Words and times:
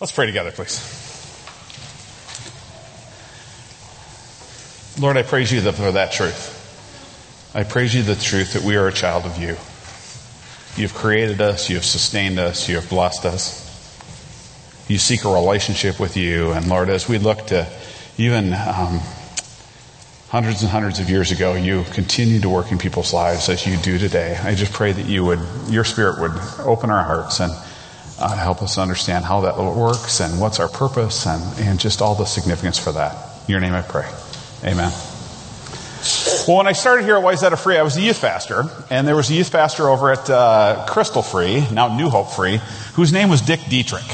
Let's 0.00 0.12
pray 0.12 0.26
together, 0.26 0.52
please. 0.52 0.78
Lord, 5.00 5.16
I 5.16 5.22
praise 5.22 5.50
you 5.50 5.60
for 5.72 5.92
that 5.92 6.12
truth. 6.12 6.54
I 7.54 7.64
praise 7.64 7.94
you 7.94 8.02
the 8.02 8.14
truth 8.14 8.52
that 8.52 8.62
we 8.62 8.76
are 8.76 8.86
a 8.86 8.92
child 8.92 9.24
of 9.24 9.38
you. 9.38 9.56
You've 10.80 10.94
created 10.94 11.40
us, 11.40 11.68
you 11.68 11.76
have 11.76 11.84
sustained 11.84 12.38
us, 12.38 12.68
you 12.68 12.76
have 12.76 12.88
blessed 12.88 13.24
us. 13.24 13.64
You 14.88 14.98
seek 14.98 15.24
a 15.24 15.32
relationship 15.32 15.98
with 15.98 16.16
you. 16.16 16.52
And 16.52 16.68
Lord, 16.68 16.90
as 16.90 17.08
we 17.08 17.18
look 17.18 17.48
to 17.48 17.66
even 18.16 18.52
um, 18.52 19.00
hundreds 20.28 20.62
and 20.62 20.70
hundreds 20.70 21.00
of 21.00 21.10
years 21.10 21.32
ago, 21.32 21.54
you 21.54 21.84
continue 21.92 22.40
to 22.40 22.48
work 22.48 22.70
in 22.70 22.78
people's 22.78 23.12
lives 23.12 23.48
as 23.48 23.66
you 23.66 23.76
do 23.78 23.98
today. 23.98 24.38
I 24.40 24.54
just 24.54 24.72
pray 24.72 24.92
that 24.92 25.06
you 25.06 25.24
would, 25.24 25.40
your 25.68 25.84
spirit 25.84 26.20
would 26.20 26.32
open 26.60 26.90
our 26.90 27.02
hearts 27.02 27.40
and 27.40 27.52
uh, 28.18 28.36
help 28.36 28.62
us 28.62 28.78
understand 28.78 29.24
how 29.24 29.42
that 29.42 29.56
works 29.56 30.20
and 30.20 30.40
what's 30.40 30.60
our 30.60 30.68
purpose 30.68 31.26
and, 31.26 31.42
and 31.60 31.80
just 31.80 32.02
all 32.02 32.14
the 32.14 32.24
significance 32.24 32.78
for 32.78 32.92
that. 32.92 33.14
In 33.46 33.52
your 33.52 33.60
name 33.60 33.74
I 33.74 33.82
pray. 33.82 34.08
Amen. 34.64 34.92
Well, 36.46 36.58
when 36.58 36.66
I 36.66 36.72
started 36.72 37.04
here 37.04 37.16
at 37.16 37.22
Wayzata 37.22 37.58
Free, 37.58 37.76
I 37.76 37.82
was 37.82 37.96
a 37.96 38.00
youth 38.00 38.20
pastor, 38.20 38.64
and 38.88 39.06
there 39.06 39.16
was 39.16 39.30
a 39.30 39.34
youth 39.34 39.50
pastor 39.50 39.88
over 39.88 40.12
at 40.12 40.30
uh, 40.30 40.86
Crystal 40.88 41.22
Free, 41.22 41.66
now 41.72 41.96
New 41.96 42.08
Hope 42.08 42.30
Free, 42.30 42.60
whose 42.94 43.12
name 43.12 43.28
was 43.28 43.42
Dick 43.42 43.60
Dietrich. 43.68 44.06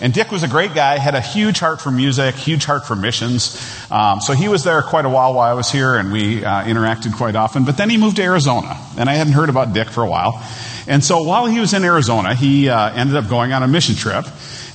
And 0.00 0.12
Dick 0.12 0.30
was 0.30 0.42
a 0.42 0.48
great 0.48 0.74
guy, 0.74 0.98
had 0.98 1.14
a 1.14 1.20
huge 1.20 1.58
heart 1.58 1.80
for 1.80 1.90
music, 1.90 2.34
huge 2.34 2.64
heart 2.64 2.86
for 2.86 2.94
missions. 2.94 3.56
Um, 3.90 4.20
so 4.20 4.32
he 4.32 4.48
was 4.48 4.64
there 4.64 4.82
quite 4.82 5.04
a 5.04 5.08
while 5.08 5.34
while 5.34 5.50
I 5.50 5.54
was 5.54 5.70
here, 5.70 5.96
and 5.96 6.12
we 6.12 6.44
uh, 6.44 6.64
interacted 6.64 7.16
quite 7.16 7.34
often. 7.34 7.64
But 7.64 7.76
then 7.76 7.88
he 7.88 7.96
moved 7.96 8.16
to 8.16 8.22
Arizona, 8.22 8.78
and 8.98 9.08
I 9.08 9.14
hadn't 9.14 9.32
heard 9.32 9.48
about 9.48 9.72
Dick 9.72 9.88
for 9.88 10.02
a 10.02 10.08
while. 10.08 10.42
And 10.86 11.02
so 11.02 11.22
while 11.22 11.46
he 11.46 11.60
was 11.60 11.74
in 11.74 11.84
Arizona, 11.84 12.34
he 12.34 12.68
uh, 12.68 12.92
ended 12.92 13.16
up 13.16 13.28
going 13.28 13.52
on 13.52 13.62
a 13.62 13.68
mission 13.68 13.94
trip 13.94 14.26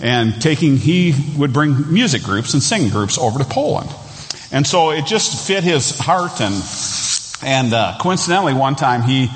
and 0.02 0.42
taking, 0.42 0.78
he 0.78 1.14
would 1.38 1.54
bring 1.54 1.94
music 1.94 2.24
groups 2.24 2.54
and 2.54 2.62
singing 2.62 2.90
groups 2.90 3.18
over 3.18 3.40
to 3.40 3.46
Poland. 3.46 3.90
And 4.52 4.68
so 4.68 4.92
it 4.92 5.06
just 5.06 5.48
fit 5.48 5.64
his 5.64 5.98
heart 5.98 6.42
and, 6.42 6.56
and 7.44 7.74
uh, 7.74 7.98
coincidentally 8.02 8.54
one 8.54 8.76
time 8.76 9.04
he 9.04 9.30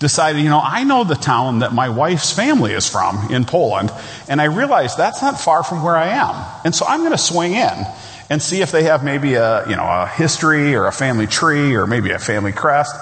decided, 0.00 0.42
you 0.42 0.48
know, 0.48 0.60
I 0.62 0.82
know 0.82 1.04
the 1.04 1.14
town 1.14 1.60
that 1.60 1.72
my 1.72 1.90
wife's 1.90 2.32
family 2.32 2.72
is 2.72 2.88
from 2.88 3.30
in 3.30 3.44
Poland, 3.44 3.92
and 4.28 4.40
I 4.40 4.44
realized 4.44 4.98
that's 4.98 5.22
not 5.22 5.38
far 5.38 5.62
from 5.62 5.84
where 5.84 5.96
I 5.96 6.08
am. 6.08 6.62
And 6.64 6.74
so 6.74 6.86
I'm 6.86 7.00
going 7.00 7.12
to 7.12 7.18
swing 7.18 7.52
in 7.52 7.86
and 8.30 8.42
see 8.42 8.62
if 8.62 8.72
they 8.72 8.84
have 8.84 9.04
maybe 9.04 9.34
a, 9.34 9.68
you 9.68 9.76
know, 9.76 9.84
a 9.84 10.06
history 10.06 10.74
or 10.74 10.86
a 10.86 10.92
family 10.92 11.26
tree 11.26 11.76
or 11.76 11.86
maybe 11.86 12.10
a 12.12 12.18
family 12.18 12.52
crest 12.52 12.94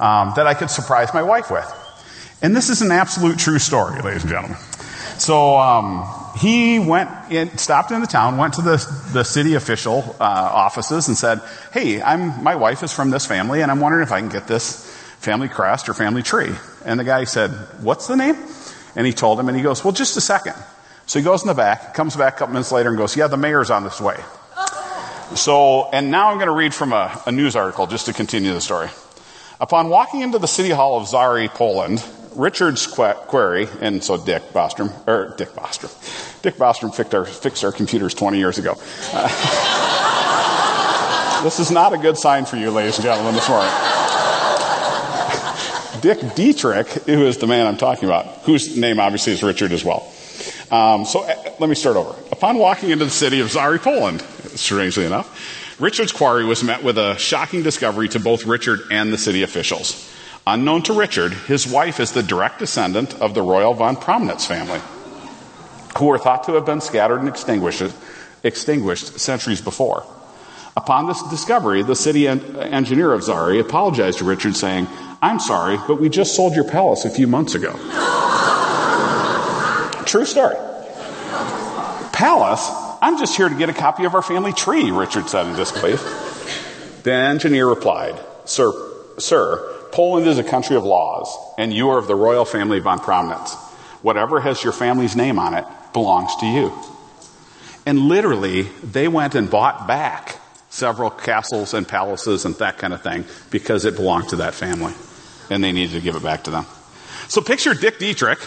um, 0.00 0.32
that 0.36 0.46
I 0.46 0.54
could 0.54 0.70
surprise 0.70 1.12
my 1.12 1.22
wife 1.22 1.50
with. 1.50 1.66
And 2.40 2.54
this 2.54 2.70
is 2.70 2.82
an 2.82 2.92
absolute 2.92 3.38
true 3.38 3.58
story, 3.58 4.00
ladies 4.00 4.22
and 4.22 4.30
gentlemen. 4.30 4.58
So 5.18 5.56
um, 5.56 6.06
he 6.36 6.78
went 6.78 7.10
in, 7.30 7.56
stopped 7.58 7.90
in 7.90 8.00
the 8.00 8.06
town, 8.06 8.36
went 8.36 8.54
to 8.54 8.62
the, 8.62 8.76
the 9.12 9.24
city 9.24 9.54
official 9.54 10.04
uh, 10.20 10.24
offices 10.24 11.08
and 11.08 11.16
said, 11.16 11.40
"Hey, 11.72 12.02
I'm 12.02 12.42
my 12.42 12.56
wife 12.56 12.82
is 12.82 12.92
from 12.92 13.10
this 13.10 13.24
family, 13.24 13.62
and 13.62 13.70
I'm 13.70 13.80
wondering 13.80 14.02
if 14.02 14.12
I 14.12 14.20
can 14.20 14.28
get 14.28 14.46
this 14.46 14.93
family 15.24 15.48
crest 15.48 15.88
or 15.88 15.94
family 15.94 16.22
tree." 16.22 16.54
And 16.84 17.00
the 17.00 17.04
guy 17.04 17.24
said, 17.24 17.50
"What's 17.80 18.06
the 18.06 18.16
name?" 18.16 18.36
And 18.94 19.06
he 19.06 19.12
told 19.12 19.40
him, 19.40 19.48
and 19.48 19.56
he 19.56 19.62
goes, 19.62 19.82
"Well, 19.82 19.92
just 19.92 20.16
a 20.16 20.20
second. 20.20 20.54
So 21.06 21.18
he 21.18 21.24
goes 21.24 21.42
in 21.42 21.48
the 21.48 21.54
back, 21.54 21.94
comes 21.94 22.16
back 22.16 22.36
a 22.36 22.38
couple 22.38 22.52
minutes 22.52 22.70
later, 22.70 22.90
and 22.90 22.98
goes, 22.98 23.16
"Yeah, 23.16 23.26
the 23.26 23.36
mayor's 23.36 23.70
on 23.70 23.84
this 23.84 24.00
way." 24.00 24.16
So, 25.34 25.88
and 25.90 26.10
now 26.10 26.30
I'm 26.30 26.36
going 26.36 26.48
to 26.48 26.54
read 26.54 26.72
from 26.74 26.92
a, 26.92 27.20
a 27.26 27.32
news 27.32 27.56
article 27.56 27.86
just 27.86 28.06
to 28.06 28.12
continue 28.12 28.52
the 28.52 28.60
story. 28.60 28.88
Upon 29.60 29.88
walking 29.88 30.20
into 30.20 30.38
the 30.38 30.46
city 30.46 30.70
hall 30.70 31.00
of 31.00 31.08
Zary, 31.08 31.48
Poland, 31.48 32.04
Richard's 32.36 32.86
query, 32.86 33.68
and 33.80 34.04
so 34.04 34.16
Dick 34.16 34.42
Bostrom, 34.52 34.92
or 35.08 35.34
Dick 35.36 35.50
Bostrom, 35.50 35.90
Dick 36.42 36.56
Bostrom 36.56 36.94
fixed 36.94 37.14
our, 37.14 37.24
fixed 37.24 37.64
our 37.64 37.72
computers 37.72 38.14
20 38.14 38.38
years 38.38 38.58
ago. 38.58 38.74
Uh, 39.12 39.28
this 41.44 41.58
is 41.58 41.70
not 41.70 41.92
a 41.92 41.98
good 41.98 42.16
sign 42.16 42.44
for 42.44 42.56
you, 42.56 42.70
ladies 42.70 42.96
and 42.96 43.04
gentlemen, 43.04 43.34
this 43.34 43.48
morning. 43.48 43.70
Dick 46.04 46.34
Dietrich, 46.34 46.86
who 47.06 47.24
is 47.24 47.38
the 47.38 47.46
man 47.46 47.66
I'm 47.66 47.78
talking 47.78 48.04
about, 48.04 48.26
whose 48.42 48.76
name 48.76 49.00
obviously 49.00 49.32
is 49.32 49.42
Richard 49.42 49.72
as 49.72 49.82
well. 49.82 50.06
Um, 50.70 51.06
so 51.06 51.22
uh, 51.22 51.34
let 51.58 51.70
me 51.70 51.74
start 51.74 51.96
over. 51.96 52.14
Upon 52.30 52.58
walking 52.58 52.90
into 52.90 53.06
the 53.06 53.10
city 53.10 53.40
of 53.40 53.50
Zary, 53.50 53.78
Poland, 53.78 54.20
strangely 54.54 55.06
enough, 55.06 55.80
Richard's 55.80 56.12
quarry 56.12 56.44
was 56.44 56.62
met 56.62 56.82
with 56.82 56.98
a 56.98 57.16
shocking 57.16 57.62
discovery 57.62 58.06
to 58.10 58.20
both 58.20 58.44
Richard 58.44 58.80
and 58.90 59.14
the 59.14 59.16
city 59.16 59.44
officials. 59.44 60.14
Unknown 60.46 60.82
to 60.82 60.92
Richard, 60.92 61.32
his 61.32 61.66
wife 61.66 61.98
is 61.98 62.12
the 62.12 62.22
direct 62.22 62.58
descendant 62.58 63.14
of 63.22 63.32
the 63.32 63.40
royal 63.40 63.72
von 63.72 63.96
Promnitz 63.96 64.46
family, 64.46 64.82
who 65.96 66.04
were 66.04 66.18
thought 66.18 66.44
to 66.44 66.52
have 66.52 66.66
been 66.66 66.82
scattered 66.82 67.20
and 67.20 67.30
extinguished, 67.30 67.82
extinguished 68.42 69.18
centuries 69.18 69.62
before. 69.62 70.04
Upon 70.76 71.06
this 71.06 71.22
discovery, 71.28 71.82
the 71.82 71.96
city 71.96 72.28
engineer 72.28 73.12
of 73.12 73.22
Zary 73.22 73.60
apologized 73.60 74.18
to 74.18 74.24
Richard, 74.24 74.56
saying, 74.56 74.86
I'm 75.24 75.40
sorry, 75.40 75.78
but 75.88 75.98
we 75.98 76.10
just 76.10 76.36
sold 76.36 76.54
your 76.54 76.68
palace 76.68 77.06
a 77.06 77.10
few 77.10 77.26
months 77.26 77.54
ago. 77.54 77.72
True 80.04 80.26
story. 80.26 80.54
Palace? 82.12 82.70
I'm 83.00 83.18
just 83.18 83.34
here 83.34 83.48
to 83.48 83.54
get 83.54 83.70
a 83.70 83.72
copy 83.72 84.04
of 84.04 84.14
our 84.14 84.20
family 84.20 84.52
tree, 84.52 84.90
Richard 84.90 85.30
said 85.30 85.46
in 85.46 85.56
disbelief. 85.56 86.02
The 87.04 87.14
engineer 87.14 87.66
replied, 87.66 88.20
Sir, 88.44 88.70
sir, 89.16 89.66
Poland 89.92 90.26
is 90.26 90.38
a 90.38 90.44
country 90.44 90.76
of 90.76 90.84
laws, 90.84 91.34
and 91.56 91.72
you 91.72 91.88
are 91.88 91.98
of 91.98 92.06
the 92.06 92.14
royal 92.14 92.44
family 92.44 92.80
von 92.80 92.98
Promnitz. 92.98 93.54
Whatever 94.02 94.42
has 94.42 94.62
your 94.62 94.74
family's 94.74 95.16
name 95.16 95.38
on 95.38 95.54
it 95.54 95.64
belongs 95.94 96.36
to 96.36 96.46
you. 96.46 96.70
And 97.86 97.98
literally, 97.98 98.64
they 98.82 99.08
went 99.08 99.34
and 99.34 99.50
bought 99.50 99.86
back 99.86 100.38
several 100.68 101.08
castles 101.08 101.72
and 101.72 101.88
palaces 101.88 102.44
and 102.44 102.54
that 102.56 102.76
kind 102.76 102.92
of 102.92 103.00
thing 103.00 103.24
because 103.50 103.86
it 103.86 103.96
belonged 103.96 104.28
to 104.28 104.36
that 104.36 104.52
family. 104.52 104.92
And 105.50 105.62
they 105.62 105.72
needed 105.72 105.94
to 105.94 106.00
give 106.00 106.16
it 106.16 106.22
back 106.22 106.44
to 106.44 106.50
them. 106.50 106.66
So 107.28 107.40
picture 107.40 107.74
Dick 107.74 107.98
Dietrich, 107.98 108.38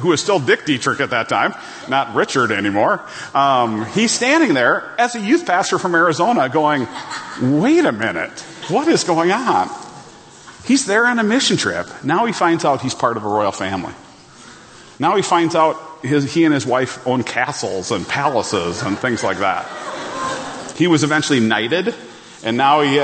who 0.00 0.12
is 0.12 0.20
still 0.20 0.38
Dick 0.38 0.64
Dietrich 0.64 1.00
at 1.00 1.10
that 1.10 1.28
time, 1.28 1.54
not 1.88 2.14
Richard 2.14 2.52
anymore. 2.52 3.02
Um, 3.34 3.86
he's 3.86 4.12
standing 4.12 4.54
there 4.54 4.94
as 4.98 5.14
a 5.14 5.20
youth 5.20 5.46
pastor 5.46 5.78
from 5.78 5.94
Arizona 5.94 6.48
going, 6.48 6.86
wait 7.40 7.84
a 7.84 7.92
minute, 7.92 8.40
what 8.68 8.88
is 8.88 9.04
going 9.04 9.32
on? 9.32 9.70
He's 10.64 10.84
there 10.86 11.06
on 11.06 11.18
a 11.18 11.22
mission 11.22 11.56
trip. 11.56 11.86
Now 12.04 12.26
he 12.26 12.32
finds 12.32 12.64
out 12.64 12.80
he's 12.80 12.94
part 12.94 13.16
of 13.16 13.24
a 13.24 13.28
royal 13.28 13.52
family. 13.52 13.94
Now 14.98 15.16
he 15.16 15.22
finds 15.22 15.54
out 15.54 15.80
his, 16.02 16.32
he 16.32 16.44
and 16.44 16.52
his 16.52 16.66
wife 16.66 17.06
own 17.06 17.22
castles 17.22 17.90
and 17.90 18.06
palaces 18.06 18.82
and 18.82 18.98
things 18.98 19.22
like 19.22 19.38
that. 19.38 19.66
He 20.76 20.88
was 20.88 21.04
eventually 21.04 21.40
knighted, 21.40 21.94
and 22.46 22.56
now 22.56 22.80
he, 22.80 22.94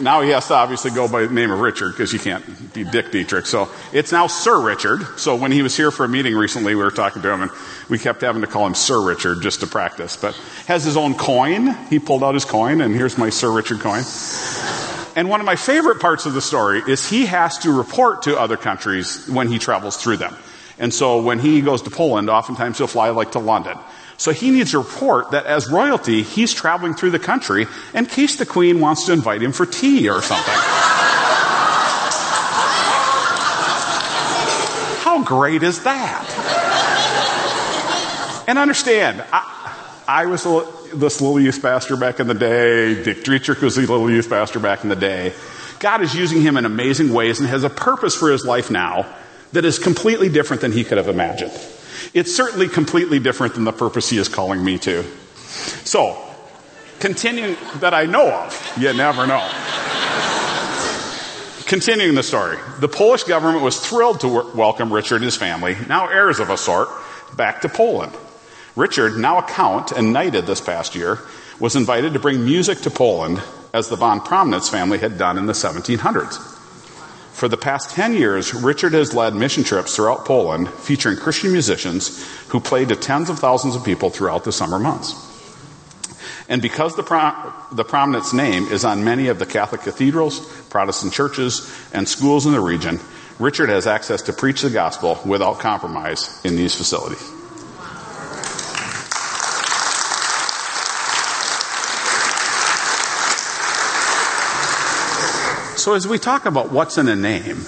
now 0.00 0.20
he 0.20 0.30
has 0.30 0.46
to 0.46 0.54
obviously 0.54 0.92
go 0.92 1.08
by 1.08 1.26
the 1.26 1.34
name 1.34 1.50
of 1.50 1.58
Richard 1.58 1.90
because 1.90 2.12
you 2.12 2.20
can't 2.20 2.72
be 2.72 2.84
Dick 2.84 3.10
Dietrich. 3.10 3.44
So 3.44 3.68
it's 3.92 4.12
now 4.12 4.28
Sir 4.28 4.64
Richard. 4.64 5.18
So 5.18 5.34
when 5.34 5.50
he 5.50 5.62
was 5.62 5.76
here 5.76 5.90
for 5.90 6.04
a 6.04 6.08
meeting 6.08 6.36
recently, 6.36 6.76
we 6.76 6.82
were 6.82 6.92
talking 6.92 7.20
to 7.22 7.32
him 7.32 7.42
and 7.42 7.50
we 7.90 7.98
kept 7.98 8.20
having 8.20 8.42
to 8.42 8.46
call 8.46 8.64
him 8.68 8.74
Sir 8.74 9.04
Richard 9.04 9.42
just 9.42 9.60
to 9.60 9.66
practice. 9.66 10.16
But 10.16 10.36
has 10.68 10.84
his 10.84 10.96
own 10.96 11.14
coin. 11.14 11.74
He 11.90 11.98
pulled 11.98 12.22
out 12.22 12.34
his 12.34 12.44
coin, 12.44 12.80
and 12.80 12.94
here's 12.94 13.18
my 13.18 13.30
Sir 13.30 13.50
Richard 13.50 13.80
coin. 13.80 14.04
And 15.16 15.28
one 15.28 15.40
of 15.40 15.46
my 15.46 15.56
favorite 15.56 16.00
parts 16.00 16.26
of 16.26 16.34
the 16.34 16.40
story 16.40 16.80
is 16.86 17.08
he 17.08 17.26
has 17.26 17.58
to 17.58 17.72
report 17.72 18.22
to 18.22 18.38
other 18.38 18.56
countries 18.56 19.28
when 19.28 19.48
he 19.48 19.58
travels 19.58 19.96
through 19.96 20.18
them. 20.18 20.36
And 20.78 20.94
so 20.94 21.20
when 21.20 21.40
he 21.40 21.62
goes 21.62 21.82
to 21.82 21.90
Poland, 21.90 22.30
oftentimes 22.30 22.78
he'll 22.78 22.86
fly 22.86 23.10
like 23.10 23.32
to 23.32 23.40
London. 23.40 23.76
So 24.16 24.32
he 24.32 24.50
needs 24.50 24.70
to 24.72 24.78
report 24.78 25.32
that 25.32 25.46
as 25.46 25.70
royalty, 25.70 26.22
he's 26.22 26.52
traveling 26.52 26.94
through 26.94 27.10
the 27.10 27.18
country 27.18 27.66
in 27.92 28.06
case 28.06 28.36
the 28.36 28.46
queen 28.46 28.80
wants 28.80 29.06
to 29.06 29.12
invite 29.12 29.42
him 29.42 29.52
for 29.52 29.66
tea 29.66 30.08
or 30.08 30.22
something. 30.22 30.54
How 35.02 35.22
great 35.24 35.62
is 35.62 35.82
that? 35.84 36.30
And 38.46 38.58
understand, 38.58 39.24
I, 39.32 39.50
I 40.06 40.26
was 40.26 40.44
a, 40.46 40.66
this 40.94 41.20
little 41.20 41.40
youth 41.40 41.62
pastor 41.62 41.96
back 41.96 42.20
in 42.20 42.26
the 42.26 42.34
day. 42.34 43.02
Dick 43.02 43.24
Dietrich 43.24 43.60
was 43.60 43.76
the 43.76 43.82
little 43.82 44.10
youth 44.10 44.28
pastor 44.28 44.60
back 44.60 44.82
in 44.82 44.90
the 44.90 44.96
day. 44.96 45.32
God 45.80 46.02
is 46.02 46.14
using 46.14 46.40
him 46.40 46.56
in 46.56 46.64
amazing 46.64 47.12
ways 47.12 47.40
and 47.40 47.48
has 47.48 47.64
a 47.64 47.70
purpose 47.70 48.14
for 48.14 48.30
his 48.30 48.44
life 48.44 48.70
now 48.70 49.06
that 49.52 49.64
is 49.64 49.78
completely 49.78 50.28
different 50.28 50.60
than 50.62 50.72
he 50.72 50.84
could 50.84 50.98
have 50.98 51.08
imagined. 51.08 51.52
It's 52.12 52.34
certainly 52.34 52.68
completely 52.68 53.18
different 53.18 53.54
than 53.54 53.64
the 53.64 53.72
purpose 53.72 54.10
he 54.10 54.18
is 54.18 54.28
calling 54.28 54.62
me 54.64 54.78
to. 54.78 55.04
So, 55.84 56.18
continuing 57.00 57.56
that 57.80 57.94
I 57.94 58.06
know 58.06 58.30
of, 58.30 58.74
you 58.78 58.92
never 58.92 59.26
know. 59.26 59.48
Continuing 61.66 62.14
the 62.14 62.22
story, 62.22 62.58
the 62.80 62.88
Polish 62.88 63.24
government 63.24 63.64
was 63.64 63.80
thrilled 63.80 64.20
to 64.20 64.28
welcome 64.54 64.92
Richard 64.92 65.16
and 65.16 65.24
his 65.24 65.36
family, 65.36 65.76
now 65.88 66.08
heirs 66.08 66.38
of 66.38 66.50
a 66.50 66.58
sort, 66.58 66.88
back 67.36 67.62
to 67.62 67.68
Poland. 67.68 68.12
Richard, 68.76 69.16
now 69.16 69.38
a 69.38 69.42
count 69.42 69.90
and 69.92 70.12
knighted 70.12 70.46
this 70.46 70.60
past 70.60 70.94
year, 70.94 71.20
was 71.58 71.74
invited 71.76 72.12
to 72.12 72.18
bring 72.18 72.44
music 72.44 72.80
to 72.80 72.90
Poland 72.90 73.42
as 73.72 73.88
the 73.88 73.96
von 73.96 74.20
Promnitz 74.20 74.70
family 74.70 74.98
had 74.98 75.16
done 75.16 75.38
in 75.38 75.46
the 75.46 75.52
1700s. 75.52 76.53
For 77.34 77.48
the 77.48 77.56
past 77.56 77.90
10 77.90 78.14
years, 78.14 78.54
Richard 78.54 78.92
has 78.92 79.12
led 79.12 79.34
mission 79.34 79.64
trips 79.64 79.96
throughout 79.96 80.24
Poland 80.24 80.70
featuring 80.70 81.16
Christian 81.16 81.50
musicians 81.50 82.24
who 82.48 82.60
played 82.60 82.90
to 82.90 82.96
tens 82.96 83.28
of 83.28 83.40
thousands 83.40 83.74
of 83.74 83.84
people 83.84 84.08
throughout 84.08 84.44
the 84.44 84.52
summer 84.52 84.78
months. 84.78 85.14
And 86.48 86.62
because 86.62 86.94
the, 86.94 87.02
Pro- 87.02 87.52
the 87.72 87.84
Promnitz 87.84 88.32
name 88.32 88.68
is 88.68 88.84
on 88.84 89.02
many 89.02 89.26
of 89.26 89.40
the 89.40 89.46
Catholic 89.46 89.80
cathedrals, 89.80 90.38
Protestant 90.70 91.12
churches, 91.12 91.68
and 91.92 92.08
schools 92.08 92.46
in 92.46 92.52
the 92.52 92.60
region, 92.60 93.00
Richard 93.40 93.68
has 93.68 93.88
access 93.88 94.22
to 94.22 94.32
preach 94.32 94.62
the 94.62 94.70
gospel 94.70 95.18
without 95.26 95.58
compromise 95.58 96.40
in 96.44 96.54
these 96.54 96.76
facilities. 96.76 97.33
So, 105.84 105.92
as 105.92 106.08
we 106.08 106.18
talk 106.18 106.46
about 106.46 106.72
what's 106.72 106.96
in 106.96 107.08
a 107.08 107.14
name, 107.14 107.60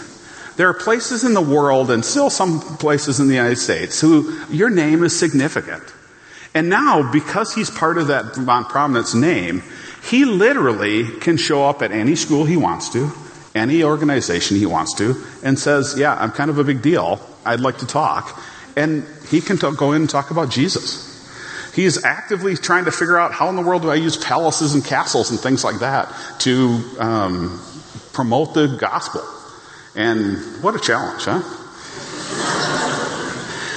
there 0.57 0.71
are 0.71 0.73
places 0.73 1.23
in 1.23 1.35
the 1.35 1.43
world 1.43 1.91
and 1.91 2.03
still 2.03 2.31
some 2.31 2.61
places 2.79 3.21
in 3.21 3.29
the 3.29 3.35
United 3.35 3.59
States 3.59 4.01
who 4.01 4.43
your 4.49 4.71
name 4.71 5.05
is 5.05 5.19
significant. 5.19 5.83
And 6.55 6.71
now, 6.71 7.13
because 7.13 7.53
he's 7.53 7.69
part 7.69 7.99
of 7.99 8.07
that 8.07 8.35
von 8.35 8.65
Promnitz 8.65 9.15
name, 9.15 9.63
he 10.03 10.25
literally 10.25 11.05
can 11.21 11.37
show 11.37 11.67
up 11.67 11.83
at 11.83 11.93
any 11.93 12.17
school 12.17 12.47
he 12.47 12.57
wants 12.57 12.89
to, 12.95 13.13
any 13.55 13.85
organization 13.85 14.57
he 14.57 14.65
wants 14.65 14.95
to, 14.95 15.23
and 15.43 15.59
says, 15.59 15.97
Yeah, 15.99 16.15
I'm 16.15 16.33
kind 16.33 16.49
of 16.49 16.59
a 16.59 16.65
big 16.65 16.81
deal. 16.81 17.21
I'd 17.45 17.61
like 17.61 17.77
to 17.81 17.87
talk. 17.87 18.43
And 18.79 19.07
he 19.29 19.43
can 19.43 19.59
t- 19.59 19.71
go 19.77 19.93
in 19.93 20.01
and 20.01 20.09
talk 20.09 20.31
about 20.31 20.49
Jesus. 20.49 21.13
He 21.75 21.85
is 21.85 22.03
actively 22.03 22.57
trying 22.57 22.87
to 22.87 22.93
figure 22.93 23.19
out 23.19 23.33
how 23.33 23.51
in 23.51 23.57
the 23.57 23.63
world 23.63 23.83
do 23.83 23.91
I 23.91 23.97
use 23.97 24.17
palaces 24.17 24.73
and 24.73 24.83
castles 24.83 25.31
and 25.31 25.39
things 25.39 25.63
like 25.63 25.81
that 25.81 26.11
to 26.39 26.83
um, 26.99 27.61
promote 28.17 28.55
the 28.55 28.67
gospel. 28.67 29.23
And 29.95 30.39
what 30.63 30.75
a 30.75 30.79
challenge, 30.79 31.23
huh? 31.27 31.43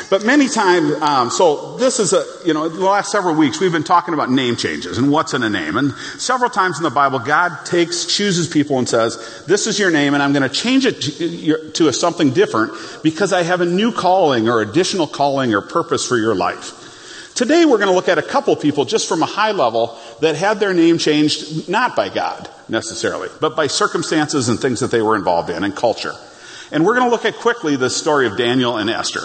But 0.10 0.26
many 0.26 0.48
times, 0.48 0.94
um, 1.02 1.30
so 1.30 1.78
this 1.78 2.00
is 2.00 2.14
a, 2.14 2.26
you 2.44 2.54
know, 2.54 2.68
the 2.68 2.84
last 2.84 3.12
several 3.12 3.36
weeks 3.36 3.60
we've 3.60 3.72
been 3.72 3.84
talking 3.84 4.14
about 4.14 4.32
name 4.32 4.56
changes 4.56 4.98
and 4.98 5.12
what's 5.12 5.34
in 5.34 5.44
a 5.44 5.50
name. 5.50 5.76
And 5.78 5.94
several 6.18 6.50
times 6.50 6.78
in 6.78 6.84
the 6.84 6.90
Bible, 6.90 7.20
God 7.20 7.66
takes, 7.66 8.06
chooses 8.06 8.48
people 8.48 8.80
and 8.80 8.90
says, 8.90 9.44
this 9.46 9.68
is 9.68 9.78
your 9.78 9.92
name 9.92 10.14
and 10.16 10.24
I'm 10.24 10.34
going 10.34 10.50
to 10.50 10.56
change 10.56 10.86
it 10.86 11.02
to, 11.02 11.72
to 11.72 11.88
a 11.90 11.94
something 11.94 12.32
different 12.32 12.74
because 13.04 13.34
I 13.34 13.44
have 13.44 13.62
a 13.62 13.66
new 13.66 13.92
calling 13.92 14.50
or 14.50 14.62
additional 14.62 15.06
calling 15.06 15.54
or 15.54 15.62
purpose 15.62 16.08
for 16.08 16.18
your 16.18 16.34
life. 16.34 16.79
Today 17.40 17.64
we're 17.64 17.78
going 17.78 17.88
to 17.88 17.96
look 17.96 18.10
at 18.10 18.18
a 18.18 18.22
couple 18.22 18.54
people 18.58 18.84
just 18.84 19.08
from 19.08 19.24
a 19.24 19.26
high 19.26 19.54
level 19.54 19.98
that 20.20 20.36
had 20.36 20.60
their 20.60 20.74
name 20.74 20.98
changed 20.98 21.70
not 21.70 21.96
by 21.96 22.10
God 22.10 22.50
necessarily, 22.68 23.30
but 23.40 23.56
by 23.56 23.68
circumstances 23.68 24.50
and 24.50 24.60
things 24.60 24.82
that 24.82 24.92
they 24.92 25.02
were 25.02 25.16
involved 25.16 25.50
in 25.50 25.64
and 25.64 25.74
culture. 25.74 26.12
And 26.74 26.86
we're 26.86 26.96
going 26.96 27.06
to 27.06 27.10
look 27.10 27.24
at 27.24 27.36
quickly 27.36 27.78
the 27.78 27.90
story 27.90 28.28
of 28.28 28.38
Daniel 28.38 28.76
and 28.76 28.90
Esther. 28.90 29.22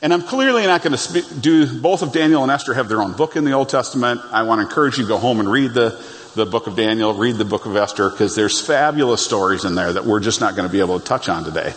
And 0.00 0.14
I'm 0.14 0.22
clearly 0.22 0.64
not 0.64 0.82
going 0.82 0.96
to 0.96 1.22
do, 1.38 1.80
both 1.82 2.00
of 2.00 2.12
Daniel 2.12 2.42
and 2.42 2.50
Esther 2.50 2.72
have 2.72 2.88
their 2.88 3.02
own 3.02 3.12
book 3.12 3.36
in 3.36 3.44
the 3.44 3.52
Old 3.52 3.68
Testament. 3.68 4.22
I 4.32 4.44
want 4.44 4.62
to 4.62 4.66
encourage 4.66 4.96
you 4.96 5.04
to 5.04 5.08
go 5.08 5.18
home 5.18 5.38
and 5.38 5.46
read 5.46 5.74
the, 5.74 6.02
the 6.34 6.46
book 6.46 6.66
of 6.66 6.76
Daniel, 6.76 7.12
read 7.12 7.36
the 7.36 7.44
book 7.44 7.66
of 7.66 7.76
Esther, 7.76 8.08
because 8.08 8.34
there's 8.34 8.58
fabulous 8.58 9.22
stories 9.22 9.66
in 9.66 9.74
there 9.74 9.92
that 9.92 10.06
we're 10.06 10.20
just 10.20 10.40
not 10.40 10.56
going 10.56 10.66
to 10.66 10.72
be 10.72 10.80
able 10.80 10.98
to 10.98 11.04
touch 11.04 11.28
on 11.28 11.44
today. 11.44 11.74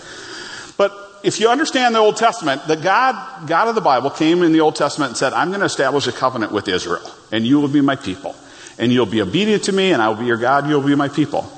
If 1.27 1.41
you 1.41 1.49
understand 1.49 1.93
the 1.93 1.99
Old 1.99 2.15
Testament, 2.15 2.65
the 2.67 2.77
God, 2.77 3.49
God 3.49 3.67
of 3.67 3.75
the 3.75 3.81
Bible 3.81 4.09
came 4.09 4.43
in 4.43 4.53
the 4.53 4.61
Old 4.61 4.77
Testament 4.77 5.09
and 5.09 5.17
said, 5.17 5.33
I'm 5.33 5.49
going 5.49 5.59
to 5.59 5.65
establish 5.65 6.07
a 6.07 6.13
covenant 6.13 6.53
with 6.53 6.69
Israel, 6.69 7.03
and 7.33 7.45
you 7.45 7.59
will 7.59 7.67
be 7.67 7.81
my 7.81 7.97
people. 7.97 8.33
And 8.79 8.93
you'll 8.93 9.07
be 9.07 9.21
obedient 9.21 9.65
to 9.65 9.73
me, 9.73 9.91
and 9.91 10.01
I 10.01 10.07
will 10.07 10.15
be 10.15 10.25
your 10.25 10.37
God, 10.37 10.69
you'll 10.69 10.81
be 10.81 10.95
my 10.95 11.09
people. 11.09 11.51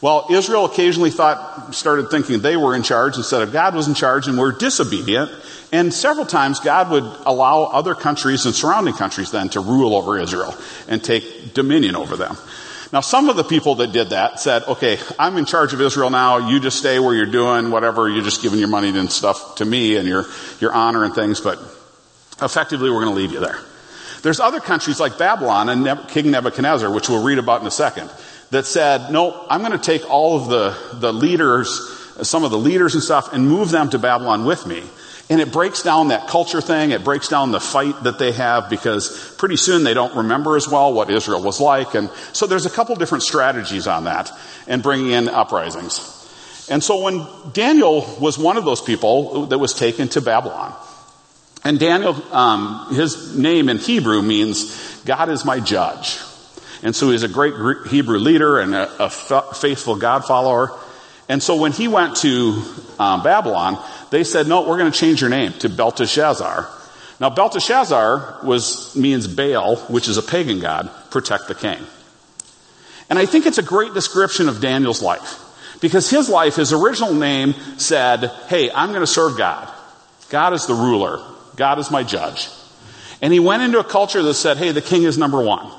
Well, 0.00 0.26
Israel 0.30 0.64
occasionally 0.64 1.10
thought, 1.10 1.74
started 1.74 2.10
thinking 2.10 2.40
they 2.40 2.56
were 2.56 2.74
in 2.74 2.82
charge 2.82 3.18
instead 3.18 3.42
of 3.42 3.52
God 3.52 3.74
was 3.74 3.88
in 3.88 3.92
charge 3.92 4.26
and 4.26 4.38
were 4.38 4.52
disobedient. 4.52 5.30
And 5.70 5.92
several 5.92 6.24
times 6.24 6.58
God 6.58 6.90
would 6.90 7.04
allow 7.26 7.64
other 7.64 7.94
countries 7.94 8.46
and 8.46 8.54
surrounding 8.54 8.94
countries 8.94 9.30
then 9.32 9.50
to 9.50 9.60
rule 9.60 9.94
over 9.94 10.18
Israel 10.18 10.56
and 10.88 11.04
take 11.04 11.52
dominion 11.52 11.94
over 11.94 12.16
them. 12.16 12.38
Now, 12.92 13.00
some 13.00 13.28
of 13.28 13.36
the 13.36 13.44
people 13.44 13.76
that 13.76 13.92
did 13.92 14.10
that 14.10 14.40
said, 14.40 14.64
okay, 14.64 14.98
I'm 15.16 15.36
in 15.36 15.44
charge 15.44 15.72
of 15.72 15.80
Israel 15.80 16.10
now. 16.10 16.48
You 16.50 16.58
just 16.58 16.78
stay 16.78 16.98
where 16.98 17.14
you're 17.14 17.26
doing, 17.26 17.70
whatever. 17.70 18.08
You're 18.08 18.24
just 18.24 18.42
giving 18.42 18.58
your 18.58 18.68
money 18.68 18.88
and 18.88 19.10
stuff 19.10 19.56
to 19.56 19.64
me 19.64 19.96
and 19.96 20.08
your, 20.08 20.26
your 20.58 20.72
honor 20.72 21.04
and 21.04 21.14
things, 21.14 21.40
but 21.40 21.58
effectively 22.42 22.90
we're 22.90 23.04
going 23.04 23.14
to 23.14 23.20
leave 23.20 23.32
you 23.32 23.38
there. 23.38 23.58
There's 24.22 24.40
other 24.40 24.58
countries 24.58 24.98
like 24.98 25.18
Babylon 25.18 25.68
and 25.68 26.08
King 26.08 26.32
Nebuchadnezzar, 26.32 26.92
which 26.92 27.08
we'll 27.08 27.22
read 27.22 27.38
about 27.38 27.60
in 27.60 27.66
a 27.66 27.70
second, 27.70 28.10
that 28.50 28.66
said, 28.66 29.12
no, 29.12 29.46
I'm 29.48 29.60
going 29.60 29.72
to 29.72 29.78
take 29.78 30.08
all 30.10 30.36
of 30.36 30.48
the, 30.48 30.98
the 30.98 31.12
leaders, 31.12 31.70
some 32.22 32.42
of 32.42 32.50
the 32.50 32.58
leaders 32.58 32.94
and 32.94 33.02
stuff, 33.02 33.32
and 33.32 33.48
move 33.48 33.70
them 33.70 33.88
to 33.90 33.98
Babylon 34.00 34.44
with 34.44 34.66
me. 34.66 34.82
And 35.30 35.40
it 35.40 35.52
breaks 35.52 35.84
down 35.84 36.08
that 36.08 36.26
culture 36.26 36.60
thing. 36.60 36.90
It 36.90 37.04
breaks 37.04 37.28
down 37.28 37.52
the 37.52 37.60
fight 37.60 38.02
that 38.02 38.18
they 38.18 38.32
have 38.32 38.68
because 38.68 39.32
pretty 39.38 39.56
soon 39.56 39.84
they 39.84 39.94
don't 39.94 40.16
remember 40.16 40.56
as 40.56 40.68
well 40.68 40.92
what 40.92 41.08
Israel 41.08 41.40
was 41.40 41.60
like. 41.60 41.94
And 41.94 42.10
so 42.32 42.48
there's 42.48 42.66
a 42.66 42.70
couple 42.70 42.96
different 42.96 43.22
strategies 43.22 43.86
on 43.86 44.04
that 44.04 44.32
and 44.66 44.82
bringing 44.82 45.12
in 45.12 45.28
uprisings. 45.28 46.16
And 46.68 46.82
so 46.82 47.00
when 47.02 47.24
Daniel 47.52 48.16
was 48.20 48.38
one 48.38 48.56
of 48.56 48.64
those 48.64 48.80
people 48.80 49.46
that 49.46 49.58
was 49.58 49.72
taken 49.72 50.08
to 50.08 50.20
Babylon, 50.20 50.74
and 51.62 51.78
Daniel, 51.78 52.14
um, 52.34 52.94
his 52.94 53.36
name 53.36 53.68
in 53.68 53.78
Hebrew 53.78 54.22
means 54.22 55.02
God 55.04 55.28
is 55.28 55.44
my 55.44 55.60
judge. 55.60 56.18
And 56.82 56.96
so 56.96 57.10
he's 57.10 57.22
a 57.22 57.28
great 57.28 57.54
Hebrew 57.86 58.18
leader 58.18 58.58
and 58.58 58.74
a, 58.74 59.04
a 59.04 59.10
faithful 59.10 59.96
God 59.96 60.24
follower. 60.24 60.76
And 61.30 61.40
so 61.40 61.54
when 61.54 61.70
he 61.70 61.86
went 61.86 62.16
to 62.16 62.60
um, 62.98 63.22
Babylon, 63.22 63.78
they 64.10 64.24
said, 64.24 64.48
no, 64.48 64.62
we're 64.62 64.78
going 64.78 64.90
to 64.90 64.98
change 64.98 65.20
your 65.20 65.30
name 65.30 65.52
to 65.60 65.68
Belteshazzar. 65.68 66.68
Now, 67.20 67.30
Belteshazzar 67.30 68.40
was, 68.42 68.96
means 68.96 69.28
Baal, 69.28 69.76
which 69.76 70.08
is 70.08 70.16
a 70.16 70.22
pagan 70.22 70.58
god, 70.58 70.90
protect 71.12 71.46
the 71.46 71.54
king. 71.54 71.78
And 73.08 73.16
I 73.16 73.26
think 73.26 73.46
it's 73.46 73.58
a 73.58 73.62
great 73.62 73.94
description 73.94 74.48
of 74.48 74.60
Daniel's 74.60 75.02
life. 75.02 75.38
Because 75.80 76.10
his 76.10 76.28
life, 76.28 76.56
his 76.56 76.72
original 76.72 77.14
name 77.14 77.54
said, 77.78 78.24
hey, 78.48 78.68
I'm 78.72 78.88
going 78.88 79.00
to 79.00 79.06
serve 79.06 79.38
God. 79.38 79.72
God 80.30 80.52
is 80.52 80.66
the 80.66 80.74
ruler. 80.74 81.24
God 81.54 81.78
is 81.78 81.92
my 81.92 82.02
judge. 82.02 82.48
And 83.22 83.32
he 83.32 83.38
went 83.38 83.62
into 83.62 83.78
a 83.78 83.84
culture 83.84 84.22
that 84.24 84.34
said, 84.34 84.56
hey, 84.56 84.72
the 84.72 84.82
king 84.82 85.04
is 85.04 85.16
number 85.16 85.40
one. 85.40 85.70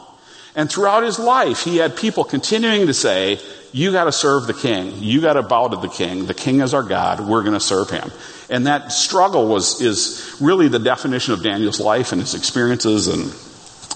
And 0.56 0.70
throughout 0.70 1.04
his 1.04 1.20
life, 1.20 1.66
he 1.66 1.76
had 1.76 1.98
people 1.98 2.24
continuing 2.24 2.88
to 2.88 2.94
say, 2.94 3.42
you 3.74 3.92
got 3.92 4.06
to 4.06 4.12
serve 4.12 4.48
the 4.48 4.54
king. 4.54 4.94
You 4.98 5.22
got 5.22 5.34
to 5.34 5.44
bow 5.44 5.70
to 5.70 5.78
the 5.78 5.88
king. 5.88 6.26
The 6.26 6.34
king 6.34 6.62
is 6.62 6.74
our 6.74 6.84
God. 6.84 7.22
We're 7.22 7.42
going 7.42 7.54
to 7.54 7.60
serve 7.60 7.90
him. 7.90 8.12
And 8.50 8.68
that 8.68 8.92
struggle 8.92 9.48
was, 9.48 9.82
is 9.82 10.36
really 10.42 10.68
the 10.68 10.80
definition 10.80 11.34
of 11.34 11.42
Daniel's 11.42 11.80
life 11.80 12.12
and 12.12 12.20
his 12.20 12.36
experiences 12.36 13.08
and 13.08 13.34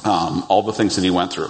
um, 0.05 0.45
all 0.47 0.63
the 0.63 0.71
things 0.71 0.95
that 0.95 1.03
he 1.03 1.09
went 1.09 1.33
through. 1.33 1.49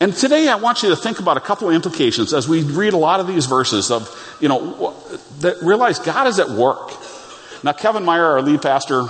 And 0.00 0.14
today 0.14 0.48
I 0.48 0.54
want 0.54 0.82
you 0.82 0.88
to 0.88 0.96
think 0.96 1.20
about 1.20 1.36
a 1.36 1.40
couple 1.40 1.68
of 1.68 1.74
implications 1.74 2.32
as 2.32 2.48
we 2.48 2.62
read 2.62 2.94
a 2.94 2.96
lot 2.96 3.20
of 3.20 3.26
these 3.26 3.44
verses 3.44 3.90
of, 3.90 4.08
you 4.40 4.48
know, 4.48 4.94
that 5.40 5.60
realize 5.62 5.98
God 5.98 6.26
is 6.26 6.38
at 6.38 6.48
work. 6.48 6.92
Now, 7.62 7.72
Kevin 7.74 8.02
Meyer, 8.06 8.24
our 8.24 8.40
lead 8.40 8.62
pastor, 8.62 9.08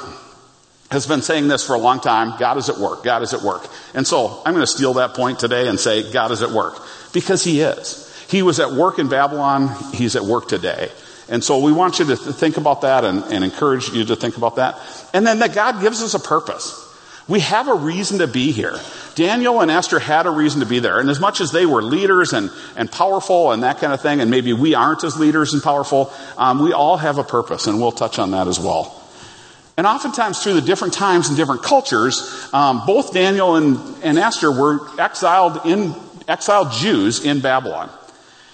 has 0.91 1.07
been 1.07 1.23
saying 1.23 1.49
this 1.49 1.65
for 1.65 1.75
a 1.75 1.79
long 1.79 2.01
time. 2.01 2.37
God 2.39 2.57
is 2.57 2.69
at 2.69 2.79
work. 2.79 3.05
God 3.05 3.23
is 3.23 3.33
at 3.33 3.43
work. 3.43 3.67
And 3.95 4.07
so 4.07 4.43
I'm 4.45 4.55
going 4.55 4.67
to 4.67 4.71
steal 4.71 4.95
that 4.95 5.15
point 5.15 5.39
today 5.39 5.69
and 5.69 5.79
say 5.79 6.13
God 6.13 6.33
is 6.33 6.43
at 6.43 6.51
work 6.51 6.83
because 7.13 7.45
he 7.45 7.61
is. 7.61 8.07
He 8.29 8.43
was 8.43 8.61
at 8.61 8.73
work 8.73 8.99
in 8.99 9.09
Babylon. 9.09 9.71
He's 9.93 10.17
at 10.17 10.23
work 10.23 10.49
today. 10.49 10.91
And 11.29 11.45
so 11.45 11.61
we 11.61 11.73
want 11.73 12.01
you 12.01 12.07
to 12.07 12.17
think 12.17 12.57
about 12.57 12.81
that 12.81 13.05
and, 13.05 13.23
and 13.25 13.45
encourage 13.45 13.91
you 13.91 14.05
to 14.07 14.17
think 14.17 14.37
about 14.37 14.57
that. 14.57 14.79
And 15.15 15.25
then 15.25 15.39
that 15.39 15.55
God 15.55 15.81
gives 15.81 16.03
us 16.03 16.15
a 16.15 16.19
purpose. 16.19 16.77
We 17.29 17.39
have 17.41 17.69
a 17.69 17.75
reason 17.75 18.19
to 18.19 18.27
be 18.27 18.51
here. 18.51 18.77
Daniel 19.15 19.61
and 19.61 19.71
Esther 19.71 20.01
had 20.01 20.27
a 20.27 20.31
reason 20.31 20.61
to 20.61 20.67
be 20.67 20.81
there. 20.81 20.99
And 20.99 21.09
as 21.09 21.21
much 21.21 21.41
as 21.41 21.53
they 21.53 21.67
were 21.67 21.83
leaders 21.83 22.33
and, 22.33 22.51
and 22.77 22.91
powerful 22.91 23.53
and 23.53 23.63
that 23.63 23.79
kind 23.79 23.93
of 23.93 24.01
thing, 24.01 24.21
and 24.21 24.29
maybe 24.29 24.53
we 24.53 24.75
aren't 24.75 25.05
as 25.05 25.17
leaders 25.17 25.55
and 25.55 25.63
powerful, 25.63 26.13
um, 26.37 26.61
we 26.61 26.73
all 26.73 26.97
have 26.97 27.19
a 27.19 27.25
purpose, 27.25 27.69
and 27.69 27.81
we'll 27.81 27.93
touch 27.93 28.19
on 28.19 28.33
that 28.33 28.49
as 28.49 28.59
well. 28.59 29.00
And 29.81 29.87
oftentimes, 29.87 30.43
through 30.43 30.53
the 30.53 30.61
different 30.61 30.93
times 30.93 31.29
and 31.29 31.39
different 31.39 31.63
cultures, 31.63 32.51
um, 32.53 32.83
both 32.85 33.15
Daniel 33.15 33.57
and, 33.57 33.79
and 34.05 34.19
Esther 34.19 34.53
were 34.53 34.79
exiled 35.01 35.65
in 35.65 35.95
exiled 36.29 36.71
Jews 36.73 37.25
in 37.25 37.41
Babylon. 37.41 37.89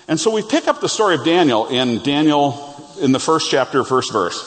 And 0.07 0.21
so 0.21 0.31
we 0.31 0.43
pick 0.43 0.69
up 0.69 0.81
the 0.81 0.89
story 0.89 1.17
of 1.17 1.25
Daniel 1.25 1.67
in 1.67 2.01
Daniel 2.05 2.81
in 3.01 3.11
the 3.11 3.19
first 3.19 3.51
chapter, 3.51 3.83
first 3.83 4.13
verse. 4.13 4.39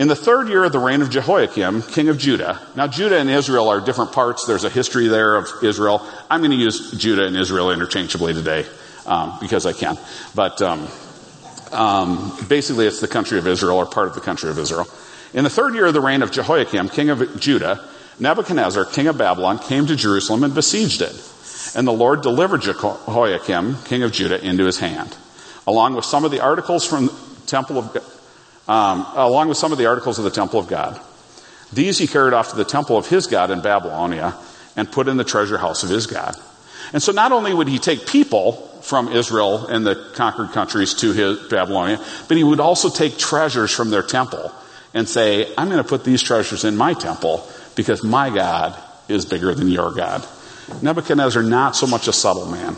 In 0.00 0.08
the 0.08 0.16
third 0.16 0.48
year 0.48 0.64
of 0.64 0.72
the 0.72 0.80
reign 0.80 1.00
of 1.00 1.10
Jehoiakim, 1.10 1.82
king 1.82 2.08
of 2.08 2.18
Judah. 2.18 2.60
Now, 2.74 2.88
Judah 2.88 3.18
and 3.18 3.30
Israel 3.30 3.68
are 3.68 3.80
different 3.80 4.10
parts. 4.10 4.46
There's 4.46 4.64
a 4.64 4.70
history 4.70 5.06
there 5.06 5.36
of 5.36 5.46
Israel. 5.62 6.04
I'm 6.28 6.40
going 6.40 6.50
to 6.50 6.56
use 6.56 6.90
Judah 6.90 7.24
and 7.24 7.36
Israel 7.36 7.70
interchangeably 7.70 8.34
today 8.34 8.66
um, 9.06 9.38
because 9.40 9.64
I 9.64 9.72
can. 9.72 9.96
But 10.34 10.60
um, 10.60 10.88
um, 11.70 12.36
basically, 12.48 12.88
it's 12.88 13.00
the 13.00 13.06
country 13.06 13.38
of 13.38 13.46
Israel 13.46 13.76
or 13.76 13.86
part 13.86 14.08
of 14.08 14.16
the 14.16 14.20
country 14.20 14.50
of 14.50 14.58
Israel. 14.58 14.88
In 15.34 15.42
the 15.42 15.50
third 15.50 15.74
year 15.74 15.86
of 15.86 15.92
the 15.94 16.00
reign 16.00 16.22
of 16.22 16.30
Jehoiakim, 16.30 16.88
king 16.90 17.10
of 17.10 17.40
Judah, 17.40 17.84
Nebuchadnezzar, 18.20 18.84
king 18.86 19.08
of 19.08 19.18
Babylon, 19.18 19.58
came 19.58 19.86
to 19.86 19.96
Jerusalem 19.96 20.44
and 20.44 20.54
besieged 20.54 21.02
it. 21.02 21.12
And 21.74 21.86
the 21.86 21.92
Lord 21.92 22.22
delivered 22.22 22.62
Jehoiakim, 22.62 23.82
king 23.84 24.04
of 24.04 24.12
Judah, 24.12 24.42
into 24.42 24.64
his 24.64 24.78
hand. 24.78 25.16
along 25.66 25.94
with 25.94 26.04
some 26.04 26.24
of 26.24 26.30
the 26.30 26.40
articles 26.40 26.84
from 26.84 27.10
temple 27.46 27.78
of, 27.78 27.96
um, 28.68 29.06
along 29.14 29.48
with 29.48 29.56
some 29.56 29.72
of 29.72 29.78
the 29.78 29.86
articles 29.86 30.18
of 30.18 30.24
the 30.24 30.30
temple 30.30 30.60
of 30.60 30.68
God. 30.68 31.00
These 31.72 31.98
he 31.98 32.06
carried 32.06 32.34
off 32.34 32.50
to 32.50 32.56
the 32.56 32.64
temple 32.64 32.96
of 32.96 33.08
his 33.08 33.26
God 33.26 33.50
in 33.50 33.60
Babylonia 33.62 34.34
and 34.76 34.90
put 34.90 35.08
in 35.08 35.16
the 35.16 35.24
treasure 35.24 35.58
house 35.58 35.82
of 35.82 35.88
his 35.88 36.06
God. 36.06 36.36
And 36.92 37.02
so 37.02 37.12
not 37.12 37.32
only 37.32 37.54
would 37.54 37.68
he 37.68 37.78
take 37.78 38.06
people 38.06 38.52
from 38.82 39.08
Israel 39.08 39.66
and 39.66 39.86
the 39.86 40.12
conquered 40.14 40.50
countries 40.50 40.92
to 40.94 41.12
his 41.12 41.48
Babylonia, 41.48 41.98
but 42.28 42.36
he 42.36 42.44
would 42.44 42.60
also 42.60 42.90
take 42.90 43.16
treasures 43.16 43.70
from 43.70 43.88
their 43.90 44.02
temple 44.02 44.52
and 44.94 45.08
say, 45.08 45.52
I'm 45.58 45.68
going 45.68 45.82
to 45.82 45.88
put 45.88 46.04
these 46.04 46.22
treasures 46.22 46.64
in 46.64 46.76
my 46.76 46.94
temple 46.94 47.46
because 47.74 48.02
my 48.02 48.30
God 48.30 48.80
is 49.08 49.26
bigger 49.26 49.54
than 49.54 49.68
your 49.68 49.92
God. 49.92 50.26
Nebuchadnezzar, 50.80 51.42
not 51.42 51.76
so 51.76 51.86
much 51.86 52.08
a 52.08 52.12
subtle 52.12 52.46
man. 52.46 52.76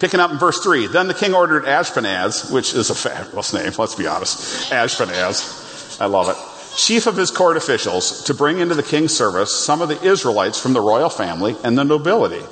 Picking 0.00 0.20
up 0.20 0.32
in 0.32 0.38
verse 0.38 0.62
3, 0.62 0.88
then 0.88 1.06
the 1.06 1.14
king 1.14 1.32
ordered 1.32 1.64
Ashpenaz, 1.64 2.52
which 2.52 2.74
is 2.74 2.90
a 2.90 2.94
fabulous 2.94 3.54
name, 3.54 3.72
let's 3.78 3.94
be 3.94 4.06
honest. 4.06 4.70
Ashpenaz. 4.70 6.00
I 6.00 6.06
love 6.06 6.28
it 6.28 6.36
chief 6.76 7.06
of 7.06 7.16
his 7.16 7.30
court 7.30 7.56
officials 7.56 8.24
to 8.24 8.34
bring 8.34 8.58
into 8.58 8.74
the 8.74 8.82
king's 8.82 9.14
service 9.14 9.54
some 9.54 9.82
of 9.82 9.88
the 9.88 10.02
Israelites 10.02 10.58
from 10.58 10.72
the 10.72 10.80
royal 10.80 11.10
family 11.10 11.56
and 11.64 11.76
the 11.76 11.84
nobility. 11.84 12.44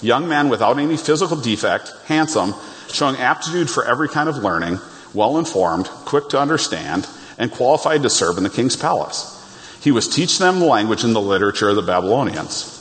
Young 0.00 0.28
men 0.28 0.48
without 0.48 0.78
any 0.78 0.96
physical 0.96 1.36
defect, 1.36 1.92
handsome, 2.06 2.54
showing 2.92 3.16
aptitude 3.16 3.68
for 3.68 3.84
every 3.84 4.08
kind 4.08 4.28
of 4.28 4.38
learning, 4.38 4.78
well 5.14 5.38
informed, 5.38 5.86
quick 5.86 6.28
to 6.28 6.40
understand, 6.40 7.08
and 7.38 7.50
qualified 7.50 8.02
to 8.02 8.10
serve 8.10 8.38
in 8.38 8.44
the 8.44 8.50
king's 8.50 8.76
palace. 8.76 9.32
He 9.82 9.92
was 9.92 10.08
teach 10.08 10.38
them 10.38 10.58
the 10.58 10.66
language 10.66 11.04
and 11.04 11.14
the 11.14 11.20
literature 11.20 11.68
of 11.68 11.76
the 11.76 11.82
Babylonians. 11.82 12.72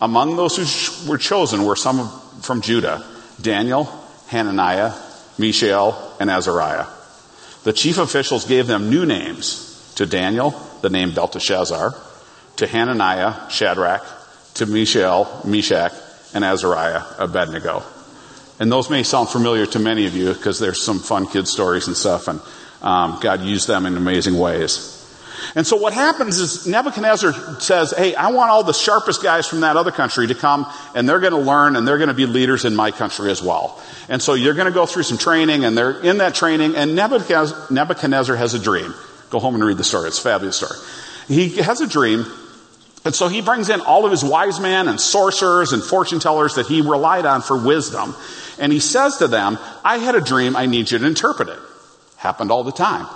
Among 0.00 0.36
those 0.36 0.56
who 0.56 1.10
were 1.10 1.18
chosen 1.18 1.64
were 1.64 1.76
some 1.76 2.08
from 2.40 2.60
Judah, 2.60 3.04
Daniel, 3.40 3.84
Hananiah, 4.28 4.92
Mishael, 5.38 6.16
and 6.20 6.30
Azariah. 6.30 6.86
The 7.64 7.72
chief 7.72 7.98
officials 7.98 8.44
gave 8.44 8.66
them 8.66 8.90
new 8.90 9.04
names 9.06 9.92
to 9.96 10.06
Daniel, 10.06 10.50
the 10.80 10.90
name 10.90 11.14
Belteshazzar, 11.14 11.94
to 12.56 12.66
Hananiah, 12.66 13.50
Shadrach, 13.50 14.04
to 14.54 14.66
Mishael, 14.66 15.42
Meshach, 15.44 15.92
and 16.34 16.44
Azariah, 16.44 17.02
Abednego. 17.18 17.82
And 18.60 18.70
those 18.70 18.90
may 18.90 19.02
sound 19.04 19.28
familiar 19.28 19.66
to 19.66 19.78
many 19.78 20.06
of 20.06 20.16
you 20.16 20.32
because 20.32 20.58
there's 20.58 20.82
some 20.82 20.98
fun 20.98 21.26
kid 21.26 21.46
stories 21.46 21.86
and 21.86 21.96
stuff, 21.96 22.26
and 22.26 22.40
um, 22.82 23.18
God 23.20 23.42
used 23.42 23.68
them 23.68 23.86
in 23.86 23.96
amazing 23.96 24.38
ways. 24.38 24.94
And 25.54 25.66
so 25.66 25.76
what 25.76 25.92
happens 25.92 26.38
is 26.38 26.66
Nebuchadnezzar 26.66 27.60
says, 27.60 27.94
Hey, 27.96 28.14
I 28.14 28.30
want 28.30 28.50
all 28.50 28.64
the 28.64 28.72
sharpest 28.72 29.22
guys 29.22 29.46
from 29.46 29.60
that 29.60 29.76
other 29.76 29.90
country 29.90 30.26
to 30.26 30.34
come 30.34 30.66
and 30.94 31.08
they're 31.08 31.20
going 31.20 31.32
to 31.32 31.38
learn 31.38 31.76
and 31.76 31.86
they're 31.86 31.96
going 31.96 32.08
to 32.08 32.14
be 32.14 32.26
leaders 32.26 32.64
in 32.64 32.74
my 32.74 32.90
country 32.90 33.30
as 33.30 33.40
well. 33.40 33.80
And 34.08 34.20
so 34.20 34.34
you're 34.34 34.54
going 34.54 34.66
to 34.66 34.72
go 34.72 34.84
through 34.84 35.04
some 35.04 35.18
training 35.18 35.64
and 35.64 35.78
they're 35.78 36.00
in 36.00 36.18
that 36.18 36.34
training 36.34 36.74
and 36.76 36.94
Nebuchadnezzar 36.94 38.36
has 38.36 38.54
a 38.54 38.58
dream. 38.58 38.94
Go 39.30 39.38
home 39.38 39.54
and 39.54 39.64
read 39.64 39.76
the 39.76 39.84
story. 39.84 40.08
It's 40.08 40.18
a 40.18 40.22
fabulous 40.22 40.56
story. 40.56 40.78
He 41.28 41.56
has 41.58 41.82
a 41.82 41.86
dream, 41.86 42.24
and 43.04 43.14
so 43.14 43.28
he 43.28 43.42
brings 43.42 43.68
in 43.68 43.82
all 43.82 44.06
of 44.06 44.10
his 44.10 44.24
wise 44.24 44.58
men 44.60 44.88
and 44.88 44.98
sorcerers 44.98 45.72
and 45.72 45.82
fortune 45.82 46.20
tellers 46.20 46.54
that 46.54 46.66
he 46.66 46.80
relied 46.80 47.26
on 47.26 47.42
for 47.42 47.56
wisdom. 47.56 48.14
And 48.58 48.72
he 48.72 48.80
says 48.80 49.18
to 49.18 49.28
them, 49.28 49.58
I 49.84 49.98
had 49.98 50.14
a 50.14 50.22
dream, 50.22 50.56
I 50.56 50.66
need 50.66 50.90
you 50.90 50.98
to 50.98 51.06
interpret 51.06 51.50
it. 51.50 51.58
Happened 52.18 52.50
all 52.50 52.62
the 52.62 52.72
time. 52.72 53.06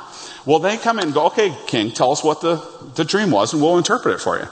Well, 0.44 0.58
they 0.58 0.76
come 0.76 0.98
in 0.98 1.06
and 1.06 1.14
go, 1.14 1.26
okay, 1.26 1.54
king, 1.66 1.92
tell 1.92 2.10
us 2.10 2.24
what 2.24 2.40
the, 2.40 2.64
the 2.96 3.04
dream 3.04 3.30
was 3.30 3.52
and 3.52 3.62
we'll 3.62 3.78
interpret 3.78 4.14
it 4.14 4.18
for 4.18 4.38
you. 4.38 4.46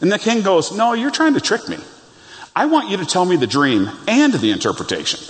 And 0.00 0.10
the 0.10 0.18
king 0.18 0.42
goes, 0.42 0.72
no, 0.72 0.92
you're 0.92 1.10
trying 1.10 1.34
to 1.34 1.40
trick 1.40 1.68
me. 1.68 1.78
I 2.54 2.66
want 2.66 2.90
you 2.90 2.96
to 2.98 3.06
tell 3.06 3.24
me 3.24 3.36
the 3.36 3.46
dream 3.46 3.88
and 4.08 4.32
the 4.32 4.50
interpretation. 4.50 5.20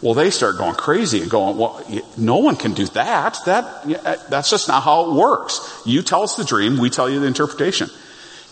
Well, 0.00 0.14
they 0.14 0.30
start 0.30 0.58
going 0.58 0.74
crazy 0.74 1.22
and 1.22 1.30
going, 1.30 1.56
well, 1.56 1.82
no 2.16 2.38
one 2.38 2.56
can 2.56 2.74
do 2.74 2.86
that. 2.88 3.38
That, 3.46 3.64
uh, 4.04 4.16
that's 4.28 4.50
just 4.50 4.68
not 4.68 4.82
how 4.82 5.10
it 5.10 5.14
works. 5.14 5.82
You 5.86 6.02
tell 6.02 6.22
us 6.22 6.36
the 6.36 6.44
dream, 6.44 6.78
we 6.78 6.90
tell 6.90 7.08
you 7.08 7.20
the 7.20 7.26
interpretation. 7.26 7.88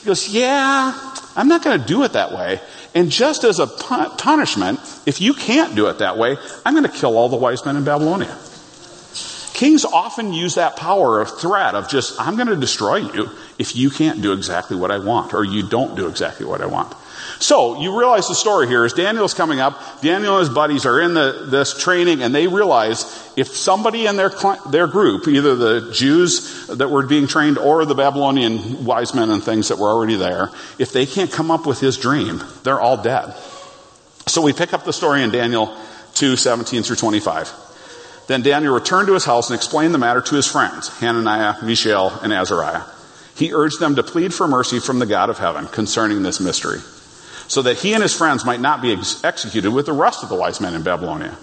He 0.00 0.06
goes, 0.06 0.28
yeah, 0.28 1.14
I'm 1.36 1.48
not 1.48 1.62
going 1.62 1.78
to 1.78 1.86
do 1.86 2.02
it 2.04 2.14
that 2.14 2.32
way. 2.32 2.60
And 2.94 3.10
just 3.10 3.44
as 3.44 3.58
a 3.58 3.66
punishment, 3.66 4.80
if 5.06 5.20
you 5.20 5.34
can't 5.34 5.74
do 5.74 5.88
it 5.88 5.98
that 5.98 6.18
way, 6.18 6.36
I'm 6.64 6.74
going 6.74 6.90
to 6.90 6.98
kill 6.98 7.16
all 7.16 7.28
the 7.28 7.36
wise 7.36 7.64
men 7.64 7.76
in 7.76 7.84
Babylonia. 7.84 8.36
Kings 9.62 9.84
often 9.84 10.32
use 10.32 10.56
that 10.56 10.74
power 10.74 11.20
of 11.20 11.38
threat 11.38 11.76
of 11.76 11.88
just, 11.88 12.20
I'm 12.20 12.34
going 12.34 12.48
to 12.48 12.56
destroy 12.56 12.96
you 12.96 13.30
if 13.60 13.76
you 13.76 13.90
can't 13.90 14.20
do 14.20 14.32
exactly 14.32 14.76
what 14.76 14.90
I 14.90 14.98
want 14.98 15.34
or 15.34 15.44
you 15.44 15.62
don't 15.62 15.94
do 15.94 16.08
exactly 16.08 16.44
what 16.44 16.60
I 16.60 16.66
want. 16.66 16.92
So 17.38 17.80
you 17.80 17.96
realize 17.96 18.26
the 18.26 18.34
story 18.34 18.66
here 18.66 18.84
is 18.84 18.92
Daniel's 18.92 19.34
coming 19.34 19.60
up. 19.60 20.02
Daniel 20.02 20.36
and 20.36 20.40
his 20.40 20.52
buddies 20.52 20.84
are 20.84 21.00
in 21.00 21.14
the, 21.14 21.46
this 21.48 21.80
training 21.80 22.24
and 22.24 22.34
they 22.34 22.48
realize 22.48 23.32
if 23.36 23.46
somebody 23.46 24.06
in 24.06 24.16
their, 24.16 24.32
their 24.68 24.88
group, 24.88 25.28
either 25.28 25.54
the 25.54 25.92
Jews 25.92 26.66
that 26.66 26.90
were 26.90 27.06
being 27.06 27.28
trained 27.28 27.56
or 27.56 27.84
the 27.84 27.94
Babylonian 27.94 28.84
wise 28.84 29.14
men 29.14 29.30
and 29.30 29.44
things 29.44 29.68
that 29.68 29.78
were 29.78 29.90
already 29.90 30.16
there, 30.16 30.50
if 30.80 30.92
they 30.92 31.06
can't 31.06 31.30
come 31.30 31.52
up 31.52 31.68
with 31.68 31.78
his 31.78 31.96
dream, 31.98 32.42
they're 32.64 32.80
all 32.80 33.00
dead. 33.00 33.32
So 34.26 34.42
we 34.42 34.54
pick 34.54 34.72
up 34.72 34.84
the 34.84 34.92
story 34.92 35.22
in 35.22 35.30
Daniel 35.30 35.72
2, 36.14 36.34
17 36.34 36.82
through 36.82 36.96
25. 36.96 37.61
Then 38.26 38.42
Daniel 38.42 38.74
returned 38.74 39.08
to 39.08 39.14
his 39.14 39.24
house 39.24 39.50
and 39.50 39.56
explained 39.56 39.94
the 39.94 39.98
matter 39.98 40.20
to 40.20 40.34
his 40.34 40.46
friends, 40.46 40.88
Hananiah, 41.00 41.62
Mishael, 41.64 42.18
and 42.22 42.32
Azariah. 42.32 42.82
He 43.34 43.52
urged 43.52 43.80
them 43.80 43.96
to 43.96 44.02
plead 44.02 44.32
for 44.32 44.46
mercy 44.46 44.78
from 44.78 44.98
the 44.98 45.06
God 45.06 45.30
of 45.30 45.38
heaven 45.38 45.66
concerning 45.66 46.22
this 46.22 46.40
mystery 46.40 46.78
so 47.48 47.62
that 47.62 47.78
he 47.78 47.92
and 47.92 48.02
his 48.02 48.16
friends 48.16 48.44
might 48.44 48.60
not 48.60 48.80
be 48.80 48.92
ex- 48.92 49.22
executed 49.24 49.70
with 49.70 49.86
the 49.86 49.92
rest 49.92 50.22
of 50.22 50.28
the 50.28 50.34
wise 50.34 50.60
men 50.60 50.74
in 50.74 50.82
Babylonia. 50.82 51.36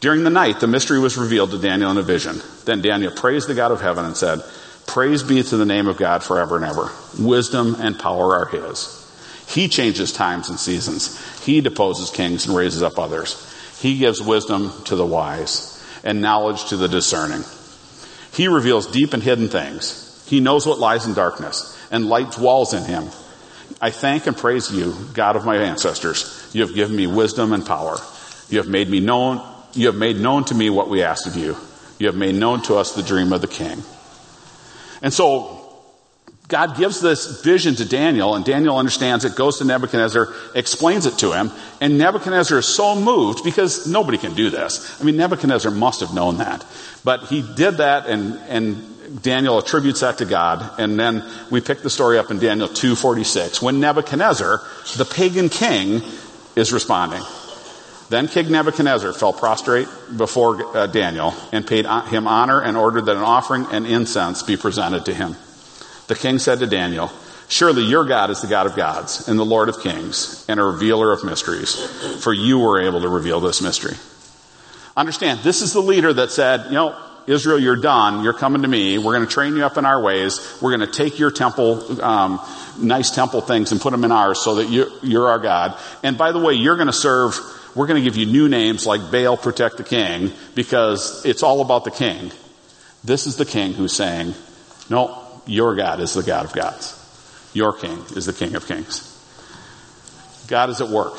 During 0.00 0.24
the 0.24 0.30
night, 0.30 0.60
the 0.60 0.66
mystery 0.66 0.98
was 0.98 1.16
revealed 1.16 1.50
to 1.52 1.60
Daniel 1.60 1.90
in 1.90 1.98
a 1.98 2.02
vision. 2.02 2.40
Then 2.64 2.82
Daniel 2.82 3.12
praised 3.12 3.48
the 3.48 3.54
God 3.54 3.70
of 3.70 3.80
heaven 3.80 4.04
and 4.04 4.16
said, 4.16 4.42
Praise 4.86 5.22
be 5.22 5.42
to 5.42 5.56
the 5.56 5.66
name 5.66 5.86
of 5.86 5.96
God 5.96 6.24
forever 6.24 6.56
and 6.56 6.64
ever. 6.64 6.90
Wisdom 7.20 7.76
and 7.78 7.98
power 7.98 8.34
are 8.34 8.46
his. 8.46 8.94
He 9.48 9.68
changes 9.68 10.12
times 10.12 10.48
and 10.48 10.58
seasons. 10.58 11.16
He 11.44 11.60
deposes 11.60 12.10
kings 12.10 12.46
and 12.46 12.56
raises 12.56 12.82
up 12.82 12.98
others. 12.98 13.44
He 13.80 13.98
gives 13.98 14.20
wisdom 14.20 14.72
to 14.86 14.96
the 14.96 15.06
wise 15.06 15.77
and 16.04 16.20
knowledge 16.20 16.66
to 16.66 16.76
the 16.76 16.88
discerning. 16.88 17.44
He 18.32 18.48
reveals 18.48 18.86
deep 18.86 19.12
and 19.12 19.22
hidden 19.22 19.48
things. 19.48 20.24
He 20.28 20.40
knows 20.40 20.66
what 20.66 20.78
lies 20.78 21.06
in 21.06 21.14
darkness, 21.14 21.76
and 21.90 22.08
light 22.08 22.32
dwells 22.32 22.74
in 22.74 22.84
him. 22.84 23.04
I 23.80 23.90
thank 23.90 24.26
and 24.26 24.36
praise 24.36 24.72
you, 24.72 24.94
God 25.14 25.36
of 25.36 25.44
my 25.44 25.56
ancestors. 25.56 26.50
You 26.52 26.62
have 26.62 26.74
given 26.74 26.96
me 26.96 27.06
wisdom 27.06 27.52
and 27.52 27.64
power. 27.64 27.96
You 28.48 28.58
have 28.58 28.68
made 28.68 28.88
me 28.88 29.00
known, 29.00 29.40
you 29.74 29.86
have 29.86 29.96
made 29.96 30.16
known 30.16 30.44
to 30.44 30.54
me 30.54 30.70
what 30.70 30.88
we 30.88 31.02
asked 31.02 31.26
of 31.26 31.36
you. 31.36 31.56
You 31.98 32.06
have 32.06 32.16
made 32.16 32.34
known 32.34 32.62
to 32.62 32.76
us 32.76 32.94
the 32.94 33.02
dream 33.02 33.32
of 33.32 33.40
the 33.40 33.48
king. 33.48 33.82
And 35.02 35.12
so, 35.12 35.57
God 36.48 36.78
gives 36.78 37.02
this 37.02 37.42
vision 37.42 37.74
to 37.74 37.84
Daniel, 37.84 38.34
and 38.34 38.42
Daniel 38.42 38.78
understands 38.78 39.26
it, 39.26 39.36
goes 39.36 39.58
to 39.58 39.64
Nebuchadnezzar, 39.64 40.32
explains 40.54 41.04
it 41.04 41.18
to 41.18 41.32
him, 41.32 41.52
and 41.78 41.98
Nebuchadnezzar 41.98 42.58
is 42.58 42.66
so 42.66 42.98
moved 42.98 43.44
because 43.44 43.86
nobody 43.86 44.16
can 44.16 44.32
do 44.32 44.48
this. 44.48 44.98
I 44.98 45.04
mean, 45.04 45.18
Nebuchadnezzar 45.18 45.70
must 45.70 46.00
have 46.00 46.14
known 46.14 46.38
that. 46.38 46.64
But 47.04 47.24
he 47.24 47.42
did 47.42 47.76
that, 47.76 48.06
and, 48.06 48.38
and 48.48 49.22
Daniel 49.22 49.58
attributes 49.58 50.00
that 50.00 50.18
to 50.18 50.24
God, 50.24 50.78
and 50.80 50.98
then 50.98 51.22
we 51.50 51.60
pick 51.60 51.82
the 51.82 51.90
story 51.90 52.18
up 52.18 52.30
in 52.30 52.38
Daniel 52.38 52.68
2:46 52.68 53.60
when 53.60 53.78
Nebuchadnezzar, 53.80 54.62
the 54.96 55.04
pagan 55.04 55.50
king, 55.50 56.02
is 56.56 56.72
responding. 56.72 57.22
Then 58.08 58.26
King 58.26 58.50
Nebuchadnezzar 58.50 59.12
fell 59.12 59.34
prostrate 59.34 59.86
before 60.16 60.74
uh, 60.74 60.86
Daniel 60.86 61.34
and 61.52 61.66
paid 61.66 61.84
him 61.84 62.26
honor 62.26 62.62
and 62.62 62.74
ordered 62.74 63.02
that 63.02 63.16
an 63.16 63.22
offering 63.22 63.66
and 63.70 63.86
incense 63.86 64.42
be 64.42 64.56
presented 64.56 65.04
to 65.04 65.14
him. 65.14 65.36
The 66.08 66.14
king 66.14 66.38
said 66.38 66.58
to 66.58 66.66
Daniel, 66.66 67.10
Surely 67.48 67.82
your 67.82 68.04
God 68.04 68.30
is 68.30 68.42
the 68.42 68.46
God 68.46 68.66
of 68.66 68.76
gods 68.76 69.28
and 69.28 69.38
the 69.38 69.44
Lord 69.44 69.70
of 69.70 69.80
kings 69.80 70.44
and 70.48 70.60
a 70.60 70.64
revealer 70.64 71.12
of 71.12 71.24
mysteries, 71.24 71.76
for 72.22 72.32
you 72.32 72.58
were 72.58 72.80
able 72.80 73.00
to 73.00 73.08
reveal 73.08 73.40
this 73.40 73.62
mystery. 73.62 73.96
Understand, 74.96 75.40
this 75.40 75.62
is 75.62 75.72
the 75.72 75.80
leader 75.80 76.12
that 76.12 76.30
said, 76.30 76.66
you 76.66 76.72
know, 76.72 76.96
Israel, 77.26 77.58
you're 77.58 77.76
done. 77.76 78.24
You're 78.24 78.32
coming 78.34 78.62
to 78.62 78.68
me. 78.68 78.96
We're 78.96 79.14
going 79.14 79.26
to 79.26 79.32
train 79.32 79.54
you 79.54 79.64
up 79.64 79.76
in 79.76 79.84
our 79.84 80.00
ways. 80.00 80.40
We're 80.62 80.76
going 80.76 80.90
to 80.90 80.94
take 80.94 81.18
your 81.18 81.30
temple, 81.30 82.02
um, 82.02 82.40
nice 82.78 83.10
temple 83.10 83.42
things 83.42 83.70
and 83.70 83.80
put 83.80 83.90
them 83.90 84.04
in 84.04 84.12
ours 84.12 84.40
so 84.40 84.56
that 84.56 84.68
you, 84.68 84.90
you're 85.02 85.28
our 85.28 85.38
God. 85.38 85.78
And 86.02 86.16
by 86.16 86.32
the 86.32 86.38
way, 86.38 86.54
you're 86.54 86.76
going 86.76 86.86
to 86.86 86.92
serve, 86.92 87.38
we're 87.74 87.86
going 87.86 88.02
to 88.02 88.10
give 88.10 88.16
you 88.16 88.26
new 88.26 88.48
names 88.48 88.86
like 88.86 89.10
Baal 89.12 89.36
protect 89.36 89.76
the 89.76 89.84
king 89.84 90.32
because 90.54 91.24
it's 91.26 91.42
all 91.42 91.60
about 91.60 91.84
the 91.84 91.90
king. 91.90 92.32
This 93.04 93.26
is 93.26 93.36
the 93.36 93.44
king 93.44 93.74
who's 93.74 93.92
saying, 93.92 94.34
no, 94.88 95.17
your 95.48 95.74
God 95.74 96.00
is 96.00 96.14
the 96.14 96.22
God 96.22 96.44
of 96.44 96.52
gods. 96.52 96.94
Your 97.52 97.72
king 97.72 97.98
is 98.14 98.26
the 98.26 98.32
king 98.32 98.54
of 98.54 98.66
kings. 98.66 99.04
God 100.46 100.70
is 100.70 100.80
at 100.80 100.88
work. 100.88 101.14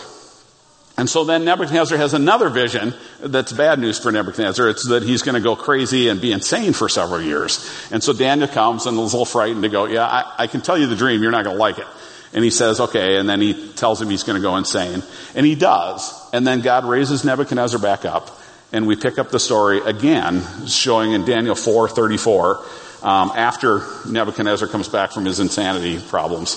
And 0.97 1.09
so 1.09 1.23
then 1.23 1.45
Nebuchadnezzar 1.45 1.97
has 1.97 2.13
another 2.13 2.49
vision 2.49 2.93
that's 3.21 3.53
bad 3.53 3.79
news 3.79 3.99
for 3.99 4.11
Nebuchadnezzar. 4.11 4.69
It's 4.69 4.87
that 4.89 5.01
he's 5.03 5.21
going 5.21 5.35
to 5.35 5.41
go 5.41 5.55
crazy 5.55 6.09
and 6.09 6.19
be 6.19 6.31
insane 6.31 6.73
for 6.73 6.89
several 6.89 7.21
years. 7.21 7.87
And 7.91 8.03
so 8.03 8.11
Daniel 8.11 8.49
comes 8.49 8.85
and 8.85 8.95
is 8.95 9.13
a 9.13 9.17
little 9.17 9.25
frightened 9.25 9.63
to 9.63 9.69
go, 9.69 9.85
yeah, 9.85 10.05
I, 10.05 10.33
I 10.39 10.47
can 10.47 10.61
tell 10.61 10.77
you 10.77 10.87
the 10.87 10.97
dream. 10.97 11.21
You're 11.21 11.31
not 11.31 11.45
going 11.45 11.55
to 11.55 11.59
like 11.59 11.79
it. 11.79 11.87
And 12.33 12.43
he 12.43 12.49
says, 12.49 12.79
okay. 12.79 13.17
And 13.17 13.29
then 13.29 13.39
he 13.39 13.69
tells 13.73 14.01
him 14.01 14.09
he's 14.09 14.23
going 14.23 14.35
to 14.35 14.41
go 14.41 14.57
insane. 14.57 15.01
And 15.35 15.45
he 15.45 15.55
does. 15.55 16.13
And 16.33 16.45
then 16.45 16.61
God 16.61 16.85
raises 16.85 17.23
Nebuchadnezzar 17.23 17.79
back 17.79 18.03
up 18.03 18.37
and 18.71 18.85
we 18.85 18.95
pick 18.95 19.17
up 19.17 19.31
the 19.31 19.39
story 19.39 19.79
again, 19.79 20.43
showing 20.67 21.13
in 21.13 21.25
Daniel 21.25 21.55
4:34, 21.55 22.63
um, 23.01 23.31
after 23.35 23.81
Nebuchadnezzar 24.07 24.67
comes 24.67 24.89
back 24.89 25.11
from 25.11 25.25
his 25.25 25.39
insanity 25.39 25.99
problems. 25.99 26.55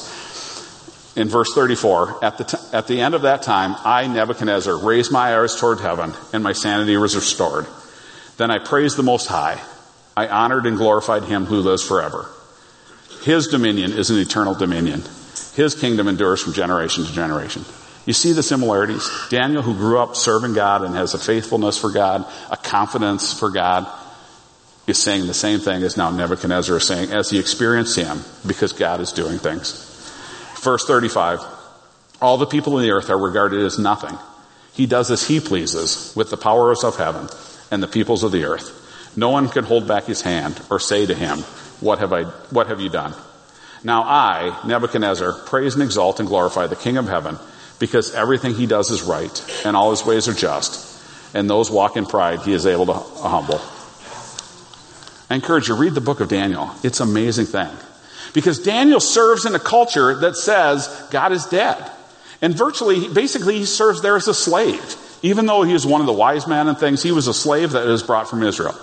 In 1.15 1.29
verse 1.29 1.53
34, 1.55 2.25
at 2.25 2.39
the, 2.39 2.45
t- 2.45 2.59
at 2.73 2.87
the 2.87 3.01
end 3.01 3.15
of 3.15 3.23
that 3.23 3.43
time, 3.43 3.77
I, 3.85 4.07
Nebuchadnezzar, 4.07 4.79
raised 4.79 5.13
my 5.13 5.39
eyes 5.39 5.55
toward 5.55 5.81
heaven, 5.81 6.13
and 6.33 6.43
my 6.43 6.53
sanity 6.53 6.97
was 6.97 7.15
restored. 7.15 7.67
Then 8.39 8.51
I 8.51 8.59
praised 8.59 8.97
the 8.97 9.03
Most 9.03 9.27
High. 9.27 9.61
I 10.17 10.29
honored 10.29 10.67
and 10.67 10.77
glorified 10.77 11.25
him 11.25 11.45
who 11.45 11.61
lives 11.61 11.87
forever. 11.87 12.29
His 13.25 13.49
dominion 13.49 13.93
is 13.93 14.11
an 14.11 14.19
eternal 14.19 14.55
dominion. 14.55 15.03
His 15.55 15.75
kingdom 15.75 16.09
endures 16.09 16.43
from 16.43 16.55
generation 16.55 17.05
to 17.05 17.13
generation. 17.13 17.65
You 18.05 18.15
see 18.15 18.33
the 18.33 18.43
similarities? 18.43 19.09
Daniel, 19.29 19.63
who 19.63 19.75
grew 19.75 19.99
up 19.99 20.17
serving 20.17 20.55
God 20.55 20.83
and 20.83 20.95
has 20.95 21.15
a 21.15 21.19
faithfulness 21.19 21.79
for 21.79 21.91
God, 21.91 22.27
a 22.51 22.57
confidence 22.57 23.39
for 23.39 23.51
God, 23.51 23.87
is 24.87 24.99
saying 24.99 25.27
the 25.27 25.35
same 25.35 25.61
thing 25.61 25.83
as 25.83 25.97
now 25.97 26.11
Nebuchadnezzar 26.11 26.77
is 26.77 26.87
saying 26.87 27.13
as 27.13 27.31
he 27.31 27.39
experienced 27.39 27.97
him 27.97 28.21
because 28.47 28.73
God 28.73 29.01
is 29.01 29.13
doing 29.13 29.39
things. 29.39 29.89
Verse 30.61 30.85
35. 30.85 31.41
All 32.21 32.39
the 32.39 32.47
people 32.47 32.79
in 32.79 32.85
the 32.85 32.93
earth 32.93 33.11
are 33.11 33.19
regarded 33.19 33.63
as 33.63 33.79
nothing. 33.79 34.17
He 34.73 34.87
does 34.87 35.11
as 35.11 35.27
he 35.27 35.41
pleases 35.41 36.15
with 36.17 36.31
the 36.31 36.37
powers 36.37 36.85
of 36.85 36.97
heaven 36.97 37.29
and 37.71 37.83
the 37.83 37.89
peoples 37.89 38.23
of 38.23 38.33
the 38.33 38.45
earth. 38.45 38.79
No 39.17 39.31
one 39.31 39.49
can 39.49 39.65
hold 39.65 39.87
back 39.87 40.05
his 40.05 40.23
hand 40.23 40.61
or 40.71 40.79
say 40.79 41.05
to 41.07 41.15
him, 41.15 41.39
what 41.81 41.99
have 41.99 42.13
I, 42.13 42.25
what 42.51 42.69
have 42.69 42.81
you 42.81 42.89
done? 42.89 43.15
Now 43.85 44.03
I, 44.03 44.61
Nebuchadnezzar, 44.67 45.33
praise 45.47 45.75
and 45.75 45.83
exalt 45.83 46.21
and 46.21 46.29
glorify 46.29 46.69
the 46.69 46.77
King 46.77 46.97
of 46.97 47.09
heaven 47.09 47.39
because 47.79 48.15
everything 48.15 48.55
he 48.55 48.67
does 48.67 48.91
is 48.91 49.03
right 49.03 49.65
and 49.67 49.77
all 49.77 49.91
his 49.91 50.05
ways 50.05 50.29
are 50.29 50.35
just 50.35 50.93
and 51.35 51.49
those 51.49 51.71
walk 51.71 51.97
in 51.97 52.07
pride 52.07 52.41
he 52.41 52.53
is 52.53 52.67
able 52.67 52.87
to 52.87 52.93
humble. 52.93 53.61
I 55.33 55.35
encourage 55.35 55.69
you, 55.69 55.77
read 55.77 55.95
the 55.95 56.03
book 56.03 56.21
of 56.21 56.29
Daniel. 56.29 56.71
It's 56.83 57.01
an 57.01 57.09
amazing 57.09 57.47
thing. 57.47 57.71
Because 58.35 58.59
Daniel 58.59 59.01
serves 59.01 59.47
in 59.47 59.55
a 59.55 59.59
culture 59.59 60.15
that 60.17 60.37
says 60.37 61.09
God 61.11 61.33
is 61.33 61.47
dead. 61.47 61.91
And 62.43 62.55
virtually, 62.55 63.09
basically, 63.09 63.57
he 63.57 63.65
serves 63.65 64.03
there 64.03 64.17
as 64.17 64.29
a 64.29 64.35
slave. 64.35 64.95
Even 65.23 65.47
though 65.47 65.63
he 65.63 65.73
was 65.73 65.87
one 65.87 66.03
of 66.03 66.07
the 66.07 66.13
wise 66.13 66.47
men 66.47 66.69
and 66.69 66.77
things, 66.77 67.03
he 67.03 67.13
was 67.13 67.29
a 67.29 67.35
slave 67.35 67.73
that 67.73 67.87
was 67.87 68.03
brought 68.03 68.29
from 68.29 68.43
Israel. 68.43 68.79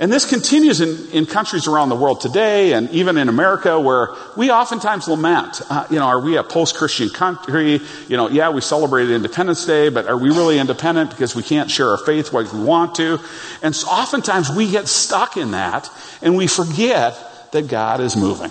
And 0.00 0.10
this 0.10 0.24
continues 0.24 0.80
in, 0.80 1.10
in 1.12 1.26
countries 1.26 1.68
around 1.68 1.90
the 1.90 1.94
world 1.94 2.22
today 2.22 2.72
and 2.72 2.88
even 2.88 3.18
in 3.18 3.28
America 3.28 3.78
where 3.78 4.08
we 4.34 4.50
oftentimes 4.50 5.06
lament, 5.06 5.60
uh, 5.68 5.86
you 5.90 5.98
know, 5.98 6.06
are 6.06 6.20
we 6.20 6.38
a 6.38 6.42
post-Christian 6.42 7.10
country? 7.10 7.82
You 8.08 8.16
know, 8.16 8.30
yeah, 8.30 8.48
we 8.48 8.62
celebrated 8.62 9.12
Independence 9.12 9.66
Day, 9.66 9.90
but 9.90 10.06
are 10.06 10.16
we 10.16 10.30
really 10.30 10.58
independent 10.58 11.10
because 11.10 11.36
we 11.36 11.42
can't 11.42 11.70
share 11.70 11.90
our 11.90 11.98
faith 11.98 12.32
like 12.32 12.50
we 12.50 12.62
want 12.62 12.94
to? 12.94 13.20
And 13.62 13.76
so 13.76 13.88
oftentimes 13.88 14.48
we 14.50 14.70
get 14.70 14.88
stuck 14.88 15.36
in 15.36 15.50
that 15.50 15.90
and 16.22 16.34
we 16.34 16.46
forget 16.46 17.52
that 17.52 17.68
God 17.68 18.00
is 18.00 18.16
moving. 18.16 18.50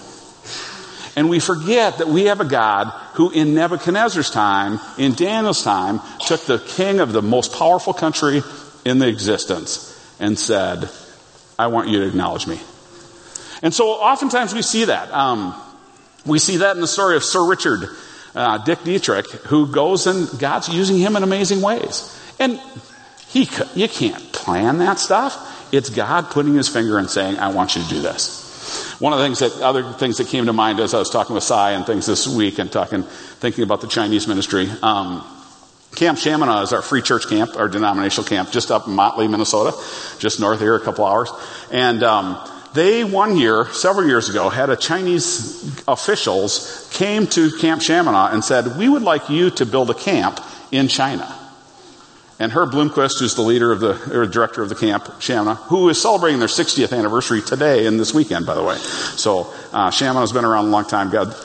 And 1.16 1.32
we 1.32 1.40
forget 1.40 1.98
that 1.98 2.08
we 2.08 2.26
have 2.26 2.42
a 2.42 2.46
God 2.46 2.92
who 3.16 3.32
in 3.32 3.56
Nebuchadnezzar's 3.56 4.30
time, 4.30 4.80
in 5.00 5.16
Daniel's 5.16 5.64
time, 5.64 6.00
took 6.28 6.42
the 6.42 6.60
king 6.60 7.00
of 7.00 7.12
the 7.12 7.24
most 7.24 7.54
powerful 7.54 7.94
country 7.94 8.44
in 8.86 9.00
the 9.00 9.08
existence 9.08 9.88
and 10.20 10.38
said, 10.38 10.88
I 11.60 11.68
want 11.68 11.90
you 11.90 12.00
to 12.00 12.08
acknowledge 12.08 12.48
me. 12.48 12.60
And 13.62 13.74
so 13.74 13.90
oftentimes 13.90 14.54
we 14.54 14.62
see 14.62 14.86
that. 14.86 15.12
Um, 15.12 15.54
we 16.26 16.40
see 16.40 16.58
that 16.58 16.76
in 16.76 16.82
the 16.82 16.88
story 16.88 17.18
of 17.18 17.24
Sir 17.24 17.46
Richard 17.46 17.90
uh, 18.34 18.60
Dick 18.60 18.84
Dietrich, 18.84 19.26
who 19.48 19.68
goes 19.68 20.08
and 20.08 20.30
God's 20.40 20.70
using 20.70 20.98
him 20.98 21.18
in 21.18 21.24
amazing 21.24 21.62
ways. 21.62 22.18
And 22.40 22.62
he, 23.28 23.50
you 23.76 23.90
can't 23.90 24.32
plan 24.32 24.78
that 24.78 25.00
stuff. 25.00 25.74
It's 25.74 25.90
God 25.90 26.30
putting 26.32 26.54
his 26.54 26.70
finger 26.70 26.98
and 26.98 27.10
saying, 27.10 27.38
I 27.38 27.52
want 27.52 27.76
you 27.76 27.84
to 27.84 27.90
do 27.90 28.02
this. 28.02 28.96
One 29.00 29.12
of 29.12 29.20
the 29.20 29.26
things 29.26 29.40
that, 29.40 29.52
other 29.62 29.92
things 29.92 30.18
that 30.18 30.28
came 30.28 30.46
to 30.46 30.54
mind 30.54 30.80
as 30.80 30.94
I 30.94 31.00
was 31.00 31.10
talking 31.10 31.34
with 31.34 31.44
Sai 31.44 31.72
and 31.72 31.86
things 31.86 32.06
this 32.06 32.26
week 32.26 32.60
and 32.60 32.72
talking, 32.72 33.04
thinking 33.04 33.66
about 33.66 33.82
the 33.82 33.88
Chinese 33.88 34.28
ministry, 34.28 34.70
um, 34.82 35.26
Camp 36.00 36.18
Shamineau 36.18 36.64
is 36.64 36.72
our 36.72 36.82
free 36.82 37.02
church 37.02 37.28
camp, 37.28 37.58
our 37.58 37.68
denominational 37.68 38.26
camp, 38.26 38.52
just 38.52 38.72
up 38.72 38.88
in 38.88 38.94
Motley, 38.94 39.28
Minnesota, 39.28 39.78
just 40.18 40.40
north 40.40 40.62
here, 40.62 40.74
a 40.76 40.80
couple 40.80 41.06
hours. 41.06 41.30
And 41.72 42.02
um, 42.04 42.40
they 42.74 43.04
one 43.04 43.36
year, 43.36 43.66
several 43.74 44.08
years 44.08 44.30
ago, 44.30 44.48
had 44.48 44.70
a 44.70 44.78
Chinese 44.78 45.84
officials 45.90 46.90
came 46.94 47.28
to 47.28 47.52
Camp 47.58 47.82
Shamineau 47.82 48.32
and 48.34 48.42
said, 48.42 48.78
"We 48.78 48.88
would 48.88 49.02
like 49.02 49.30
you 49.30 49.50
to 49.50 49.66
build 49.66 49.90
a 49.90 49.94
camp 49.94 50.40
in 50.72 50.88
China." 50.88 51.36
And 52.40 52.54
Herb 52.54 52.72
Bloomquist, 52.72 53.20
who's 53.20 53.36
the 53.36 53.42
leader 53.42 53.74
of 53.74 53.82
the, 53.82 54.18
or 54.18 54.26
director 54.26 54.64
of 54.64 54.70
the 54.70 54.76
camp, 54.76 55.04
Shamineau, 55.20 55.58
who 55.64 55.90
is 55.90 56.02
celebrating 56.02 56.40
their 56.40 56.48
60th 56.48 56.98
anniversary 56.98 57.42
today 57.42 57.86
and 57.88 58.00
this 58.00 58.14
weekend, 58.14 58.46
by 58.46 58.56
the 58.56 58.64
way. 58.64 58.78
So, 58.78 59.54
uh, 59.74 59.92
has 59.92 60.32
been 60.32 60.46
around 60.46 60.68
a 60.68 60.70
long 60.70 60.86
time. 60.86 61.10
God 61.10 61.36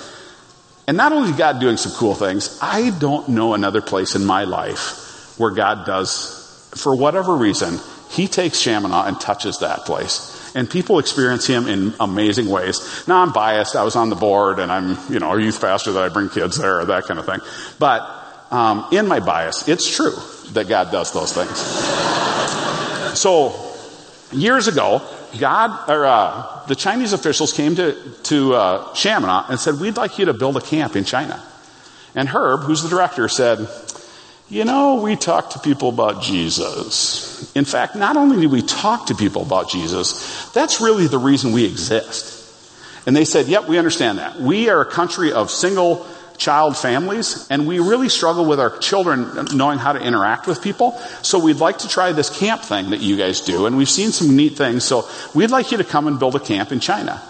and 0.86 0.96
not 0.96 1.12
only 1.12 1.30
is 1.30 1.36
God 1.36 1.60
doing 1.60 1.76
some 1.76 1.92
cool 1.92 2.14
things, 2.14 2.58
I 2.60 2.90
don't 2.98 3.28
know 3.30 3.54
another 3.54 3.80
place 3.80 4.14
in 4.14 4.24
my 4.24 4.44
life 4.44 5.38
where 5.38 5.50
God 5.50 5.86
does, 5.86 6.70
for 6.76 6.94
whatever 6.94 7.34
reason, 7.34 7.80
He 8.10 8.28
takes 8.28 8.62
Shamineau 8.62 9.06
and 9.06 9.18
touches 9.20 9.60
that 9.60 9.80
place. 9.80 10.52
And 10.54 10.70
people 10.70 10.98
experience 10.98 11.46
Him 11.46 11.66
in 11.66 11.94
amazing 11.98 12.48
ways. 12.48 13.08
Now 13.08 13.22
I'm 13.22 13.32
biased. 13.32 13.76
I 13.76 13.82
was 13.82 13.96
on 13.96 14.10
the 14.10 14.16
board 14.16 14.58
and 14.58 14.70
I'm, 14.70 14.98
you 15.12 15.18
know, 15.18 15.32
a 15.32 15.40
youth 15.40 15.60
pastor 15.60 15.92
that 15.92 16.02
I 16.02 16.08
bring 16.10 16.28
kids 16.28 16.58
there, 16.58 16.80
or 16.80 16.84
that 16.86 17.04
kind 17.04 17.18
of 17.18 17.26
thing. 17.26 17.40
But, 17.78 18.02
um, 18.50 18.86
in 18.92 19.08
my 19.08 19.20
bias, 19.20 19.66
it's 19.68 19.88
true 19.94 20.14
that 20.52 20.68
God 20.68 20.92
does 20.92 21.12
those 21.12 21.32
things. 21.32 21.58
so, 23.18 23.54
years 24.32 24.68
ago, 24.68 25.02
God, 25.38 25.88
or 25.88 26.04
uh, 26.04 26.64
the 26.66 26.74
Chinese 26.74 27.12
officials 27.12 27.52
came 27.52 27.76
to 27.76 27.94
to 28.24 28.54
uh, 28.54 28.94
Shamineau 28.94 29.48
and 29.48 29.58
said, 29.58 29.80
"We'd 29.80 29.96
like 29.96 30.18
you 30.18 30.26
to 30.26 30.34
build 30.34 30.56
a 30.56 30.60
camp 30.60 30.96
in 30.96 31.04
China." 31.04 31.42
And 32.14 32.28
Herb, 32.28 32.60
who's 32.60 32.82
the 32.82 32.88
director, 32.88 33.28
said, 33.28 33.68
"You 34.48 34.64
know, 34.64 34.96
we 34.96 35.16
talk 35.16 35.50
to 35.50 35.58
people 35.58 35.88
about 35.88 36.22
Jesus. 36.22 37.52
In 37.54 37.64
fact, 37.64 37.96
not 37.96 38.16
only 38.16 38.40
do 38.40 38.48
we 38.48 38.62
talk 38.62 39.06
to 39.06 39.14
people 39.14 39.42
about 39.42 39.68
Jesus, 39.68 40.50
that's 40.52 40.80
really 40.80 41.06
the 41.06 41.18
reason 41.18 41.52
we 41.52 41.64
exist." 41.64 42.42
And 43.06 43.14
they 43.14 43.24
said, 43.24 43.46
"Yep, 43.46 43.68
we 43.68 43.78
understand 43.78 44.18
that. 44.18 44.40
We 44.40 44.68
are 44.70 44.80
a 44.80 44.90
country 44.90 45.32
of 45.32 45.50
single." 45.50 46.06
Child 46.36 46.76
families, 46.76 47.46
and 47.48 47.66
we 47.66 47.78
really 47.78 48.08
struggle 48.08 48.44
with 48.44 48.58
our 48.58 48.76
children 48.78 49.46
knowing 49.54 49.78
how 49.78 49.92
to 49.92 50.00
interact 50.00 50.46
with 50.46 50.60
people. 50.62 50.98
So 51.22 51.38
we'd 51.38 51.58
like 51.58 51.78
to 51.78 51.88
try 51.88 52.12
this 52.12 52.28
camp 52.28 52.62
thing 52.62 52.90
that 52.90 53.00
you 53.00 53.16
guys 53.16 53.40
do, 53.40 53.66
and 53.66 53.76
we've 53.76 53.88
seen 53.88 54.10
some 54.10 54.34
neat 54.34 54.56
things. 54.56 54.84
So 54.84 55.08
we'd 55.34 55.50
like 55.50 55.70
you 55.70 55.78
to 55.78 55.84
come 55.84 56.08
and 56.08 56.18
build 56.18 56.34
a 56.34 56.40
camp 56.40 56.72
in 56.72 56.80
China. 56.80 57.22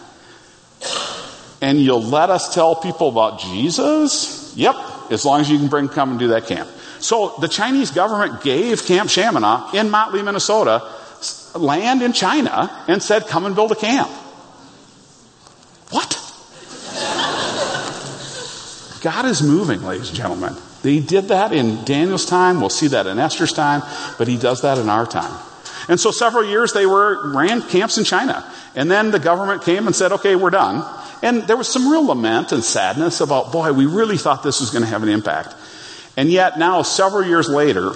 And 1.61 1.81
you'll 1.81 2.03
let 2.03 2.31
us 2.31 2.55
tell 2.55 2.75
people 2.77 3.09
about 3.09 3.41
Jesus? 3.41 4.55
Yep, 4.57 4.75
as 5.11 5.25
long 5.25 5.41
as 5.41 5.51
you 5.51 5.59
can 5.59 5.69
bring, 5.69 5.89
come 5.89 6.11
and 6.11 6.19
do 6.19 6.29
that 6.29 6.47
camp. 6.47 6.69
So 6.99 7.35
the 7.41 7.49
Chinese 7.49 7.91
government 7.91 8.43
gave 8.43 8.85
Camp 8.87 9.11
Shamineau 9.11 9.75
in 9.75 9.91
Motley, 9.91 10.23
Minnesota, 10.23 10.83
land 11.55 12.03
in 12.03 12.13
China 12.13 12.71
and 12.89 13.03
said, 13.03 13.27
come 13.27 13.45
and 13.45 13.55
build 13.55 13.73
a 13.73 13.77
camp. 13.77 14.11
What? 15.91 16.21
God 19.05 19.27
is 19.27 19.43
moving, 19.43 19.83
ladies 19.83 20.09
and 20.09 20.17
gentlemen. 20.17 20.55
He 20.83 20.99
did 20.99 21.29
that 21.29 21.53
in 21.53 21.85
Daniel's 21.85 22.25
time. 22.25 22.59
We'll 22.59 22.71
see 22.71 22.87
that 22.87 23.07
in 23.07 23.19
Esther's 23.19 23.53
time, 23.53 23.83
but 24.17 24.29
he 24.29 24.39
does 24.39 24.63
that 24.63 24.79
in 24.79 24.89
our 24.89 25.05
time. 25.05 25.39
And 25.89 26.01
so 26.01 26.11
several 26.11 26.43
years 26.43 26.73
they 26.73 26.87
were, 26.87 27.35
ran 27.35 27.61
camps 27.61 27.99
in 27.99 28.05
China. 28.05 28.51
And 28.75 28.91
then 28.91 29.11
the 29.11 29.19
government 29.19 29.63
came 29.63 29.87
and 29.87 29.95
said, 29.95 30.13
okay, 30.13 30.37
we're 30.37 30.49
done. 30.49 30.91
And 31.23 31.43
there 31.43 31.59
was 31.59 31.71
some 31.71 31.93
real 31.93 32.07
lament 32.07 32.53
and 32.53 32.65
sadness 32.65 33.21
about, 33.21 33.53
boy, 33.53 33.75
we 33.75 33.85
really 33.85 34.17
thought 34.17 34.43
this 34.43 34.61
was 34.61 34.71
going 34.71 34.85
to 34.85 34.89
have 34.89 35.03
an 35.03 35.11
impact. 35.11 35.55
And 36.17 36.31
yet 36.31 36.59
now, 36.59 36.81
several 36.81 37.27
years 37.27 37.47
later, 37.47 37.93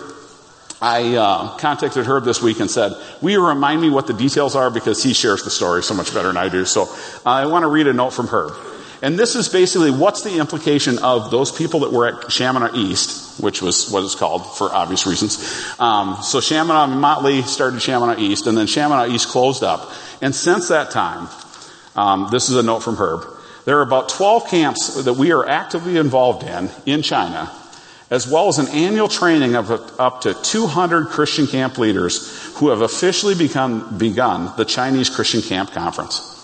I 0.83 1.15
uh, 1.15 1.57
contacted 1.57 2.05
Herb 2.05 2.25
this 2.25 2.43
week 2.43 2.61
and 2.61 2.71
said, 2.71 2.93
Will 3.23 3.31
you 3.31 3.49
remind 3.49 3.81
me 3.81 3.89
what 3.89 4.07
the 4.07 4.13
details 4.13 4.55
are? 4.55 4.71
Because 4.71 5.03
he 5.03 5.15
shares 5.15 5.43
the 5.43 5.51
story 5.51 5.83
so 5.83 5.95
much 5.95 6.13
better 6.13 6.29
than 6.29 6.37
I 6.37 6.51
do. 6.51 6.67
So 6.67 6.83
uh, 6.83 7.31
I 7.31 7.47
want 7.47 7.63
to 7.63 7.69
read 7.69 7.87
a 7.87 7.95
note 7.95 8.11
from 8.11 8.27
Herb. 8.27 8.53
And 9.01 9.19
this 9.19 9.37
is 9.37 9.49
basically 9.49 9.91
what's 9.91 10.23
the 10.23 10.39
implication 10.39 10.99
of 10.99 11.31
those 11.31 11.53
people 11.53 11.81
that 11.81 11.93
were 11.93 12.09
at 12.09 12.15
Shamineau 12.25 12.75
East, 12.75 13.41
which 13.41 13.63
was 13.63 13.91
what 13.91 14.03
it's 14.03 14.17
called 14.17 14.45
for 14.57 14.75
obvious 14.75 15.07
reasons. 15.07 15.39
Um, 15.79 16.17
so 16.23 16.41
Shamineau 16.41 16.89
Motley 16.99 17.43
started 17.43 17.79
Shamineau 17.79 18.19
East, 18.19 18.47
and 18.47 18.59
then 18.59 18.67
Shamineau 18.67 19.09
East 19.09 19.29
closed 19.29 19.63
up. 19.63 19.91
And 20.21 20.35
since 20.35 20.69
that 20.69 20.91
time, 20.91 21.29
um, 21.95 22.29
this 22.33 22.49
is 22.49 22.57
a 22.57 22.63
note 22.63 22.81
from 22.81 22.97
Herb. 22.97 23.25
There 23.65 23.79
are 23.79 23.83
about 23.83 24.09
12 24.09 24.49
camps 24.49 25.05
that 25.05 25.15
we 25.15 25.31
are 25.31 25.47
actively 25.47 25.97
involved 25.97 26.43
in 26.43 26.71
in 26.87 27.03
China, 27.03 27.53
as 28.11 28.27
well 28.27 28.49
as 28.49 28.59
an 28.59 28.67
annual 28.69 29.09
training 29.09 29.55
of 29.55 29.71
up 30.01 30.23
to 30.23 30.35
200 30.35 31.09
Christian 31.09 31.47
camp 31.47 31.79
leaders 31.79 32.55
who 32.57 32.71
have 32.71 32.81
officially 32.81 33.35
begun, 33.35 33.99
begun 33.99 34.57
the 34.57 34.65
Chinese 34.65 35.11
Christian 35.11 35.43
Camp 35.43 35.71
Conference. 35.71 36.38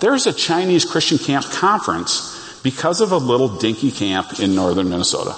There's 0.00 0.26
a 0.26 0.32
Chinese 0.32 0.84
Christian 0.84 1.18
camp 1.18 1.44
conference 1.46 2.60
because 2.62 3.00
of 3.00 3.12
a 3.12 3.16
little 3.16 3.58
dinky 3.58 3.90
camp 3.90 4.40
in 4.40 4.54
northern 4.54 4.90
Minnesota 4.90 5.34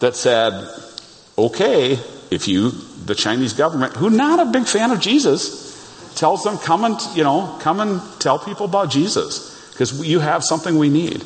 that 0.00 0.16
said, 0.16 0.68
okay, 1.38 1.98
if 2.30 2.48
you 2.48 2.70
the 3.04 3.14
Chinese 3.14 3.52
government, 3.52 3.96
who 3.96 4.10
not 4.10 4.40
a 4.40 4.50
big 4.50 4.66
fan 4.66 4.90
of 4.90 5.00
Jesus, 5.00 6.14
tells 6.16 6.42
them, 6.42 6.58
come 6.58 6.84
and, 6.84 6.98
you 7.14 7.22
know, 7.22 7.58
come 7.60 7.80
and 7.80 8.00
tell 8.20 8.38
people 8.38 8.66
about 8.66 8.90
Jesus, 8.90 9.70
because 9.72 10.06
you 10.06 10.20
have 10.20 10.42
something 10.42 10.78
we 10.78 10.88
need. 10.88 11.24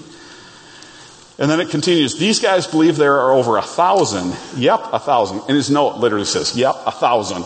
And 1.39 1.49
then 1.49 1.61
it 1.61 1.71
continues, 1.71 2.19
these 2.19 2.41
guys 2.41 2.67
believe 2.67 2.97
there 2.97 3.21
are 3.21 3.33
over 3.33 3.59
a 3.59 3.63
thousand, 3.63 4.35
yep, 4.57 4.81
a 4.93 4.99
thousand, 4.99 5.43
and 5.47 5.57
his 5.57 5.71
note 5.71 5.99
literally 5.99 6.25
says, 6.25 6.57
yep, 6.57 6.75
a 6.85 6.91
thousand 6.91 7.45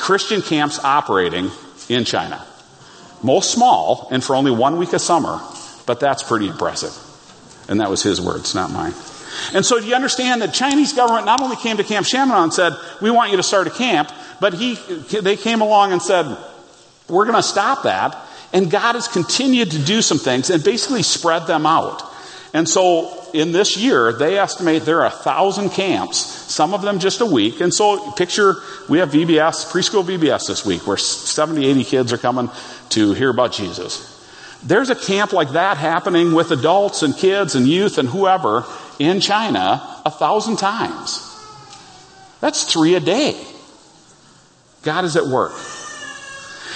Christian 0.00 0.42
camps 0.42 0.82
operating 0.82 1.50
in 1.88 2.04
China. 2.04 2.44
Most 3.24 3.50
small, 3.50 4.06
and 4.10 4.22
for 4.22 4.36
only 4.36 4.50
one 4.50 4.76
week 4.76 4.92
of 4.92 5.00
summer, 5.00 5.40
but 5.86 5.98
that's 5.98 6.22
pretty 6.22 6.46
impressive. 6.46 6.92
And 7.68 7.80
that 7.80 7.88
was 7.88 8.02
his 8.02 8.20
words, 8.20 8.54
not 8.54 8.70
mine. 8.70 8.92
And 9.52 9.64
so 9.64 9.80
do 9.80 9.86
you 9.86 9.94
understand 9.94 10.42
that 10.42 10.52
Chinese 10.52 10.92
government 10.92 11.26
not 11.26 11.40
only 11.40 11.56
came 11.56 11.78
to 11.78 11.84
Camp 11.84 12.06
Shamineau 12.06 12.44
and 12.44 12.52
said, 12.52 12.74
we 13.00 13.10
want 13.10 13.30
you 13.30 13.38
to 13.38 13.42
start 13.42 13.66
a 13.66 13.70
camp, 13.70 14.12
but 14.40 14.54
he, 14.54 14.74
they 14.74 15.36
came 15.36 15.60
along 15.60 15.92
and 15.92 16.02
said, 16.02 16.36
we're 17.08 17.24
going 17.24 17.36
to 17.36 17.42
stop 17.42 17.84
that. 17.84 18.16
And 18.52 18.70
God 18.70 18.94
has 18.94 19.08
continued 19.08 19.72
to 19.72 19.78
do 19.82 20.02
some 20.02 20.18
things 20.18 20.50
and 20.50 20.62
basically 20.62 21.02
spread 21.02 21.46
them 21.46 21.66
out. 21.66 22.02
And 22.52 22.68
so 22.68 23.24
in 23.34 23.50
this 23.50 23.76
year, 23.76 24.12
they 24.12 24.38
estimate 24.38 24.84
there 24.84 25.00
are 25.00 25.06
a 25.06 25.10
thousand 25.10 25.70
camps, 25.70 26.18
some 26.18 26.72
of 26.72 26.82
them 26.82 27.00
just 27.00 27.20
a 27.20 27.26
week. 27.26 27.60
And 27.60 27.74
so 27.74 28.12
picture, 28.12 28.54
we 28.88 28.98
have 28.98 29.10
VBS, 29.10 29.72
preschool 29.72 30.04
VBS 30.04 30.46
this 30.46 30.64
week, 30.64 30.86
where 30.86 30.96
70, 30.96 31.66
80 31.66 31.84
kids 31.84 32.12
are 32.12 32.18
coming 32.18 32.48
to 32.90 33.12
hear 33.12 33.30
about 33.30 33.52
Jesus. 33.52 34.10
There's 34.62 34.90
a 34.90 34.94
camp 34.94 35.32
like 35.32 35.50
that 35.50 35.76
happening 35.76 36.34
with 36.34 36.50
adults 36.50 37.02
and 37.02 37.14
kids 37.14 37.54
and 37.54 37.68
youth 37.68 37.98
and 37.98 38.08
whoever 38.08 38.64
in 38.98 39.20
China 39.20 40.02
a 40.06 40.10
thousand 40.10 40.56
times. 40.56 41.20
That's 42.40 42.72
three 42.72 42.94
a 42.94 43.00
day. 43.00 43.38
God 44.82 45.04
is 45.04 45.16
at 45.16 45.26
work. 45.26 45.52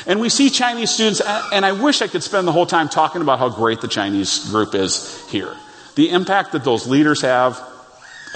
And 0.06 0.20
we 0.20 0.28
see 0.28 0.48
Chinese 0.48 0.90
students, 0.90 1.20
and 1.52 1.66
I 1.66 1.72
wish 1.72 2.00
I 2.00 2.06
could 2.06 2.22
spend 2.22 2.48
the 2.48 2.52
whole 2.52 2.66
time 2.66 2.88
talking 2.88 3.20
about 3.20 3.38
how 3.38 3.50
great 3.50 3.80
the 3.80 3.88
Chinese 3.88 4.50
group 4.50 4.74
is 4.74 5.28
here. 5.28 5.54
The 5.96 6.10
impact 6.10 6.52
that 6.52 6.64
those 6.64 6.86
leaders 6.86 7.22
have, 7.22 7.60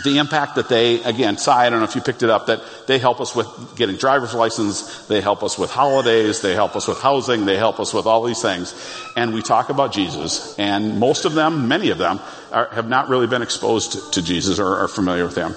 the 0.04 0.18
impact 0.18 0.56
that 0.56 0.68
they, 0.68 1.02
again, 1.02 1.36
Sai, 1.36 1.66
I 1.66 1.70
don't 1.70 1.78
know 1.78 1.84
if 1.84 1.94
you 1.94 2.00
picked 2.00 2.22
it 2.22 2.30
up, 2.30 2.46
that 2.46 2.60
they 2.86 2.98
help 2.98 3.20
us 3.20 3.34
with 3.34 3.46
getting 3.76 3.96
driver's 3.96 4.34
license, 4.34 5.06
they 5.06 5.20
help 5.20 5.42
us 5.42 5.58
with 5.58 5.70
holidays, 5.70 6.40
they 6.40 6.54
help 6.54 6.76
us 6.76 6.88
with 6.88 7.00
housing, 7.00 7.44
they 7.44 7.56
help 7.56 7.78
us 7.78 7.94
with 7.94 8.06
all 8.06 8.24
these 8.24 8.42
things. 8.42 8.74
And 9.16 9.34
we 9.34 9.42
talk 9.42 9.68
about 9.68 9.92
Jesus, 9.92 10.58
and 10.58 10.98
most 10.98 11.24
of 11.24 11.34
them, 11.34 11.68
many 11.68 11.90
of 11.90 11.98
them, 11.98 12.20
are, 12.50 12.68
have 12.68 12.88
not 12.88 13.08
really 13.08 13.26
been 13.26 13.42
exposed 13.42 14.14
to 14.14 14.22
Jesus 14.22 14.58
or 14.58 14.78
are 14.78 14.88
familiar 14.88 15.24
with 15.24 15.36
him. 15.36 15.54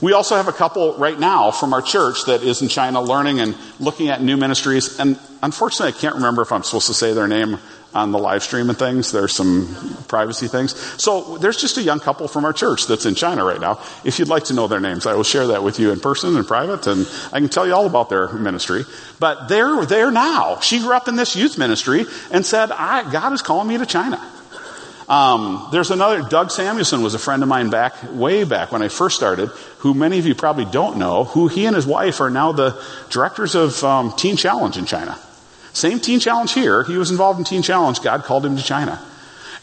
We 0.00 0.12
also 0.12 0.36
have 0.36 0.48
a 0.48 0.52
couple 0.52 0.94
right 0.98 1.18
now 1.18 1.50
from 1.50 1.72
our 1.72 1.80
church 1.80 2.26
that 2.26 2.42
is 2.42 2.60
in 2.60 2.68
China 2.68 3.00
learning 3.00 3.40
and 3.40 3.56
looking 3.80 4.08
at 4.08 4.20
new 4.20 4.36
ministries. 4.36 4.98
And 4.98 5.18
unfortunately, 5.42 5.96
I 5.96 5.98
can't 5.98 6.16
remember 6.16 6.42
if 6.42 6.52
I'm 6.52 6.62
supposed 6.62 6.88
to 6.88 6.94
say 6.94 7.14
their 7.14 7.28
name 7.28 7.58
on 7.94 8.10
the 8.10 8.18
live 8.18 8.42
stream 8.42 8.68
and 8.68 8.78
things. 8.78 9.12
There's 9.12 9.34
some 9.34 9.96
privacy 10.08 10.48
things. 10.48 10.76
So 11.00 11.38
there's 11.38 11.60
just 11.60 11.78
a 11.78 11.82
young 11.82 12.00
couple 12.00 12.26
from 12.28 12.44
our 12.44 12.52
church 12.52 12.86
that's 12.86 13.06
in 13.06 13.14
China 13.14 13.44
right 13.44 13.60
now. 13.60 13.80
If 14.04 14.18
you'd 14.18 14.28
like 14.28 14.44
to 14.44 14.54
know 14.54 14.66
their 14.66 14.80
names, 14.80 15.06
I 15.06 15.14
will 15.14 15.22
share 15.22 15.48
that 15.48 15.62
with 15.62 15.78
you 15.78 15.92
in 15.92 16.00
person 16.00 16.36
and 16.36 16.46
private 16.46 16.86
and 16.86 17.08
I 17.32 17.38
can 17.40 17.48
tell 17.48 17.66
you 17.66 17.74
all 17.74 17.86
about 17.86 18.08
their 18.08 18.32
ministry. 18.32 18.84
But 19.20 19.48
they're 19.48 19.86
there 19.86 20.10
now. 20.10 20.58
She 20.60 20.80
grew 20.80 20.94
up 20.94 21.08
in 21.08 21.16
this 21.16 21.36
youth 21.36 21.56
ministry 21.56 22.04
and 22.32 22.44
said, 22.44 22.70
God 22.70 23.32
is 23.32 23.42
calling 23.42 23.68
me 23.68 23.78
to 23.78 23.86
China. 23.86 24.20
Um, 25.08 25.68
there's 25.70 25.90
another, 25.90 26.22
Doug 26.22 26.50
Samuelson 26.50 27.02
was 27.02 27.14
a 27.14 27.18
friend 27.18 27.42
of 27.42 27.48
mine 27.48 27.68
back, 27.68 27.94
way 28.12 28.44
back 28.44 28.72
when 28.72 28.82
I 28.82 28.88
first 28.88 29.16
started, 29.16 29.48
who 29.78 29.92
many 29.92 30.18
of 30.18 30.26
you 30.26 30.34
probably 30.34 30.64
don't 30.64 30.96
know, 30.96 31.24
who 31.24 31.46
he 31.48 31.66
and 31.66 31.76
his 31.76 31.86
wife 31.86 32.20
are 32.20 32.30
now 32.30 32.52
the 32.52 32.82
directors 33.10 33.54
of 33.54 33.84
um, 33.84 34.14
Teen 34.16 34.36
Challenge 34.36 34.78
in 34.78 34.86
China. 34.86 35.18
Same 35.74 36.00
Teen 36.00 36.20
Challenge 36.20 36.50
here. 36.52 36.84
He 36.84 36.96
was 36.96 37.10
involved 37.10 37.38
in 37.38 37.44
Teen 37.44 37.62
Challenge. 37.62 38.00
God 38.00 38.22
called 38.22 38.46
him 38.46 38.56
to 38.56 38.62
China. 38.62 39.04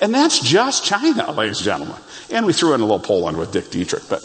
And 0.02 0.14
that's 0.14 0.40
just 0.40 0.84
China, 0.84 1.32
ladies 1.32 1.60
and 1.60 1.66
gentlemen. 1.66 1.98
And 2.30 2.46
we 2.46 2.54
threw 2.54 2.74
in 2.74 2.82
a 2.82 2.84
little 2.84 3.00
Poland 3.00 3.38
with 3.38 3.52
Dick 3.52 3.72
Dietrich. 3.72 4.04
But, 4.10 4.24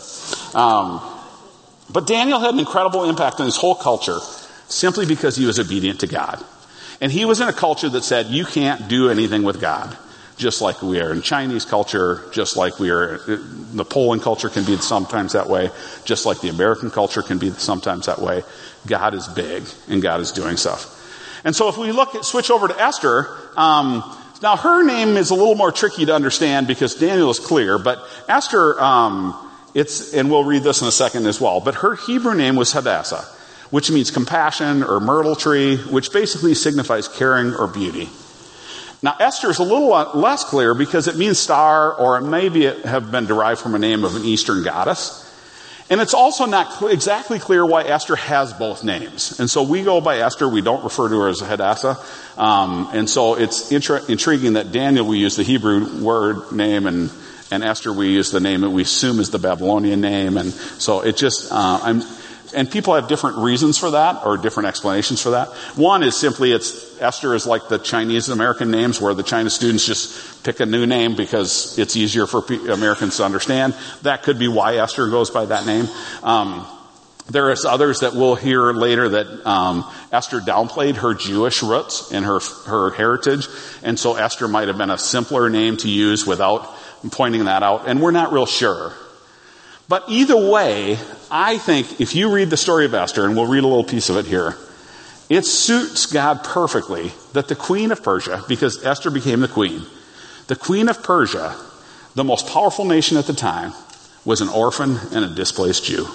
um, 0.54 1.00
but 1.90 2.06
Daniel 2.06 2.40
had 2.40 2.54
an 2.54 2.60
incredible 2.60 3.08
impact 3.08 3.40
on 3.40 3.46
his 3.46 3.56
whole 3.56 3.74
culture 3.74 4.18
simply 4.68 5.06
because 5.06 5.36
he 5.36 5.46
was 5.46 5.60
obedient 5.60 6.00
to 6.00 6.06
God. 6.06 6.42
And 7.00 7.12
he 7.12 7.24
was 7.24 7.40
in 7.40 7.48
a 7.48 7.52
culture 7.52 7.88
that 7.90 8.02
said, 8.02 8.26
you 8.26 8.44
can't 8.44 8.88
do 8.88 9.10
anything 9.10 9.44
with 9.44 9.60
God. 9.60 9.96
Just 10.38 10.60
like 10.60 10.82
we 10.82 11.00
are 11.00 11.12
in 11.12 11.22
Chinese 11.22 11.64
culture, 11.64 12.22
just 12.32 12.56
like 12.56 12.78
we 12.78 12.90
are, 12.90 13.18
the 13.26 13.84
Poland 13.84 14.22
culture 14.22 14.48
can 14.48 14.64
be 14.64 14.76
sometimes 14.78 15.32
that 15.32 15.48
way, 15.48 15.70
just 16.04 16.26
like 16.26 16.40
the 16.40 16.48
American 16.48 16.90
culture 16.90 17.22
can 17.22 17.38
be 17.38 17.50
sometimes 17.50 18.06
that 18.06 18.18
way. 18.18 18.42
God 18.86 19.14
is 19.14 19.28
big 19.28 19.62
and 19.88 20.02
God 20.02 20.20
is 20.20 20.32
doing 20.32 20.56
stuff. 20.56 20.95
And 21.46 21.54
so 21.54 21.68
if 21.68 21.78
we 21.78 21.92
look 21.92 22.16
at, 22.16 22.24
switch 22.24 22.50
over 22.50 22.66
to 22.66 22.78
Esther, 22.78 23.28
um, 23.56 24.02
now 24.42 24.56
her 24.56 24.82
name 24.82 25.16
is 25.16 25.30
a 25.30 25.34
little 25.34 25.54
more 25.54 25.70
tricky 25.70 26.04
to 26.04 26.12
understand 26.12 26.66
because 26.66 26.96
Daniel 26.96 27.30
is 27.30 27.38
clear, 27.38 27.78
but 27.78 28.00
Esther, 28.28 28.78
um, 28.80 29.32
it's, 29.72 30.12
and 30.12 30.28
we'll 30.28 30.42
read 30.42 30.64
this 30.64 30.82
in 30.82 30.88
a 30.88 30.92
second 30.92 31.24
as 31.24 31.40
well, 31.40 31.60
but 31.60 31.76
her 31.76 31.94
Hebrew 31.94 32.34
name 32.34 32.56
was 32.56 32.72
Hadassah, 32.72 33.24
which 33.70 33.92
means 33.92 34.10
compassion 34.10 34.82
or 34.82 34.98
myrtle 34.98 35.36
tree, 35.36 35.76
which 35.76 36.12
basically 36.12 36.52
signifies 36.54 37.06
caring 37.06 37.54
or 37.54 37.68
beauty. 37.68 38.08
Now 39.00 39.14
Esther 39.20 39.48
is 39.48 39.60
a 39.60 39.62
little 39.62 39.90
less 40.18 40.42
clear 40.42 40.74
because 40.74 41.06
it 41.06 41.14
means 41.14 41.38
star 41.38 41.94
or 41.94 42.18
it 42.18 42.22
maybe 42.22 42.64
it 42.64 42.84
have 42.84 43.12
been 43.12 43.26
derived 43.26 43.60
from 43.60 43.76
a 43.76 43.78
name 43.78 44.04
of 44.04 44.16
an 44.16 44.24
Eastern 44.24 44.64
goddess. 44.64 45.22
And 45.88 46.00
it's 46.00 46.14
also 46.14 46.46
not 46.46 46.72
cl- 46.72 46.90
exactly 46.90 47.38
clear 47.38 47.64
why 47.64 47.82
Esther 47.82 48.16
has 48.16 48.52
both 48.52 48.82
names. 48.82 49.38
And 49.38 49.48
so 49.48 49.62
we 49.62 49.84
go 49.84 50.00
by 50.00 50.18
Esther. 50.18 50.48
We 50.48 50.60
don't 50.60 50.82
refer 50.82 51.08
to 51.08 51.20
her 51.20 51.28
as 51.28 51.40
Hadassah. 51.40 51.98
Um, 52.36 52.90
and 52.92 53.08
so 53.08 53.34
it's 53.34 53.70
intri- 53.70 54.08
intriguing 54.08 54.54
that 54.54 54.72
Daniel, 54.72 55.06
we 55.06 55.18
use 55.18 55.36
the 55.36 55.44
Hebrew 55.44 56.02
word 56.02 56.50
name 56.50 56.86
and, 56.86 57.10
and 57.52 57.62
Esther, 57.62 57.92
we 57.92 58.08
use 58.08 58.32
the 58.32 58.40
name 58.40 58.62
that 58.62 58.70
we 58.70 58.82
assume 58.82 59.20
is 59.20 59.30
the 59.30 59.38
Babylonian 59.38 60.00
name. 60.00 60.36
And 60.36 60.50
so 60.52 61.02
it 61.02 61.16
just, 61.16 61.52
uh, 61.52 61.80
I'm, 61.82 62.02
and 62.56 62.70
people 62.70 62.94
have 62.94 63.06
different 63.06 63.36
reasons 63.36 63.76
for 63.78 63.90
that 63.90 64.24
or 64.24 64.38
different 64.38 64.68
explanations 64.68 65.20
for 65.20 65.30
that. 65.30 65.48
One 65.76 66.02
is 66.02 66.16
simply 66.16 66.52
it's 66.52 67.00
Esther 67.00 67.34
is 67.34 67.46
like 67.46 67.68
the 67.68 67.78
Chinese 67.78 68.30
American 68.30 68.70
names 68.70 69.00
where 69.00 69.12
the 69.12 69.22
China 69.22 69.50
students 69.50 69.86
just 69.86 70.42
pick 70.42 70.58
a 70.60 70.66
new 70.66 70.86
name 70.86 71.14
because 71.14 71.78
it's 71.78 71.94
easier 71.94 72.26
for 72.26 72.42
Americans 72.72 73.18
to 73.18 73.24
understand. 73.24 73.76
That 74.02 74.22
could 74.22 74.38
be 74.38 74.48
why 74.48 74.76
Esther 74.76 75.08
goes 75.08 75.30
by 75.30 75.44
that 75.44 75.66
name. 75.66 75.86
Um, 76.22 76.66
there 77.28 77.50
is 77.50 77.64
others 77.64 78.00
that 78.00 78.14
we'll 78.14 78.36
hear 78.36 78.72
later 78.72 79.08
that 79.10 79.46
um, 79.46 79.84
Esther 80.10 80.40
downplayed 80.40 80.96
her 80.96 81.12
Jewish 81.12 81.62
roots 81.62 82.10
and 82.12 82.24
her 82.24 82.40
her 82.66 82.90
heritage, 82.90 83.48
and 83.82 83.98
so 83.98 84.14
Esther 84.14 84.48
might 84.48 84.68
have 84.68 84.78
been 84.78 84.90
a 84.90 84.98
simpler 84.98 85.50
name 85.50 85.76
to 85.78 85.90
use 85.90 86.26
without 86.26 86.72
pointing 87.10 87.44
that 87.44 87.62
out. 87.62 87.86
And 87.86 88.00
we're 88.00 88.12
not 88.12 88.32
real 88.32 88.46
sure. 88.46 88.94
But 89.88 90.04
either 90.08 90.36
way, 90.36 90.98
I 91.30 91.58
think 91.58 92.00
if 92.00 92.14
you 92.14 92.32
read 92.32 92.50
the 92.50 92.56
story 92.56 92.84
of 92.84 92.94
Esther, 92.94 93.24
and 93.24 93.36
we'll 93.36 93.46
read 93.46 93.62
a 93.62 93.68
little 93.68 93.84
piece 93.84 94.08
of 94.08 94.16
it 94.16 94.26
here, 94.26 94.56
it 95.28 95.44
suits 95.44 96.06
God 96.06 96.44
perfectly 96.44 97.12
that 97.32 97.48
the 97.48 97.56
queen 97.56 97.92
of 97.92 98.02
Persia, 98.02 98.42
because 98.48 98.84
Esther 98.84 99.10
became 99.10 99.40
the 99.40 99.48
queen, 99.48 99.82
the 100.46 100.56
queen 100.56 100.88
of 100.88 101.02
Persia, 101.02 101.56
the 102.14 102.24
most 102.24 102.48
powerful 102.48 102.84
nation 102.84 103.16
at 103.16 103.26
the 103.26 103.32
time, 103.32 103.72
was 104.24 104.40
an 104.40 104.48
orphan 104.48 104.96
and 105.12 105.24
a 105.24 105.28
displaced 105.28 105.84
Jew. 105.84 106.06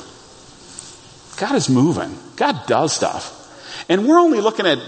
God 1.38 1.56
is 1.56 1.70
moving. 1.70 2.18
God 2.36 2.68
does 2.68 2.94
stuff. 2.94 3.38
And 3.90 4.08
we're 4.08 4.20
only 4.20 4.42
looking 4.42 4.66
at 4.66 4.80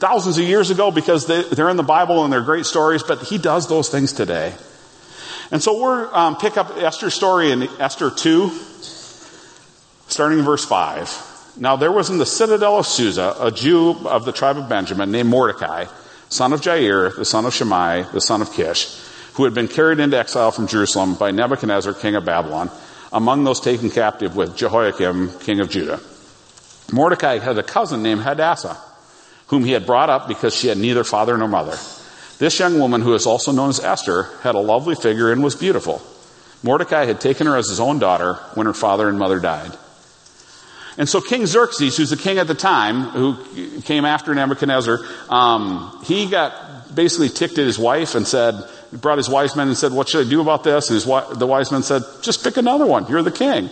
thousands 0.00 0.38
of 0.38 0.44
years 0.44 0.70
ago 0.70 0.90
because 0.90 1.26
they, 1.26 1.62
are 1.62 1.70
in 1.70 1.76
the 1.76 1.82
Bible 1.82 2.24
and 2.24 2.32
they're 2.32 2.40
great 2.40 2.66
stories, 2.66 3.02
but 3.02 3.20
He 3.22 3.38
does 3.38 3.68
those 3.68 3.88
things 3.88 4.12
today. 4.12 4.54
And 5.52 5.60
so 5.60 5.80
we're 5.80 6.14
um, 6.14 6.36
pick 6.36 6.56
up 6.56 6.76
Esther's 6.76 7.14
story 7.14 7.50
in 7.50 7.64
Esther 7.80 8.10
2, 8.10 8.50
starting 10.06 10.38
in 10.38 10.44
verse 10.44 10.64
5. 10.64 11.54
Now 11.56 11.74
there 11.74 11.90
was 11.90 12.08
in 12.08 12.18
the 12.18 12.26
citadel 12.26 12.78
of 12.78 12.86
Susa 12.86 13.34
a 13.40 13.50
Jew 13.50 13.96
of 14.06 14.24
the 14.24 14.32
tribe 14.32 14.58
of 14.58 14.68
Benjamin 14.68 15.10
named 15.10 15.28
Mordecai, 15.28 15.86
son 16.28 16.52
of 16.52 16.60
Jair, 16.60 17.16
the 17.16 17.24
son 17.24 17.46
of 17.46 17.52
Shimei, 17.52 18.04
the 18.12 18.20
son 18.20 18.42
of 18.42 18.52
Kish, 18.52 18.96
who 19.34 19.42
had 19.42 19.52
been 19.52 19.66
carried 19.66 19.98
into 19.98 20.16
exile 20.16 20.52
from 20.52 20.68
Jerusalem 20.68 21.14
by 21.14 21.32
Nebuchadnezzar, 21.32 21.94
king 21.94 22.14
of 22.14 22.24
Babylon, 22.24 22.70
among 23.12 23.42
those 23.42 23.60
taken 23.60 23.90
captive 23.90 24.36
with 24.36 24.56
Jehoiakim, 24.56 25.40
king 25.40 25.58
of 25.58 25.68
Judah. 25.68 25.98
Mordecai 26.92 27.38
had 27.38 27.58
a 27.58 27.64
cousin 27.64 28.04
named 28.04 28.22
Hadassah, 28.22 28.78
whom 29.48 29.64
he 29.64 29.72
had 29.72 29.84
brought 29.84 30.10
up 30.10 30.28
because 30.28 30.54
she 30.54 30.68
had 30.68 30.78
neither 30.78 31.02
father 31.02 31.36
nor 31.36 31.48
mother. 31.48 31.76
This 32.40 32.58
young 32.58 32.78
woman, 32.78 33.02
who 33.02 33.12
is 33.12 33.26
also 33.26 33.52
known 33.52 33.68
as 33.68 33.80
Esther, 33.80 34.22
had 34.42 34.54
a 34.54 34.60
lovely 34.60 34.94
figure 34.94 35.30
and 35.30 35.44
was 35.44 35.54
beautiful. 35.54 36.00
Mordecai 36.62 37.04
had 37.04 37.20
taken 37.20 37.46
her 37.46 37.54
as 37.54 37.68
his 37.68 37.80
own 37.80 37.98
daughter 37.98 38.34
when 38.54 38.66
her 38.66 38.72
father 38.72 39.10
and 39.10 39.18
mother 39.18 39.40
died. 39.40 39.70
And 40.96 41.06
so 41.06 41.20
King 41.20 41.44
Xerxes, 41.44 41.98
who's 41.98 42.08
the 42.08 42.16
king 42.16 42.38
at 42.38 42.46
the 42.46 42.54
time, 42.54 43.02
who 43.02 43.82
came 43.82 44.06
after 44.06 44.34
Nebuchadnezzar, 44.34 45.00
um, 45.28 46.00
he 46.04 46.30
got 46.30 46.94
basically 46.94 47.28
ticked 47.28 47.58
at 47.58 47.66
his 47.66 47.78
wife 47.78 48.14
and 48.14 48.26
said, 48.26 48.54
brought 48.90 49.18
his 49.18 49.28
wise 49.28 49.54
men 49.54 49.68
and 49.68 49.76
said, 49.76 49.92
what 49.92 50.08
should 50.08 50.26
I 50.26 50.30
do 50.30 50.40
about 50.40 50.64
this? 50.64 50.88
And 50.88 50.94
his, 50.94 51.04
the 51.04 51.46
wise 51.46 51.70
men 51.70 51.82
said, 51.82 52.02
just 52.22 52.42
pick 52.42 52.56
another 52.56 52.86
one. 52.86 53.06
You're 53.06 53.22
the 53.22 53.30
king. 53.30 53.68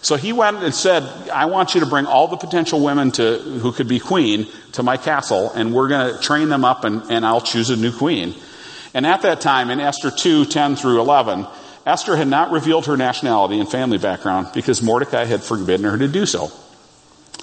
So 0.00 0.16
he 0.16 0.32
went 0.32 0.62
and 0.62 0.74
said, 0.74 1.02
I 1.30 1.46
want 1.46 1.74
you 1.74 1.80
to 1.80 1.86
bring 1.86 2.06
all 2.06 2.28
the 2.28 2.36
potential 2.36 2.82
women 2.82 3.10
to, 3.12 3.38
who 3.38 3.72
could 3.72 3.88
be 3.88 3.98
queen 3.98 4.46
to 4.76 4.82
my 4.82 4.96
castle, 4.96 5.52
and 5.52 5.74
we're 5.74 5.88
going 5.88 6.14
to 6.14 6.20
train 6.22 6.48
them 6.48 6.64
up, 6.64 6.84
and, 6.84 7.02
and 7.10 7.26
I'll 7.26 7.40
choose 7.40 7.70
a 7.70 7.76
new 7.76 7.92
queen. 7.92 8.34
And 8.94 9.06
at 9.06 9.22
that 9.22 9.40
time, 9.40 9.70
in 9.70 9.80
Esther 9.80 10.10
2 10.10 10.46
10 10.46 10.76
through 10.76 11.00
11, 11.00 11.46
Esther 11.84 12.16
had 12.16 12.28
not 12.28 12.50
revealed 12.50 12.86
her 12.86 12.96
nationality 12.96 13.60
and 13.60 13.70
family 13.70 13.98
background 13.98 14.48
because 14.54 14.82
Mordecai 14.82 15.24
had 15.24 15.42
forbidden 15.42 15.84
her 15.84 15.98
to 15.98 16.08
do 16.08 16.26
so. 16.26 16.50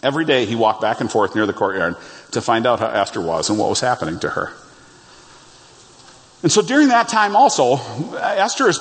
Every 0.01 0.25
day 0.25 0.45
he 0.45 0.55
walked 0.55 0.81
back 0.81 0.99
and 0.99 1.09
forth 1.09 1.33
near 1.33 1.45
the 1.45 1.53
courtyard 1.53 1.95
to 2.31 2.41
find 2.41 2.67
out 2.67 2.79
how 2.79 2.87
Esther 2.87 3.21
was 3.21 3.49
and 3.49 3.57
what 3.57 3.69
was 3.69 3.79
happening 3.79 4.19
to 4.19 4.29
her. 4.29 4.51
And 6.43 6.51
so 6.51 6.61
during 6.61 6.89
that 6.89 7.07
time 7.07 7.37
also, 7.37 7.75
Esther 8.17 8.67
is 8.67 8.77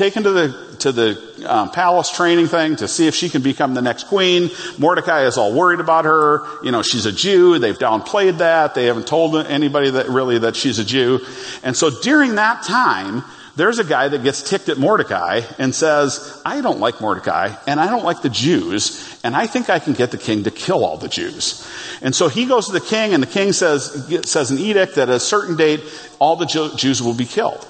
taken 0.00 0.22
to 0.22 0.30
the, 0.32 0.76
to 0.78 0.92
the 0.92 1.46
um, 1.46 1.70
palace 1.70 2.10
training 2.10 2.46
thing 2.46 2.74
to 2.76 2.88
see 2.88 3.06
if 3.06 3.14
she 3.14 3.28
can 3.28 3.42
become 3.42 3.74
the 3.74 3.82
next 3.82 4.04
queen. 4.04 4.50
Mordecai 4.78 5.24
is 5.26 5.36
all 5.36 5.52
worried 5.52 5.78
about 5.78 6.06
her. 6.06 6.42
You 6.64 6.72
know, 6.72 6.80
she's 6.80 7.04
a 7.04 7.12
Jew. 7.12 7.58
They've 7.58 7.78
downplayed 7.78 8.38
that. 8.38 8.74
They 8.74 8.86
haven't 8.86 9.06
told 9.06 9.36
anybody 9.36 9.90
that 9.90 10.08
really 10.08 10.38
that 10.38 10.56
she's 10.56 10.78
a 10.78 10.84
Jew. 10.84 11.20
And 11.62 11.76
so 11.76 11.90
during 11.90 12.36
that 12.36 12.62
time, 12.62 13.22
there's 13.56 13.78
a 13.78 13.84
guy 13.84 14.08
that 14.08 14.22
gets 14.22 14.42
ticked 14.42 14.70
at 14.70 14.78
Mordecai 14.78 15.42
and 15.58 15.74
says, 15.74 16.40
I 16.46 16.62
don't 16.62 16.80
like 16.80 17.02
Mordecai 17.02 17.54
and 17.66 17.78
I 17.78 17.90
don't 17.90 18.04
like 18.04 18.22
the 18.22 18.30
Jews 18.30 19.20
and 19.22 19.36
I 19.36 19.46
think 19.46 19.68
I 19.68 19.80
can 19.80 19.92
get 19.92 20.12
the 20.12 20.18
king 20.18 20.44
to 20.44 20.50
kill 20.50 20.82
all 20.82 20.96
the 20.96 21.08
Jews. 21.08 21.68
And 22.00 22.14
so 22.14 22.28
he 22.28 22.46
goes 22.46 22.68
to 22.68 22.72
the 22.72 22.80
king 22.80 23.12
and 23.12 23.22
the 23.22 23.26
king 23.26 23.52
says, 23.52 24.08
says 24.24 24.50
an 24.50 24.56
edict 24.56 24.94
that 24.94 25.10
at 25.10 25.16
a 25.16 25.20
certain 25.20 25.56
date 25.56 25.82
all 26.18 26.36
the 26.36 26.46
Jews 26.46 27.02
will 27.02 27.12
be 27.12 27.26
killed. 27.26 27.66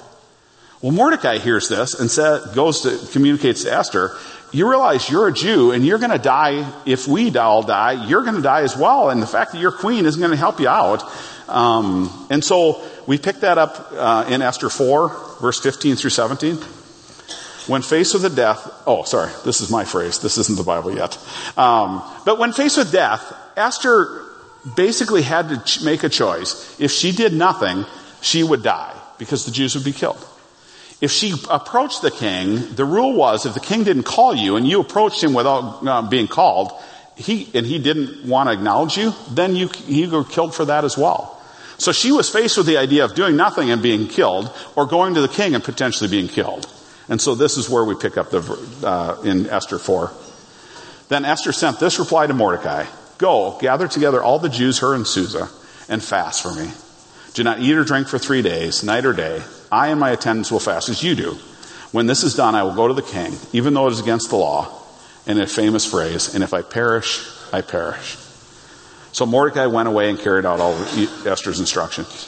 Well, 0.81 0.91
Mordecai 0.91 1.37
hears 1.37 1.69
this 1.69 1.99
and 1.99 2.09
says, 2.09 2.55
goes 2.55 2.81
to, 2.81 2.97
communicates 3.11 3.63
to 3.63 3.73
Esther, 3.73 4.17
you 4.51 4.67
realize 4.67 5.09
you're 5.09 5.27
a 5.27 5.33
Jew 5.33 5.71
and 5.71 5.85
you're 5.85 5.99
going 5.99 6.11
to 6.11 6.17
die 6.17 6.69
if 6.85 7.07
we 7.07 7.35
all 7.37 7.63
die, 7.63 8.07
you're 8.07 8.23
going 8.23 8.35
to 8.35 8.41
die 8.41 8.61
as 8.61 8.75
well. 8.75 9.09
And 9.09 9.21
the 9.21 9.27
fact 9.27 9.51
that 9.51 9.59
you're 9.59 9.71
queen 9.71 10.05
isn't 10.05 10.19
going 10.19 10.31
to 10.31 10.37
help 10.37 10.59
you 10.59 10.67
out. 10.67 11.03
Um, 11.47 12.27
and 12.29 12.43
so 12.43 12.83
we 13.07 13.17
pick 13.17 13.37
that 13.37 13.57
up 13.57 13.91
uh, 13.93 14.25
in 14.29 14.41
Esther 14.41 14.69
4, 14.69 15.37
verse 15.39 15.59
15 15.59 15.95
through 15.95 16.09
17. 16.09 16.57
When 17.67 17.83
faced 17.83 18.15
with 18.15 18.25
a 18.25 18.29
death, 18.29 18.67
oh, 18.87 19.03
sorry, 19.03 19.31
this 19.45 19.61
is 19.61 19.69
my 19.69 19.85
phrase. 19.85 20.19
This 20.19 20.37
isn't 20.39 20.57
the 20.57 20.63
Bible 20.63 20.95
yet. 20.95 21.17
Um, 21.57 22.01
but 22.25 22.39
when 22.39 22.53
faced 22.53 22.77
with 22.77 22.91
death, 22.91 23.33
Esther 23.55 24.25
basically 24.75 25.21
had 25.21 25.65
to 25.65 25.85
make 25.85 26.03
a 26.03 26.09
choice. 26.09 26.79
If 26.79 26.91
she 26.91 27.11
did 27.11 27.33
nothing, 27.33 27.85
she 28.21 28.41
would 28.43 28.63
die 28.63 28.95
because 29.19 29.45
the 29.45 29.51
Jews 29.51 29.75
would 29.75 29.85
be 29.85 29.93
killed. 29.93 30.27
If 31.01 31.11
she 31.11 31.33
approached 31.49 32.03
the 32.03 32.11
king, 32.11 32.75
the 32.75 32.85
rule 32.85 33.13
was 33.13 33.47
if 33.47 33.55
the 33.55 33.59
king 33.59 33.83
didn't 33.83 34.03
call 34.03 34.35
you 34.35 34.55
and 34.55 34.67
you 34.67 34.79
approached 34.79 35.23
him 35.23 35.33
without 35.33 35.85
uh, 35.85 36.01
being 36.03 36.27
called, 36.27 36.71
he, 37.15 37.49
and 37.55 37.65
he 37.65 37.79
didn't 37.79 38.25
want 38.25 38.47
to 38.47 38.53
acknowledge 38.53 38.97
you, 38.97 39.13
then 39.31 39.55
you, 39.55 39.69
you 39.87 40.09
were 40.11 40.23
killed 40.23 40.53
for 40.53 40.65
that 40.65 40.85
as 40.85 40.95
well. 40.97 41.41
So 41.79 41.91
she 41.91 42.11
was 42.11 42.29
faced 42.29 42.57
with 42.57 42.67
the 42.67 42.77
idea 42.77 43.03
of 43.03 43.15
doing 43.15 43.35
nothing 43.35 43.71
and 43.71 43.81
being 43.81 44.07
killed, 44.07 44.53
or 44.75 44.85
going 44.85 45.15
to 45.15 45.21
the 45.21 45.27
king 45.27 45.55
and 45.55 45.63
potentially 45.63 46.09
being 46.09 46.27
killed. 46.27 46.71
And 47.09 47.19
so 47.19 47.33
this 47.33 47.57
is 47.57 47.67
where 47.67 47.83
we 47.83 47.95
pick 47.95 48.17
up 48.17 48.29
the, 48.29 48.41
uh, 48.83 49.21
in 49.23 49.49
Esther 49.49 49.79
4. 49.79 50.11
Then 51.09 51.25
Esther 51.25 51.51
sent 51.51 51.79
this 51.79 51.97
reply 51.97 52.27
to 52.27 52.33
Mordecai 52.33 52.85
Go, 53.17 53.57
gather 53.59 53.87
together 53.87 54.21
all 54.21 54.39
the 54.39 54.49
Jews 54.49 54.79
her 54.79 54.93
and 54.93 55.05
Susa, 55.05 55.49
and 55.89 56.03
fast 56.03 56.41
for 56.41 56.53
me. 56.53 56.71
Do 57.33 57.43
not 57.43 57.59
eat 57.59 57.75
or 57.75 57.83
drink 57.83 58.07
for 58.07 58.17
three 58.17 58.41
days, 58.41 58.83
night 58.83 59.05
or 59.05 59.13
day. 59.13 59.41
I 59.71 59.87
and 59.87 59.99
my 59.99 60.11
attendants 60.11 60.51
will 60.51 60.59
fast 60.59 60.89
as 60.89 61.01
you 61.01 61.15
do. 61.15 61.37
When 61.91 62.05
this 62.05 62.23
is 62.23 62.35
done, 62.35 62.55
I 62.55 62.63
will 62.63 62.75
go 62.75 62.87
to 62.87 62.93
the 62.93 63.01
king, 63.01 63.33
even 63.53 63.73
though 63.73 63.87
it 63.87 63.91
is 63.91 63.99
against 63.99 64.29
the 64.29 64.37
law. 64.37 64.77
in 65.27 65.39
a 65.39 65.47
famous 65.47 65.85
phrase, 65.85 66.33
and 66.33 66.43
if 66.43 66.53
I 66.53 66.61
perish, 66.61 67.27
I 67.53 67.61
perish. 67.61 68.17
So 69.11 69.25
Mordecai 69.25 69.67
went 69.67 69.87
away 69.87 70.09
and 70.09 70.17
carried 70.17 70.45
out 70.45 70.59
all 70.59 70.73
Esther's 71.27 71.59
instructions. 71.59 72.27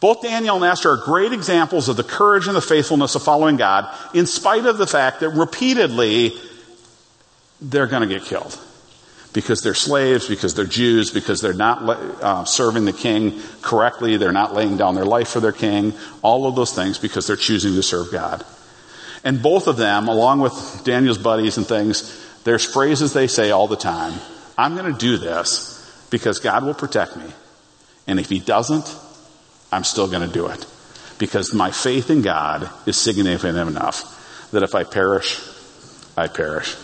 Both 0.00 0.22
Daniel 0.22 0.56
and 0.56 0.64
Esther 0.64 0.90
are 0.90 0.96
great 0.96 1.32
examples 1.32 1.88
of 1.88 1.96
the 1.96 2.02
courage 2.02 2.48
and 2.48 2.56
the 2.56 2.62
faithfulness 2.62 3.14
of 3.14 3.22
following 3.22 3.56
God, 3.56 3.94
in 4.14 4.26
spite 4.26 4.66
of 4.66 4.78
the 4.78 4.86
fact 4.86 5.20
that 5.20 5.30
repeatedly 5.30 6.32
they're 7.60 7.86
going 7.86 8.08
to 8.08 8.12
get 8.12 8.26
killed. 8.26 8.58
Because 9.32 9.62
they're 9.62 9.74
slaves, 9.74 10.28
because 10.28 10.54
they're 10.54 10.66
Jews, 10.66 11.10
because 11.10 11.40
they're 11.40 11.54
not 11.54 11.82
uh, 11.88 12.44
serving 12.44 12.84
the 12.84 12.92
king 12.92 13.40
correctly, 13.62 14.18
they're 14.18 14.30
not 14.32 14.54
laying 14.54 14.76
down 14.76 14.94
their 14.94 15.06
life 15.06 15.28
for 15.28 15.40
their 15.40 15.52
king, 15.52 15.94
all 16.20 16.46
of 16.46 16.54
those 16.54 16.74
things 16.74 16.98
because 16.98 17.26
they're 17.26 17.36
choosing 17.36 17.74
to 17.74 17.82
serve 17.82 18.12
God. 18.12 18.44
And 19.24 19.42
both 19.42 19.68
of 19.68 19.76
them, 19.76 20.08
along 20.08 20.40
with 20.40 20.82
Daniel's 20.84 21.18
buddies 21.18 21.56
and 21.56 21.66
things, 21.66 22.18
there's 22.44 22.64
phrases 22.64 23.12
they 23.12 23.26
say 23.26 23.50
all 23.50 23.68
the 23.68 23.76
time. 23.76 24.18
I'm 24.58 24.76
going 24.76 24.92
to 24.92 24.98
do 24.98 25.16
this 25.16 25.78
because 26.10 26.38
God 26.38 26.64
will 26.64 26.74
protect 26.74 27.16
me. 27.16 27.26
And 28.06 28.18
if 28.18 28.28
He 28.28 28.40
doesn't, 28.40 28.94
I'm 29.70 29.84
still 29.84 30.08
going 30.08 30.26
to 30.26 30.32
do 30.32 30.48
it. 30.48 30.66
Because 31.18 31.54
my 31.54 31.70
faith 31.70 32.10
in 32.10 32.20
God 32.22 32.68
is 32.84 32.96
significant 32.96 33.56
enough 33.56 34.50
that 34.50 34.62
if 34.62 34.74
I 34.74 34.84
perish, 34.84 35.40
I 36.16 36.26
perish. 36.26 36.76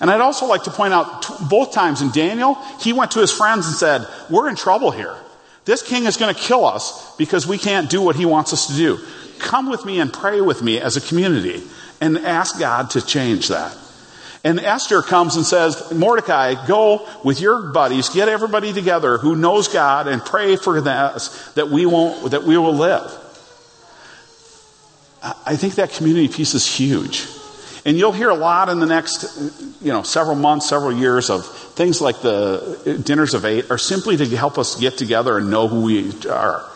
And 0.00 0.10
I'd 0.10 0.20
also 0.20 0.46
like 0.46 0.64
to 0.64 0.70
point 0.70 0.92
out 0.92 1.22
t- 1.22 1.34
both 1.48 1.72
times 1.72 2.02
in 2.02 2.10
Daniel, 2.10 2.54
he 2.80 2.92
went 2.92 3.12
to 3.12 3.20
his 3.20 3.32
friends 3.32 3.66
and 3.66 3.74
said, 3.74 4.06
We're 4.28 4.48
in 4.48 4.56
trouble 4.56 4.90
here. 4.90 5.16
This 5.64 5.82
king 5.82 6.04
is 6.04 6.16
going 6.16 6.34
to 6.34 6.40
kill 6.40 6.64
us 6.64 7.16
because 7.16 7.46
we 7.46 7.58
can't 7.58 7.90
do 7.90 8.00
what 8.00 8.16
he 8.16 8.24
wants 8.24 8.52
us 8.52 8.68
to 8.68 8.74
do. 8.74 8.98
Come 9.38 9.68
with 9.68 9.84
me 9.84 10.00
and 10.00 10.12
pray 10.12 10.40
with 10.40 10.62
me 10.62 10.80
as 10.80 10.96
a 10.96 11.00
community 11.00 11.62
and 12.00 12.18
ask 12.18 12.58
God 12.58 12.90
to 12.90 13.04
change 13.04 13.48
that. 13.48 13.76
And 14.44 14.60
Esther 14.60 15.02
comes 15.02 15.34
and 15.34 15.44
says, 15.44 15.92
Mordecai, 15.92 16.66
go 16.68 17.08
with 17.24 17.40
your 17.40 17.72
buddies, 17.72 18.10
get 18.10 18.28
everybody 18.28 18.72
together 18.72 19.18
who 19.18 19.34
knows 19.34 19.66
God 19.66 20.06
and 20.06 20.24
pray 20.24 20.54
for 20.54 20.78
us 20.78 21.52
that 21.54 21.68
we 21.68 21.84
won't, 21.84 22.30
that 22.30 22.44
we 22.44 22.56
will 22.56 22.74
live. 22.74 23.10
I 25.44 25.56
think 25.56 25.74
that 25.74 25.90
community 25.90 26.28
piece 26.28 26.54
is 26.54 26.64
huge. 26.64 27.26
And 27.86 27.96
you'll 27.96 28.10
hear 28.10 28.30
a 28.30 28.34
lot 28.34 28.68
in 28.68 28.80
the 28.80 28.86
next, 28.86 29.38
you 29.80 29.92
know, 29.92 30.02
several 30.02 30.34
months, 30.34 30.68
several 30.68 30.92
years 30.92 31.30
of 31.30 31.46
things 31.46 32.00
like 32.00 32.20
the 32.20 32.80
uh, 32.84 33.02
dinners 33.02 33.32
of 33.32 33.44
eight 33.44 33.70
are 33.70 33.78
simply 33.78 34.16
to 34.16 34.26
help 34.36 34.58
us 34.58 34.74
get 34.74 34.98
together 34.98 35.38
and 35.38 35.52
know 35.52 35.68
who 35.68 35.82
we 35.82 36.12
are. 36.28 36.68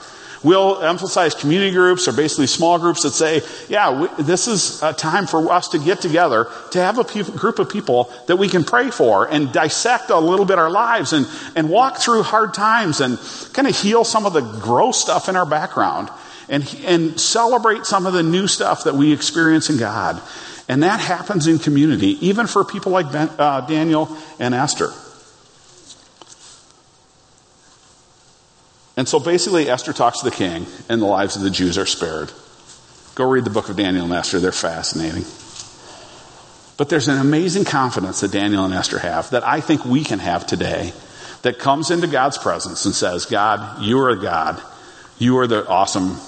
We'll 0.44 0.80
emphasize 0.80 1.34
community 1.34 1.72
groups 1.72 2.06
or 2.06 2.12
basically 2.12 2.46
small 2.46 2.78
groups 2.78 3.02
that 3.02 3.10
say, 3.10 3.42
yeah, 3.68 4.02
we, 4.02 4.22
this 4.22 4.46
is 4.46 4.84
a 4.84 4.92
time 4.92 5.26
for 5.26 5.50
us 5.50 5.70
to 5.70 5.80
get 5.80 6.00
together 6.00 6.46
to 6.70 6.78
have 6.78 6.98
a 6.98 7.04
pe- 7.04 7.24
group 7.24 7.58
of 7.58 7.68
people 7.68 8.10
that 8.28 8.36
we 8.36 8.48
can 8.48 8.62
pray 8.62 8.92
for 8.92 9.28
and 9.28 9.52
dissect 9.52 10.10
a 10.10 10.18
little 10.18 10.46
bit 10.46 10.60
our 10.60 10.70
lives 10.70 11.12
and, 11.12 11.26
and 11.56 11.68
walk 11.68 11.98
through 11.98 12.22
hard 12.22 12.54
times 12.54 13.00
and 13.00 13.18
kind 13.52 13.66
of 13.66 13.76
heal 13.76 14.04
some 14.04 14.26
of 14.26 14.32
the 14.32 14.42
gross 14.42 15.00
stuff 15.00 15.28
in 15.28 15.34
our 15.34 15.44
background 15.44 16.08
and, 16.48 16.72
and 16.84 17.20
celebrate 17.20 17.84
some 17.84 18.06
of 18.06 18.12
the 18.12 18.22
new 18.22 18.46
stuff 18.46 18.84
that 18.84 18.94
we 18.94 19.12
experience 19.12 19.70
in 19.70 19.76
God. 19.76 20.22
And 20.70 20.84
that 20.84 21.00
happens 21.00 21.48
in 21.48 21.58
community, 21.58 22.16
even 22.24 22.46
for 22.46 22.64
people 22.64 22.92
like 22.92 23.10
ben, 23.10 23.28
uh, 23.40 23.62
Daniel 23.62 24.16
and 24.38 24.54
Esther. 24.54 24.92
And 28.96 29.08
so 29.08 29.18
basically, 29.18 29.68
Esther 29.68 29.92
talks 29.92 30.20
to 30.20 30.30
the 30.30 30.36
king, 30.36 30.66
and 30.88 31.02
the 31.02 31.06
lives 31.06 31.34
of 31.34 31.42
the 31.42 31.50
Jews 31.50 31.76
are 31.76 31.86
spared. 31.86 32.30
Go 33.16 33.28
read 33.28 33.44
the 33.44 33.50
book 33.50 33.68
of 33.68 33.74
Daniel 33.74 34.04
and 34.04 34.14
Esther, 34.14 34.38
they're 34.38 34.52
fascinating. 34.52 35.24
But 36.76 36.88
there's 36.88 37.08
an 37.08 37.18
amazing 37.18 37.64
confidence 37.64 38.20
that 38.20 38.30
Daniel 38.30 38.64
and 38.64 38.72
Esther 38.72 39.00
have 39.00 39.28
that 39.30 39.44
I 39.44 39.60
think 39.60 39.84
we 39.84 40.04
can 40.04 40.20
have 40.20 40.46
today 40.46 40.92
that 41.42 41.58
comes 41.58 41.90
into 41.90 42.06
God's 42.06 42.38
presence 42.38 42.84
and 42.84 42.94
says, 42.94 43.26
God, 43.26 43.82
you 43.82 43.98
are 43.98 44.14
God. 44.14 44.62
You 45.18 45.38
are 45.38 45.48
the 45.48 45.66
awesome 45.66 46.20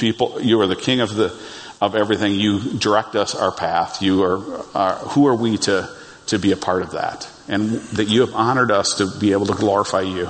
people. 0.00 0.40
You 0.40 0.60
are 0.60 0.66
the 0.66 0.76
king 0.76 1.00
of 1.00 1.14
the 1.14 1.32
of 1.80 1.94
everything. 1.94 2.34
You 2.34 2.60
direct 2.60 3.14
us 3.14 3.34
our 3.34 3.52
path. 3.52 4.02
You 4.02 4.24
are, 4.24 4.66
are 4.74 4.96
who 4.96 5.26
are 5.28 5.34
we 5.36 5.58
to 5.58 5.88
to 6.26 6.38
be 6.38 6.52
a 6.52 6.56
part 6.56 6.82
of 6.82 6.92
that? 6.92 7.28
And 7.48 7.70
that 7.70 8.06
you 8.06 8.22
have 8.22 8.34
honored 8.34 8.70
us 8.70 8.94
to 8.98 9.06
be 9.18 9.32
able 9.32 9.46
to 9.46 9.54
glorify 9.54 10.02
you. 10.02 10.28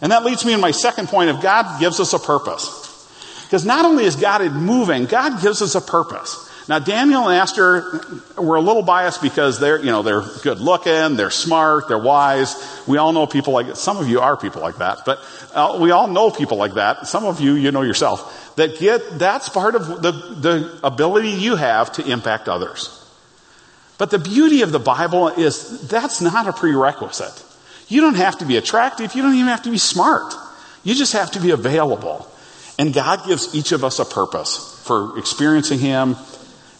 And 0.00 0.10
that 0.12 0.24
leads 0.24 0.44
me 0.44 0.52
to 0.52 0.58
my 0.58 0.72
second 0.72 1.08
point 1.08 1.30
of 1.30 1.40
God 1.40 1.80
gives 1.80 2.00
us 2.00 2.12
a 2.12 2.18
purpose. 2.18 2.78
Because 3.44 3.64
not 3.64 3.84
only 3.84 4.04
is 4.04 4.16
God 4.16 4.42
moving, 4.52 5.06
God 5.06 5.40
gives 5.42 5.62
us 5.62 5.74
a 5.74 5.80
purpose. 5.80 6.50
Now 6.72 6.78
Daniel 6.78 7.28
and 7.28 7.38
Esther 7.38 8.00
were 8.38 8.56
a 8.56 8.60
little 8.62 8.82
biased 8.82 9.20
because 9.20 9.60
they're, 9.60 9.78
you 9.78 9.90
know, 9.90 10.00
they're 10.00 10.22
good 10.42 10.58
looking, 10.58 11.16
they're 11.16 11.28
smart, 11.28 11.86
they're 11.86 11.98
wise. 11.98 12.56
We 12.88 12.96
all 12.96 13.12
know 13.12 13.26
people 13.26 13.52
like 13.52 13.76
some 13.76 13.98
of 13.98 14.08
you 14.08 14.20
are 14.20 14.38
people 14.38 14.62
like 14.62 14.78
that, 14.78 15.00
but 15.04 15.18
uh, 15.52 15.76
we 15.78 15.90
all 15.90 16.08
know 16.08 16.30
people 16.30 16.56
like 16.56 16.72
that. 16.76 17.06
Some 17.06 17.26
of 17.26 17.42
you, 17.42 17.56
you 17.56 17.72
know 17.72 17.82
yourself 17.82 18.54
that 18.56 18.78
get 18.78 19.18
that's 19.18 19.50
part 19.50 19.74
of 19.74 20.00
the 20.00 20.12
the 20.12 20.80
ability 20.82 21.28
you 21.32 21.56
have 21.56 21.92
to 21.92 22.10
impact 22.10 22.48
others. 22.48 22.88
But 23.98 24.10
the 24.10 24.18
beauty 24.18 24.62
of 24.62 24.72
the 24.72 24.78
Bible 24.78 25.28
is 25.28 25.86
that's 25.88 26.22
not 26.22 26.46
a 26.46 26.54
prerequisite. 26.54 27.44
You 27.88 28.00
don't 28.00 28.16
have 28.16 28.38
to 28.38 28.46
be 28.46 28.56
attractive. 28.56 29.14
You 29.14 29.20
don't 29.20 29.34
even 29.34 29.48
have 29.48 29.64
to 29.64 29.70
be 29.70 29.76
smart. 29.76 30.32
You 30.84 30.94
just 30.94 31.12
have 31.12 31.32
to 31.32 31.38
be 31.38 31.50
available. 31.50 32.26
And 32.78 32.94
God 32.94 33.26
gives 33.26 33.54
each 33.54 33.72
of 33.72 33.84
us 33.84 33.98
a 33.98 34.06
purpose 34.06 34.82
for 34.86 35.18
experiencing 35.18 35.78
Him 35.78 36.16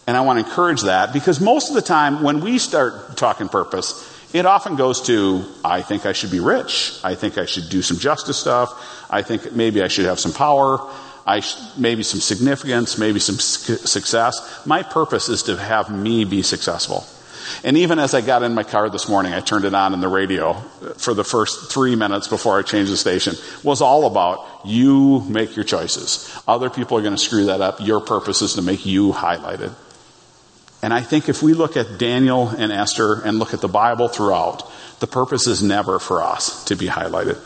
And 0.05 0.17
I 0.17 0.21
want 0.21 0.39
to 0.39 0.45
encourage 0.45 0.81
that 0.81 1.13
because 1.13 1.39
most 1.39 1.69
of 1.69 1.75
the 1.75 1.81
time 1.81 2.23
when 2.23 2.41
we 2.41 2.59
start 2.59 3.15
talking 3.15 3.47
purpose, 3.47 4.09
it 4.33 4.45
often 4.45 4.75
goes 4.75 5.01
to, 5.03 5.45
I 5.63 5.81
think 5.81 6.05
I 6.05 6.13
should 6.13 6.31
be 6.31 6.39
rich. 6.39 6.99
I 7.03 7.15
think 7.15 7.37
I 7.37 7.45
should 7.45 7.69
do 7.69 7.81
some 7.81 7.99
justice 7.99 8.37
stuff. 8.37 9.07
I 9.09 9.21
think 9.21 9.53
maybe 9.53 9.81
I 9.81 9.87
should 9.87 10.05
have 10.05 10.19
some 10.19 10.33
power. 10.33 10.79
I 11.25 11.39
sh- 11.39 11.55
maybe 11.77 12.03
some 12.03 12.19
significance, 12.19 12.97
maybe 12.97 13.19
some 13.19 13.37
success. 13.37 14.65
My 14.65 14.83
purpose 14.83 15.29
is 15.29 15.43
to 15.43 15.55
have 15.55 15.89
me 15.89 16.25
be 16.25 16.41
successful. 16.41 17.05
And 17.63 17.77
even 17.77 17.99
as 17.99 18.13
I 18.13 18.21
got 18.21 18.43
in 18.43 18.53
my 18.53 18.63
car 18.63 18.89
this 18.89 19.07
morning, 19.07 19.33
I 19.33 19.39
turned 19.39 19.65
it 19.65 19.73
on 19.73 19.93
in 19.93 20.01
the 20.01 20.07
radio 20.07 20.53
for 20.97 21.13
the 21.13 21.23
first 21.23 21.71
three 21.71 21.95
minutes 21.95 22.27
before 22.27 22.57
I 22.57 22.61
changed 22.61 22.91
the 22.91 22.97
station. 22.97 23.35
was 23.63 23.81
all 23.81 24.05
about 24.05 24.65
you 24.65 25.21
make 25.29 25.55
your 25.55 25.65
choices. 25.65 26.35
Other 26.47 26.69
people 26.69 26.97
are 26.97 27.01
going 27.01 27.15
to 27.15 27.21
screw 27.21 27.45
that 27.45 27.61
up. 27.61 27.79
Your 27.81 28.01
purpose 28.01 28.41
is 28.41 28.55
to 28.55 28.61
make 28.61 28.85
you 28.85 29.11
highlighted. 29.11 29.73
And 30.83 30.93
I 30.93 30.99
think 30.99 31.29
if 31.29 31.41
we 31.41 31.53
look 31.53 31.77
at 31.77 31.97
Daniel 31.97 32.49
and 32.49 32.69
Esther 32.69 33.21
and 33.23 33.39
look 33.39 33.53
at 33.53 33.61
the 33.61 33.69
Bible 33.69 34.09
throughout, 34.09 34.69
the 34.99 35.07
purpose 35.07 35.47
is 35.47 35.63
never 35.63 35.97
for 35.97 36.21
us 36.21 36.65
to 36.65 36.75
be 36.75 36.87
highlighted. 36.87 37.39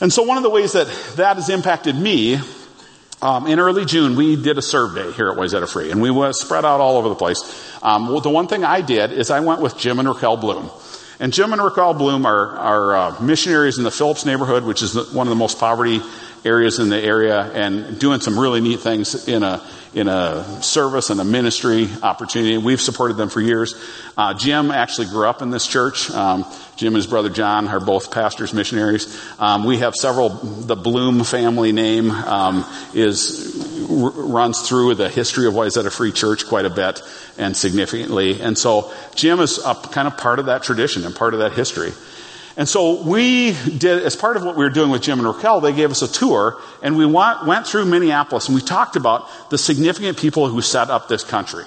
And 0.00 0.12
so 0.12 0.24
one 0.24 0.36
of 0.36 0.42
the 0.42 0.50
ways 0.50 0.72
that 0.72 0.88
that 1.14 1.36
has 1.36 1.48
impacted 1.48 1.94
me, 1.94 2.40
um, 3.22 3.46
in 3.46 3.60
early 3.60 3.84
June, 3.84 4.16
we 4.16 4.34
did 4.34 4.58
a 4.58 4.62
survey 4.62 5.12
here 5.12 5.30
at 5.30 5.38
Wayzata 5.38 5.72
Free, 5.72 5.92
and 5.92 6.02
we 6.02 6.10
were 6.10 6.32
spread 6.32 6.64
out 6.64 6.80
all 6.80 6.96
over 6.96 7.08
the 7.08 7.14
place. 7.14 7.40
Um, 7.84 8.08
well, 8.08 8.20
the 8.20 8.30
one 8.30 8.48
thing 8.48 8.64
I 8.64 8.80
did 8.80 9.12
is 9.12 9.30
I 9.30 9.38
went 9.38 9.60
with 9.60 9.78
Jim 9.78 10.00
and 10.00 10.08
Raquel 10.08 10.36
Bloom. 10.36 10.70
And 11.20 11.32
Jim 11.32 11.52
and 11.52 11.62
Raquel 11.62 11.94
Bloom 11.94 12.26
are, 12.26 12.48
are 12.58 12.96
uh, 12.96 13.20
missionaries 13.20 13.78
in 13.78 13.84
the 13.84 13.92
Phillips 13.92 14.26
neighborhood, 14.26 14.64
which 14.64 14.82
is 14.82 14.94
the, 14.94 15.04
one 15.04 15.28
of 15.28 15.30
the 15.30 15.36
most 15.36 15.60
poverty 15.60 16.02
areas 16.44 16.78
in 16.78 16.88
the 16.88 16.98
area, 16.98 17.40
and 17.40 17.98
doing 17.98 18.20
some 18.20 18.38
really 18.38 18.60
neat 18.60 18.80
things 18.80 19.28
in 19.28 19.42
a 19.42 19.62
in 19.94 20.08
a 20.08 20.62
service 20.62 21.10
and 21.10 21.20
a 21.20 21.24
ministry 21.24 21.88
opportunity. 22.02 22.56
We've 22.56 22.80
supported 22.80 23.18
them 23.18 23.28
for 23.28 23.40
years. 23.40 23.74
Uh, 24.16 24.32
Jim 24.34 24.70
actually 24.70 25.08
grew 25.08 25.26
up 25.26 25.42
in 25.42 25.50
this 25.50 25.66
church. 25.66 26.10
Um, 26.10 26.46
Jim 26.76 26.94
and 26.94 26.96
his 26.96 27.06
brother 27.06 27.28
John 27.28 27.68
are 27.68 27.78
both 27.78 28.10
pastors, 28.10 28.54
missionaries. 28.54 29.20
Um, 29.38 29.64
we 29.64 29.78
have 29.78 29.94
several. 29.94 30.30
The 30.30 30.76
Bloom 30.76 31.24
family 31.24 31.72
name 31.72 32.10
um, 32.10 32.64
is 32.94 33.86
r- 33.90 34.10
runs 34.10 34.66
through 34.66 34.94
the 34.94 35.10
history 35.10 35.46
of 35.46 35.54
Wayzata 35.54 35.92
Free 35.92 36.12
Church 36.12 36.46
quite 36.46 36.64
a 36.64 36.70
bit 36.70 37.02
and 37.38 37.56
significantly. 37.56 38.40
And 38.40 38.56
so 38.56 38.92
Jim 39.14 39.40
is 39.40 39.58
a, 39.58 39.74
kind 39.74 40.08
of 40.08 40.16
part 40.16 40.38
of 40.38 40.46
that 40.46 40.62
tradition 40.62 41.04
and 41.04 41.14
part 41.14 41.34
of 41.34 41.40
that 41.40 41.52
history. 41.52 41.92
And 42.56 42.68
so 42.68 43.02
we 43.02 43.52
did, 43.52 44.02
as 44.02 44.14
part 44.14 44.36
of 44.36 44.44
what 44.44 44.56
we 44.56 44.64
were 44.64 44.70
doing 44.70 44.90
with 44.90 45.02
Jim 45.02 45.18
and 45.18 45.26
Raquel, 45.26 45.60
they 45.60 45.72
gave 45.72 45.90
us 45.90 46.02
a 46.02 46.12
tour 46.12 46.60
and 46.82 46.96
we 46.96 47.06
went 47.06 47.66
through 47.66 47.86
Minneapolis 47.86 48.48
and 48.48 48.54
we 48.54 48.60
talked 48.60 48.96
about 48.96 49.28
the 49.50 49.58
significant 49.58 50.18
people 50.18 50.48
who 50.48 50.60
set 50.60 50.90
up 50.90 51.08
this 51.08 51.24
country 51.24 51.64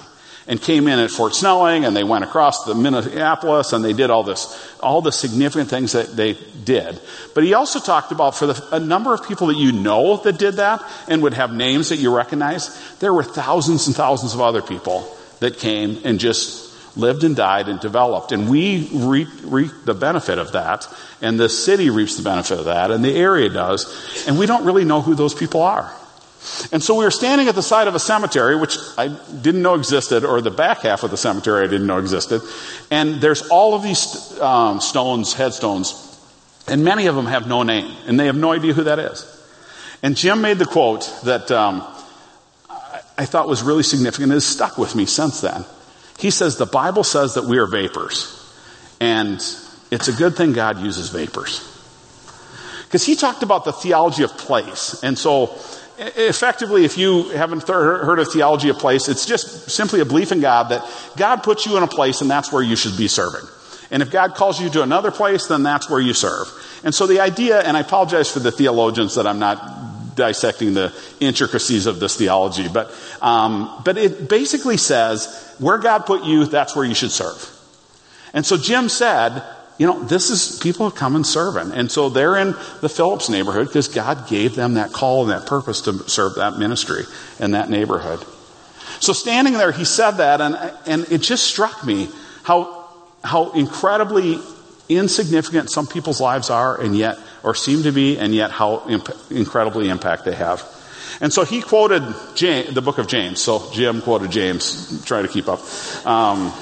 and 0.48 0.62
came 0.62 0.86
in 0.86 1.00
at 1.00 1.10
Fort 1.10 1.34
Snelling 1.34 1.84
and 1.84 1.96
they 1.96 2.04
went 2.04 2.22
across 2.22 2.64
the 2.64 2.74
Minneapolis 2.74 3.72
and 3.72 3.84
they 3.84 3.92
did 3.92 4.10
all 4.10 4.22
this, 4.22 4.76
all 4.80 5.02
the 5.02 5.10
significant 5.10 5.68
things 5.68 5.92
that 5.92 6.14
they 6.14 6.34
did. 6.64 7.00
But 7.34 7.42
he 7.42 7.54
also 7.54 7.80
talked 7.80 8.12
about 8.12 8.36
for 8.36 8.46
the, 8.46 8.76
a 8.76 8.80
number 8.80 9.12
of 9.12 9.26
people 9.26 9.48
that 9.48 9.56
you 9.56 9.72
know 9.72 10.18
that 10.18 10.38
did 10.38 10.54
that 10.54 10.84
and 11.08 11.20
would 11.22 11.34
have 11.34 11.52
names 11.52 11.88
that 11.88 11.96
you 11.96 12.14
recognize, 12.14 12.96
there 13.00 13.12
were 13.12 13.24
thousands 13.24 13.88
and 13.88 13.96
thousands 13.96 14.34
of 14.34 14.40
other 14.40 14.62
people 14.62 15.12
that 15.40 15.58
came 15.58 16.00
and 16.04 16.20
just 16.20 16.66
lived 16.96 17.24
and 17.24 17.36
died 17.36 17.68
and 17.68 17.78
developed. 17.78 18.32
And 18.32 18.48
we 18.48 18.88
reap, 18.92 19.28
reap, 19.44 19.70
the 19.84 19.94
benefit 19.94 20.38
of 20.38 20.52
that, 20.52 20.88
and 21.20 21.38
the 21.38 21.48
city 21.48 21.90
reaps 21.90 22.16
the 22.16 22.22
benefit 22.22 22.58
of 22.58 22.64
that, 22.66 22.90
and 22.90 23.04
the 23.04 23.14
area 23.14 23.48
does, 23.48 24.24
and 24.26 24.38
we 24.38 24.46
don't 24.46 24.64
really 24.64 24.84
know 24.84 25.02
who 25.02 25.14
those 25.14 25.34
people 25.34 25.62
are. 25.62 25.92
And 26.72 26.82
so 26.82 26.94
we 26.94 27.04
were 27.04 27.10
standing 27.10 27.48
at 27.48 27.54
the 27.54 27.62
side 27.62 27.88
of 27.88 27.94
a 27.94 27.98
cemetery, 27.98 28.56
which 28.56 28.78
I 28.96 29.08
didn't 29.08 29.62
know 29.62 29.74
existed, 29.74 30.24
or 30.24 30.40
the 30.40 30.50
back 30.50 30.80
half 30.80 31.02
of 31.02 31.10
the 31.10 31.16
cemetery 31.16 31.64
I 31.64 31.70
didn't 31.70 31.86
know 31.86 31.98
existed, 31.98 32.40
and 32.90 33.20
there's 33.20 33.48
all 33.48 33.74
of 33.74 33.82
these 33.82 34.38
um, 34.40 34.80
stones, 34.80 35.34
headstones, 35.34 36.02
and 36.68 36.84
many 36.84 37.06
of 37.06 37.14
them 37.14 37.26
have 37.26 37.46
no 37.46 37.62
name, 37.62 37.94
and 38.06 38.18
they 38.18 38.26
have 38.26 38.36
no 38.36 38.52
idea 38.52 38.72
who 38.72 38.84
that 38.84 38.98
is. 38.98 39.32
And 40.02 40.16
Jim 40.16 40.40
made 40.40 40.58
the 40.58 40.66
quote 40.66 41.10
that 41.24 41.50
um, 41.50 41.82
I 43.18 43.24
thought 43.24 43.48
was 43.48 43.62
really 43.62 43.82
significant 43.82 44.24
and 44.24 44.32
has 44.32 44.44
stuck 44.44 44.78
with 44.78 44.94
me 44.94 45.06
since 45.06 45.40
then. 45.40 45.64
He 46.18 46.30
says 46.30 46.56
the 46.56 46.66
Bible 46.66 47.04
says 47.04 47.34
that 47.34 47.44
we 47.44 47.58
are 47.58 47.66
vapors. 47.66 48.32
And 49.00 49.34
it's 49.90 50.08
a 50.08 50.12
good 50.12 50.36
thing 50.36 50.52
God 50.52 50.80
uses 50.80 51.10
vapors. 51.10 51.72
Because 52.84 53.04
he 53.04 53.16
talked 53.16 53.42
about 53.42 53.64
the 53.64 53.72
theology 53.72 54.22
of 54.22 54.36
place. 54.38 55.02
And 55.02 55.18
so, 55.18 55.58
effectively, 55.98 56.84
if 56.84 56.96
you 56.96 57.30
haven't 57.30 57.66
heard 57.66 58.18
of 58.18 58.28
theology 58.32 58.68
of 58.68 58.78
place, 58.78 59.08
it's 59.08 59.26
just 59.26 59.70
simply 59.70 60.00
a 60.00 60.04
belief 60.04 60.32
in 60.32 60.40
God 60.40 60.70
that 60.70 60.88
God 61.16 61.42
puts 61.42 61.66
you 61.66 61.76
in 61.76 61.82
a 61.82 61.88
place 61.88 62.20
and 62.20 62.30
that's 62.30 62.52
where 62.52 62.62
you 62.62 62.76
should 62.76 62.96
be 62.96 63.08
serving. 63.08 63.46
And 63.90 64.02
if 64.02 64.10
God 64.10 64.34
calls 64.34 64.60
you 64.60 64.70
to 64.70 64.82
another 64.82 65.10
place, 65.10 65.46
then 65.46 65.62
that's 65.62 65.88
where 65.88 66.00
you 66.00 66.12
serve. 66.12 66.48
And 66.84 66.94
so 66.94 67.06
the 67.06 67.20
idea, 67.20 67.60
and 67.60 67.76
I 67.76 67.80
apologize 67.80 68.30
for 68.30 68.40
the 68.40 68.50
theologians 68.50 69.14
that 69.14 69.26
I'm 69.26 69.38
not 69.38 69.85
dissecting 70.16 70.74
the 70.74 70.92
intricacies 71.20 71.86
of 71.86 72.00
this 72.00 72.16
theology, 72.16 72.66
but, 72.68 72.92
um, 73.22 73.70
but 73.84 73.96
it 73.96 74.28
basically 74.28 74.76
says 74.76 75.54
where 75.58 75.78
God 75.78 76.06
put 76.06 76.24
you, 76.24 76.44
that's 76.46 76.74
where 76.74 76.84
you 76.84 76.94
should 76.94 77.12
serve. 77.12 77.52
And 78.34 78.44
so 78.44 78.56
Jim 78.56 78.88
said, 78.88 79.42
you 79.78 79.86
know, 79.86 80.02
this 80.04 80.30
is 80.30 80.58
people 80.58 80.88
have 80.88 80.98
come 80.98 81.16
and 81.16 81.26
serving. 81.26 81.72
And 81.72 81.90
so 81.90 82.08
they're 82.08 82.36
in 82.36 82.54
the 82.80 82.88
Phillips 82.88 83.28
neighborhood 83.28 83.68
because 83.68 83.88
God 83.88 84.26
gave 84.28 84.56
them 84.56 84.74
that 84.74 84.92
call 84.92 85.22
and 85.22 85.30
that 85.30 85.46
purpose 85.46 85.82
to 85.82 86.08
serve 86.08 86.36
that 86.36 86.58
ministry 86.58 87.04
in 87.38 87.52
that 87.52 87.68
neighborhood. 87.68 88.24
So 89.00 89.12
standing 89.12 89.54
there, 89.54 89.72
he 89.72 89.84
said 89.84 90.12
that, 90.12 90.40
and, 90.40 90.56
and 90.86 91.12
it 91.12 91.18
just 91.18 91.44
struck 91.44 91.84
me 91.84 92.08
how, 92.42 92.88
how 93.22 93.52
incredibly 93.52 94.38
insignificant 94.88 95.68
some 95.70 95.86
people's 95.86 96.20
lives 96.20 96.48
are, 96.48 96.80
and 96.80 96.96
yet, 96.96 97.18
or 97.46 97.54
seem 97.54 97.84
to 97.84 97.92
be, 97.92 98.18
and 98.18 98.34
yet 98.34 98.50
how 98.50 98.82
imp- 98.88 99.30
incredibly 99.30 99.88
impact 99.88 100.24
they 100.24 100.34
have. 100.34 100.64
And 101.20 101.32
so 101.32 101.44
he 101.44 101.62
quoted 101.62 102.02
James, 102.34 102.74
the 102.74 102.82
book 102.82 102.98
of 102.98 103.06
James. 103.06 103.40
So 103.40 103.70
Jim 103.72 104.02
quoted 104.02 104.32
James, 104.32 105.04
trying 105.06 105.24
to 105.24 105.32
keep 105.32 105.46
up. 105.46 105.60
Um, 106.04 106.52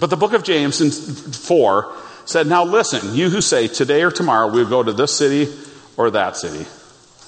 but 0.00 0.10
the 0.10 0.16
book 0.16 0.32
of 0.32 0.42
James 0.42 0.80
in 0.80 0.90
4 0.90 1.94
said, 2.24 2.48
Now 2.48 2.64
listen, 2.64 3.14
you 3.14 3.30
who 3.30 3.40
say, 3.40 3.68
today 3.68 4.02
or 4.02 4.10
tomorrow 4.10 4.50
we'll 4.50 4.68
go 4.68 4.82
to 4.82 4.92
this 4.92 5.16
city 5.16 5.46
or 5.96 6.10
that 6.10 6.36
city, 6.36 6.66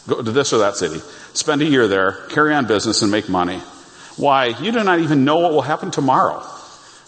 go 0.09 0.21
to 0.21 0.33
this 0.33 0.53
or 0.53 0.59
that 0.59 0.75
city, 0.75 0.99
spend 1.35 1.63
a 1.63 1.67
year 1.67 1.87
there, 1.87 2.27
carry 2.31 2.53
on 2.53 2.67
business, 2.67 3.01
and 3.03 3.13
make 3.13 3.29
money. 3.29 3.59
Why? 4.17 4.47
You 4.47 4.73
do 4.73 4.83
not 4.83 4.99
even 4.99 5.25
know 5.25 5.39
what 5.39 5.53
will 5.53 5.63
happen 5.63 5.93
tomorrow. 5.93 6.41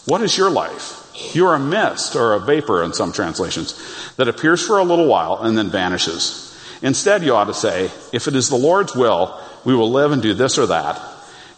What 0.05 0.21
is 0.21 0.37
your 0.37 0.49
life? 0.49 1.04
You 1.33 1.47
are 1.47 1.55
a 1.55 1.59
mist 1.59 2.15
or 2.15 2.33
a 2.33 2.39
vapor 2.39 2.83
in 2.83 2.93
some 2.93 3.11
translations 3.11 3.73
that 4.17 4.27
appears 4.27 4.65
for 4.65 4.79
a 4.79 4.83
little 4.83 5.07
while 5.07 5.39
and 5.41 5.57
then 5.57 5.69
vanishes. 5.69 6.41
Instead, 6.81 7.23
you 7.23 7.33
ought 7.35 7.45
to 7.45 7.53
say, 7.53 7.85
if 8.11 8.27
it 8.27 8.35
is 8.35 8.49
the 8.49 8.55
Lord's 8.55 8.95
will, 8.95 9.39
we 9.63 9.75
will 9.75 9.91
live 9.91 10.11
and 10.11 10.21
do 10.21 10.33
this 10.33 10.57
or 10.57 10.67
that. 10.67 11.01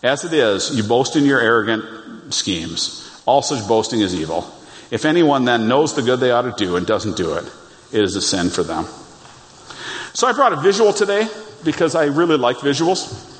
As 0.04 0.24
it 0.24 0.34
is, 0.34 0.76
you 0.76 0.84
boast 0.84 1.16
in 1.16 1.26
your 1.26 1.42
arrogant 1.42 2.34
schemes. 2.34 3.04
All 3.26 3.42
such 3.42 3.68
boasting 3.68 4.02
is 4.02 4.14
evil. 4.16 4.52
If 4.92 5.06
anyone 5.06 5.46
then 5.46 5.68
knows 5.68 5.96
the 5.96 6.02
good 6.02 6.20
they 6.20 6.32
ought 6.32 6.44
to 6.44 6.54
do 6.66 6.76
and 6.76 6.86
doesn't 6.86 7.18
do 7.18 7.34
it, 7.34 7.44
it 7.92 8.04
is 8.04 8.16
a 8.16 8.22
sin 8.22 8.50
for 8.50 8.64
them. 8.64 8.86
So 10.14 10.28
I 10.28 10.34
brought 10.34 10.54
a 10.54 10.62
visual 10.62 10.94
today 10.94 11.28
because 11.64 11.96
I 11.96 12.06
really 12.06 12.38
like 12.38 12.58
visuals. 12.58 13.34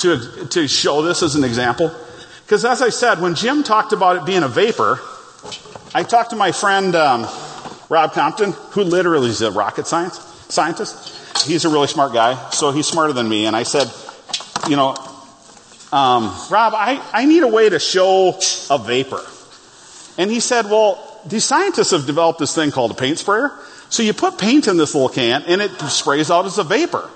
To, 0.00 0.46
to 0.48 0.68
show 0.68 1.02
this 1.02 1.22
as 1.22 1.36
an 1.36 1.44
example. 1.44 1.90
Because 2.46 2.64
as 2.64 2.80
I 2.80 2.90
said, 2.90 3.20
when 3.20 3.34
Jim 3.34 3.64
talked 3.64 3.92
about 3.92 4.18
it 4.18 4.24
being 4.24 4.44
a 4.44 4.48
vapor, 4.48 5.00
I 5.92 6.04
talked 6.04 6.30
to 6.30 6.36
my 6.36 6.52
friend 6.52 6.94
um, 6.94 7.26
Rob 7.88 8.12
Compton, 8.12 8.52
who 8.70 8.84
literally 8.84 9.30
is 9.30 9.42
a 9.42 9.50
rocket 9.50 9.88
science 9.88 10.20
scientist. 10.48 11.44
He's 11.44 11.64
a 11.64 11.68
really 11.68 11.88
smart 11.88 12.12
guy, 12.12 12.50
so 12.50 12.70
he's 12.70 12.86
smarter 12.86 13.12
than 13.12 13.28
me. 13.28 13.46
And 13.46 13.56
I 13.56 13.64
said, 13.64 13.90
you 14.70 14.76
know, 14.76 14.90
um, 15.90 16.32
Rob, 16.48 16.72
I, 16.76 17.04
I 17.12 17.24
need 17.24 17.42
a 17.42 17.48
way 17.48 17.68
to 17.68 17.80
show 17.80 18.38
a 18.70 18.78
vapor. 18.78 19.22
And 20.16 20.30
he 20.30 20.38
said, 20.38 20.66
well, 20.66 21.20
these 21.26 21.44
scientists 21.44 21.90
have 21.90 22.06
developed 22.06 22.38
this 22.38 22.54
thing 22.54 22.70
called 22.70 22.92
a 22.92 22.94
paint 22.94 23.18
sprayer. 23.18 23.50
So 23.88 24.04
you 24.04 24.12
put 24.12 24.38
paint 24.38 24.68
in 24.68 24.76
this 24.76 24.94
little 24.94 25.08
can 25.08 25.42
and 25.48 25.60
it 25.60 25.72
sprays 25.90 26.30
out 26.30 26.46
as 26.46 26.58
a 26.58 26.64
vapor. 26.64 27.10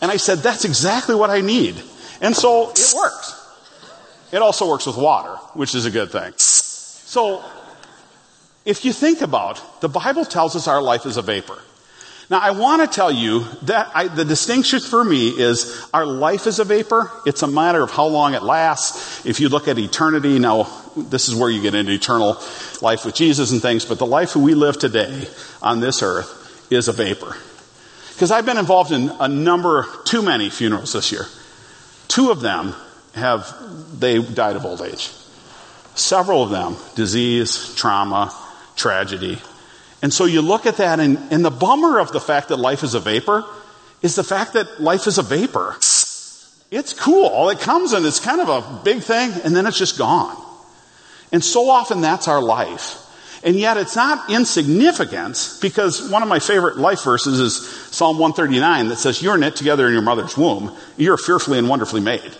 And 0.00 0.08
I 0.08 0.18
said, 0.18 0.38
that's 0.38 0.64
exactly 0.64 1.16
what 1.16 1.30
I 1.30 1.40
need. 1.40 1.82
And 2.20 2.36
so 2.36 2.70
it 2.70 2.94
works. 2.94 3.47
It 4.30 4.42
also 4.42 4.68
works 4.68 4.86
with 4.86 4.96
water, 4.96 5.36
which 5.54 5.74
is 5.74 5.86
a 5.86 5.90
good 5.90 6.10
thing. 6.10 6.32
So 6.36 7.42
if 8.64 8.84
you 8.84 8.92
think 8.92 9.22
about, 9.22 9.80
the 9.80 9.88
Bible 9.88 10.24
tells 10.24 10.54
us 10.54 10.68
our 10.68 10.82
life 10.82 11.06
is 11.06 11.16
a 11.16 11.22
vapor. 11.22 11.58
Now, 12.30 12.40
I 12.40 12.50
want 12.50 12.82
to 12.82 12.94
tell 12.94 13.10
you 13.10 13.44
that 13.62 13.90
I, 13.94 14.08
the 14.08 14.24
distinction 14.24 14.80
for 14.80 15.02
me 15.02 15.28
is 15.28 15.88
our 15.94 16.04
life 16.04 16.46
is 16.46 16.58
a 16.58 16.64
vapor. 16.64 17.10
It's 17.24 17.42
a 17.42 17.46
matter 17.46 17.82
of 17.82 17.90
how 17.90 18.06
long 18.06 18.34
it 18.34 18.42
lasts. 18.42 19.24
If 19.24 19.40
you 19.40 19.48
look 19.48 19.66
at 19.66 19.78
eternity, 19.78 20.38
now 20.38 20.64
this 20.94 21.30
is 21.30 21.34
where 21.34 21.48
you 21.48 21.62
get 21.62 21.74
into 21.74 21.92
eternal 21.92 22.36
life 22.82 23.06
with 23.06 23.14
Jesus 23.14 23.50
and 23.50 23.62
things, 23.62 23.86
but 23.86 23.98
the 23.98 24.04
life 24.04 24.36
we 24.36 24.54
live 24.54 24.78
today 24.78 25.26
on 25.62 25.80
this 25.80 26.02
earth 26.02 26.66
is 26.70 26.88
a 26.88 26.92
vapor. 26.92 27.34
Because 28.12 28.30
I've 28.30 28.44
been 28.44 28.58
involved 28.58 28.92
in 28.92 29.10
a 29.20 29.28
number, 29.28 29.86
too 30.04 30.20
many 30.20 30.50
funerals 30.50 30.92
this 30.92 31.10
year. 31.10 31.24
Two 32.08 32.30
of 32.30 32.42
them 32.42 32.74
have, 33.14 33.54
they 33.98 34.22
died 34.22 34.56
of 34.56 34.64
old 34.64 34.82
age. 34.82 35.10
Several 35.94 36.42
of 36.42 36.50
them, 36.50 36.76
disease, 36.94 37.74
trauma, 37.74 38.32
tragedy. 38.76 39.38
And 40.02 40.12
so 40.12 40.24
you 40.24 40.42
look 40.42 40.66
at 40.66 40.76
that, 40.76 41.00
and, 41.00 41.18
and 41.30 41.44
the 41.44 41.50
bummer 41.50 41.98
of 41.98 42.12
the 42.12 42.20
fact 42.20 42.48
that 42.48 42.56
life 42.56 42.84
is 42.84 42.94
a 42.94 43.00
vapor 43.00 43.44
is 44.02 44.14
the 44.14 44.24
fact 44.24 44.52
that 44.52 44.80
life 44.80 45.06
is 45.06 45.18
a 45.18 45.22
vapor. 45.22 45.74
It's 46.70 46.92
cool. 46.92 47.48
It 47.48 47.60
comes 47.60 47.92
and 47.92 48.06
it's 48.06 48.20
kind 48.20 48.40
of 48.40 48.48
a 48.48 48.84
big 48.84 49.02
thing, 49.02 49.32
and 49.42 49.56
then 49.56 49.66
it's 49.66 49.78
just 49.78 49.98
gone. 49.98 50.36
And 51.32 51.42
so 51.42 51.68
often 51.68 52.00
that's 52.00 52.28
our 52.28 52.40
life. 52.40 53.04
And 53.44 53.56
yet 53.56 53.76
it's 53.76 53.94
not 53.94 54.30
insignificance 54.30 55.58
because 55.60 56.10
one 56.10 56.22
of 56.22 56.28
my 56.28 56.40
favorite 56.40 56.76
life 56.76 57.04
verses 57.04 57.38
is 57.38 57.68
Psalm 57.94 58.18
139 58.18 58.88
that 58.88 58.96
says, 58.96 59.22
You're 59.22 59.38
knit 59.38 59.54
together 59.56 59.86
in 59.86 59.92
your 59.92 60.02
mother's 60.02 60.36
womb. 60.36 60.76
You're 60.96 61.16
fearfully 61.16 61.58
and 61.58 61.68
wonderfully 61.68 62.00
made. 62.00 62.36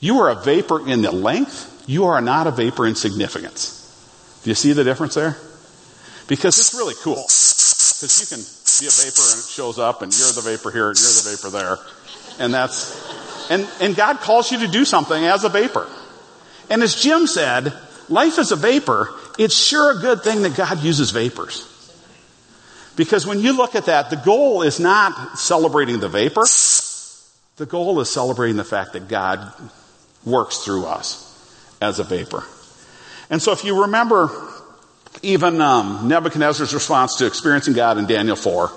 You 0.00 0.20
are 0.20 0.30
a 0.30 0.34
vapor 0.34 0.88
in 0.88 1.02
the 1.02 1.10
length. 1.10 1.84
You 1.86 2.06
are 2.06 2.20
not 2.20 2.46
a 2.46 2.50
vapor 2.50 2.86
in 2.86 2.94
significance. 2.94 3.74
Do 4.44 4.50
you 4.50 4.54
see 4.54 4.72
the 4.72 4.84
difference 4.84 5.14
there? 5.14 5.36
Because 6.28 6.58
it's 6.58 6.74
really 6.74 6.94
cool. 7.02 7.16
Because 7.16 8.20
you 8.20 8.36
can 8.36 8.44
be 8.80 8.86
a 8.86 8.94
vapor 8.94 9.22
and 9.32 9.40
it 9.40 9.48
shows 9.48 9.78
up 9.78 10.02
and 10.02 10.16
you're 10.16 10.32
the 10.32 10.42
vapor 10.42 10.70
here 10.70 10.90
and 10.90 10.98
you're 10.98 11.08
the 11.08 11.36
vapor 11.36 11.50
there. 11.50 11.76
And 12.38 12.54
that's, 12.54 13.50
and, 13.50 13.68
and 13.80 13.96
God 13.96 14.18
calls 14.18 14.52
you 14.52 14.58
to 14.60 14.68
do 14.68 14.84
something 14.84 15.24
as 15.24 15.44
a 15.44 15.48
vapor. 15.48 15.88
And 16.70 16.82
as 16.82 16.94
Jim 16.94 17.26
said, 17.26 17.72
life 18.08 18.38
is 18.38 18.52
a 18.52 18.56
vapor. 18.56 19.12
It's 19.38 19.56
sure 19.56 19.98
a 19.98 20.00
good 20.00 20.22
thing 20.22 20.42
that 20.42 20.54
God 20.54 20.82
uses 20.82 21.10
vapors. 21.10 21.64
Because 22.94 23.26
when 23.26 23.40
you 23.40 23.56
look 23.56 23.74
at 23.74 23.86
that, 23.86 24.10
the 24.10 24.16
goal 24.16 24.62
is 24.62 24.78
not 24.78 25.38
celebrating 25.38 26.00
the 26.00 26.08
vapor. 26.08 26.44
The 27.56 27.66
goal 27.66 28.00
is 28.00 28.12
celebrating 28.12 28.56
the 28.56 28.64
fact 28.64 28.92
that 28.92 29.08
God 29.08 29.52
works 30.28 30.58
through 30.58 30.86
us 30.86 31.24
as 31.80 31.98
a 31.98 32.04
vapor. 32.04 32.44
And 33.30 33.40
so 33.42 33.52
if 33.52 33.64
you 33.64 33.82
remember 33.82 34.30
even 35.22 35.60
um, 35.60 36.08
Nebuchadnezzar's 36.08 36.74
response 36.74 37.16
to 37.16 37.26
experiencing 37.26 37.74
God 37.74 37.98
in 37.98 38.06
Daniel 38.06 38.36
4, 38.36 38.70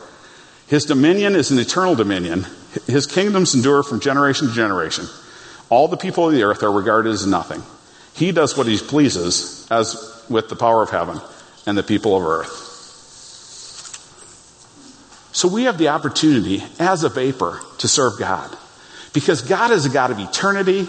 his 0.68 0.86
dominion 0.86 1.36
is 1.36 1.52
an 1.52 1.60
eternal 1.60 1.96
dominion. 1.96 2.46
His 2.88 3.06
kingdoms 3.06 3.54
endure 3.54 3.84
from 3.84 4.00
generation 4.00 4.48
to 4.48 4.54
generation. 4.54 5.06
All 5.70 5.88
the 5.88 5.98
people 5.98 6.28
of 6.28 6.34
the 6.34 6.44
earth 6.44 6.64
are 6.64 6.72
regarded 6.72 7.12
as 7.12 7.28
nothing. 7.28 7.62
He 8.14 8.32
does 8.32 8.58
what 8.58 8.68
he 8.68 8.78
pleases, 8.78 9.68
as 9.72 10.26
with 10.30 10.50
the 10.50 10.56
power 10.56 10.84
of 10.84 10.90
heaven 10.90 11.20
and 11.66 11.78
the 11.78 11.84
people 11.84 12.16
of 12.16 12.24
earth. 12.24 12.70
So 15.34 15.48
we 15.48 15.64
have 15.64 15.78
the 15.78 15.90
opportunity 15.90 16.64
as 16.80 17.04
a 17.04 17.10
vapor 17.10 17.62
to 17.80 17.88
serve 17.88 18.20
God. 18.20 18.56
Because 19.14 19.42
God 19.42 19.72
is 19.72 19.86
a 19.86 19.90
God 19.90 20.12
of 20.12 20.20
eternity. 20.20 20.88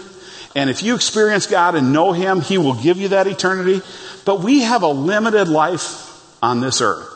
And 0.55 0.69
if 0.69 0.83
you 0.83 0.95
experience 0.95 1.47
God 1.47 1.75
and 1.75 1.93
know 1.93 2.11
Him, 2.11 2.41
He 2.41 2.57
will 2.57 2.75
give 2.75 2.97
you 2.97 3.09
that 3.09 3.27
eternity. 3.27 3.81
But 4.25 4.41
we 4.41 4.61
have 4.61 4.83
a 4.83 4.87
limited 4.87 5.47
life 5.47 6.11
on 6.43 6.61
this 6.61 6.81
earth. 6.81 7.09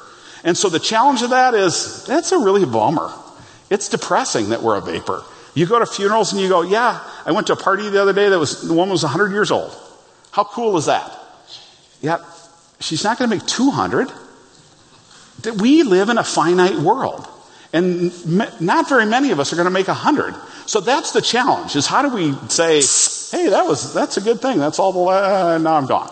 And 0.44 0.58
so 0.58 0.70
the 0.70 0.80
challenge 0.80 1.22
of 1.22 1.32
that 1.32 1.54
is, 1.54 2.06
that's 2.06 2.32
a 2.32 2.38
really 2.38 2.66
bummer. 2.66 3.12
It's 3.70 3.90
depressing 3.90 4.50
that 4.50 4.62
we're 4.62 4.78
a 4.78 4.82
vapor. 4.82 5.24
You 5.54 5.66
go 5.66 5.80
to 5.80 5.86
funerals 5.86 6.32
and 6.34 6.42
you 6.42 6.50
go, 6.50 6.62
yeah, 6.62 7.04
I 7.26 7.32
went 7.32 7.48
to 7.48 7.54
a 7.54 7.58
party 7.58 7.90
the 7.90 8.02
other 8.02 8.14
day 8.14 8.30
that 8.30 8.40
was, 8.40 8.62
the 8.68 8.74
woman 8.74 8.92
was 8.92 9.04
100 9.04 9.32
years 9.32 9.52
old. 9.52 9.76
How 10.32 10.44
cool 10.44 10.78
is 10.78 10.86
that? 10.86 11.12
Yeah, 12.02 12.20
she's 12.80 13.04
not 13.04 13.18
going 13.18 13.30
to 13.30 13.36
make 13.36 13.46
200. 13.48 14.12
We 15.60 15.84
live 15.84 16.10
in 16.10 16.18
a 16.18 16.24
finite 16.24 16.76
world. 16.76 17.28
And 17.74 18.62
not 18.62 18.88
very 18.88 19.06
many 19.06 19.32
of 19.32 19.40
us 19.40 19.52
are 19.52 19.56
going 19.56 19.66
to 19.66 19.72
make 19.72 19.88
100. 19.88 20.36
So 20.68 20.80
that's 20.80 21.12
the 21.12 21.22
challenge 21.22 21.76
is 21.76 21.88
how 21.88 22.02
do 22.02 22.10
we 22.16 22.34
say, 22.50 22.82
hey, 23.32 23.50
that 23.50 23.66
was, 23.66 23.94
that's 23.94 24.18
a 24.18 24.22
good 24.22 24.42
thing. 24.42 24.58
That's 24.58 24.80
all 24.80 24.94
the, 24.94 25.00
uh, 25.00 25.58
now 25.58 25.76
I'm 25.76 25.86
gone. 25.86 26.12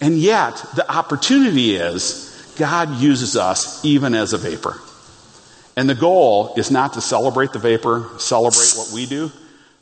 And 0.00 0.18
yet 0.18 0.64
the 0.74 0.90
opportunity 0.90 1.76
is 1.76 2.54
God 2.58 2.96
uses 2.96 3.36
us 3.36 3.84
even 3.84 4.14
as 4.14 4.32
a 4.32 4.38
vapor. 4.38 4.80
And 5.76 5.88
the 5.88 5.94
goal 5.94 6.54
is 6.56 6.70
not 6.70 6.94
to 6.94 7.00
celebrate 7.00 7.52
the 7.52 7.58
vapor, 7.58 8.08
celebrate 8.18 8.72
what 8.76 8.90
we 8.92 9.06
do. 9.06 9.30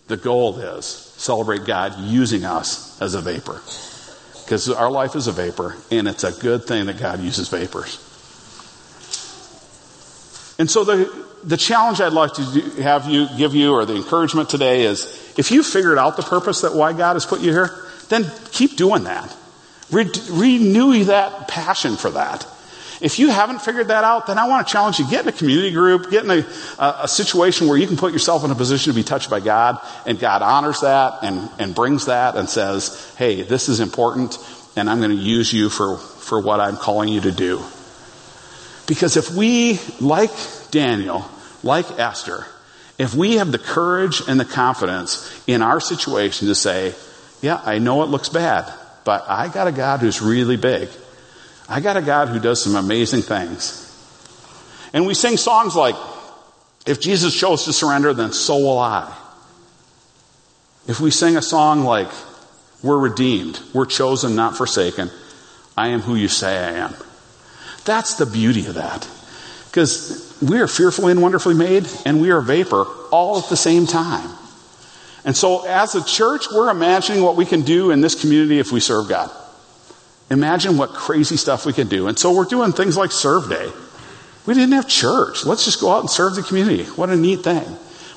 The 0.08 0.16
goal 0.16 0.58
is 0.58 0.84
celebrate 1.16 1.64
God 1.64 1.98
using 2.00 2.44
us 2.44 3.00
as 3.00 3.14
a 3.14 3.20
vapor. 3.20 3.60
Because 4.44 4.68
our 4.68 4.90
life 4.90 5.16
is 5.16 5.26
a 5.26 5.32
vapor, 5.32 5.74
and 5.90 6.06
it's 6.06 6.24
a 6.24 6.32
good 6.32 6.64
thing 6.64 6.86
that 6.86 6.98
God 6.98 7.20
uses 7.20 7.48
vapors. 7.48 7.96
And 10.58 10.70
so 10.70 10.84
the, 10.84 11.26
the 11.44 11.56
challenge 11.56 12.00
I'd 12.00 12.12
like 12.12 12.34
to 12.34 12.52
do, 12.52 12.60
have 12.82 13.08
you 13.08 13.28
give 13.36 13.54
you, 13.54 13.72
or 13.72 13.84
the 13.84 13.96
encouragement 13.96 14.48
today 14.48 14.84
is, 14.84 15.04
if 15.36 15.50
you 15.50 15.62
figured 15.62 15.98
out 15.98 16.16
the 16.16 16.22
purpose 16.22 16.62
that 16.62 16.74
why 16.74 16.92
God 16.92 17.14
has 17.14 17.26
put 17.26 17.40
you 17.40 17.52
here, 17.52 17.70
then 18.08 18.30
keep 18.50 18.76
doing 18.76 19.04
that. 19.04 19.34
Re- 19.90 20.10
renew 20.30 21.04
that 21.04 21.48
passion 21.48 21.96
for 21.96 22.10
that. 22.10 22.46
If 23.00 23.18
you 23.18 23.28
haven't 23.28 23.60
figured 23.60 23.88
that 23.88 24.04
out, 24.04 24.28
then 24.28 24.38
I 24.38 24.48
want 24.48 24.66
to 24.66 24.72
challenge 24.72 24.98
you. 24.98 25.10
Get 25.10 25.22
in 25.22 25.28
a 25.28 25.32
community 25.32 25.72
group, 25.72 26.10
get 26.10 26.24
in 26.24 26.30
a, 26.30 26.46
a, 26.78 26.96
a, 27.02 27.08
situation 27.08 27.68
where 27.68 27.76
you 27.76 27.86
can 27.86 27.96
put 27.96 28.12
yourself 28.12 28.44
in 28.44 28.50
a 28.50 28.54
position 28.54 28.92
to 28.92 28.96
be 28.96 29.02
touched 29.02 29.28
by 29.28 29.40
God, 29.40 29.78
and 30.06 30.18
God 30.18 30.40
honors 30.40 30.80
that 30.80 31.18
and, 31.22 31.50
and 31.58 31.74
brings 31.74 32.06
that 32.06 32.36
and 32.36 32.48
says, 32.48 33.14
hey, 33.18 33.42
this 33.42 33.68
is 33.68 33.80
important, 33.80 34.38
and 34.76 34.88
I'm 34.88 35.00
going 35.00 35.10
to 35.10 35.22
use 35.22 35.52
you 35.52 35.68
for, 35.68 35.98
for 35.98 36.40
what 36.40 36.60
I'm 36.60 36.76
calling 36.76 37.10
you 37.10 37.20
to 37.22 37.32
do. 37.32 37.62
Because 38.86 39.16
if 39.16 39.30
we, 39.30 39.80
like 40.00 40.30
Daniel, 40.70 41.28
like 41.64 41.98
Esther, 41.98 42.46
if 42.98 43.14
we 43.14 43.36
have 43.36 43.50
the 43.50 43.58
courage 43.58 44.22
and 44.28 44.38
the 44.38 44.44
confidence 44.44 45.42
in 45.46 45.62
our 45.62 45.80
situation 45.80 46.48
to 46.48 46.54
say, 46.54 46.94
yeah, 47.42 47.60
I 47.64 47.78
know 47.78 48.02
it 48.02 48.06
looks 48.06 48.28
bad, 48.28 48.72
but 49.04 49.24
I 49.28 49.48
got 49.48 49.66
a 49.66 49.72
God 49.72 50.00
who's 50.00 50.22
really 50.22 50.56
big. 50.56 50.88
I 51.68 51.80
got 51.80 51.96
a 51.96 52.02
God 52.02 52.28
who 52.28 52.38
does 52.38 52.62
some 52.62 52.76
amazing 52.76 53.22
things. 53.22 53.80
And 54.92 55.06
we 55.06 55.14
sing 55.14 55.36
songs 55.36 55.74
like, 55.74 55.96
if 56.86 57.00
Jesus 57.00 57.34
chose 57.34 57.64
to 57.64 57.72
surrender, 57.72 58.12
then 58.12 58.32
so 58.32 58.58
will 58.58 58.78
I. 58.78 59.12
If 60.86 61.00
we 61.00 61.10
sing 61.10 61.36
a 61.36 61.42
song 61.42 61.80
like, 61.80 62.10
we're 62.82 62.98
redeemed, 62.98 63.58
we're 63.72 63.86
chosen, 63.86 64.36
not 64.36 64.56
forsaken, 64.56 65.10
I 65.76 65.88
am 65.88 66.00
who 66.00 66.14
you 66.14 66.28
say 66.28 66.58
I 66.58 66.72
am. 66.72 66.94
That's 67.86 68.14
the 68.14 68.26
beauty 68.26 68.66
of 68.66 68.74
that. 68.74 69.08
Because 69.74 70.38
we 70.40 70.60
are 70.60 70.68
fearfully 70.68 71.10
and 71.10 71.20
wonderfully 71.20 71.56
made, 71.56 71.88
and 72.06 72.20
we 72.20 72.30
are 72.30 72.40
vapor 72.40 72.86
all 73.10 73.40
at 73.40 73.48
the 73.48 73.56
same 73.56 73.88
time. 73.88 74.30
And 75.24 75.36
so, 75.36 75.66
as 75.66 75.96
a 75.96 76.04
church, 76.04 76.46
we're 76.52 76.70
imagining 76.70 77.24
what 77.24 77.34
we 77.34 77.44
can 77.44 77.62
do 77.62 77.90
in 77.90 78.00
this 78.00 78.14
community 78.20 78.60
if 78.60 78.70
we 78.70 78.78
serve 78.78 79.08
God. 79.08 79.32
Imagine 80.30 80.78
what 80.78 80.90
crazy 80.90 81.36
stuff 81.36 81.66
we 81.66 81.72
can 81.72 81.88
do. 81.88 82.06
And 82.06 82.16
so, 82.16 82.32
we're 82.32 82.44
doing 82.44 82.70
things 82.70 82.96
like 82.96 83.10
Serve 83.10 83.48
Day. 83.48 83.68
We 84.46 84.54
didn't 84.54 84.74
have 84.74 84.86
church. 84.86 85.44
Let's 85.44 85.64
just 85.64 85.80
go 85.80 85.90
out 85.90 86.02
and 86.02 86.10
serve 86.10 86.36
the 86.36 86.42
community. 86.42 86.84
What 86.84 87.10
a 87.10 87.16
neat 87.16 87.40
thing. 87.40 87.66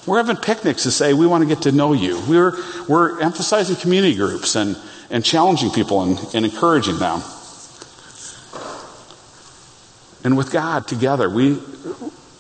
We're 0.06 0.18
having 0.18 0.36
picnics 0.36 0.84
to 0.84 0.92
say 0.92 1.14
we 1.14 1.26
want 1.26 1.42
to 1.42 1.48
get 1.48 1.64
to 1.64 1.72
know 1.72 1.94
you. 1.94 2.22
We're, 2.30 2.54
we're 2.88 3.20
emphasizing 3.20 3.78
community 3.78 4.14
groups 4.14 4.56
and, 4.56 4.78
and 5.10 5.26
challenging 5.26 5.72
people 5.72 6.04
and, 6.04 6.20
and 6.36 6.46
encouraging 6.46 7.00
them. 7.00 7.24
And 10.28 10.36
with 10.36 10.52
God 10.52 10.86
together, 10.90 11.30
we 11.30 11.58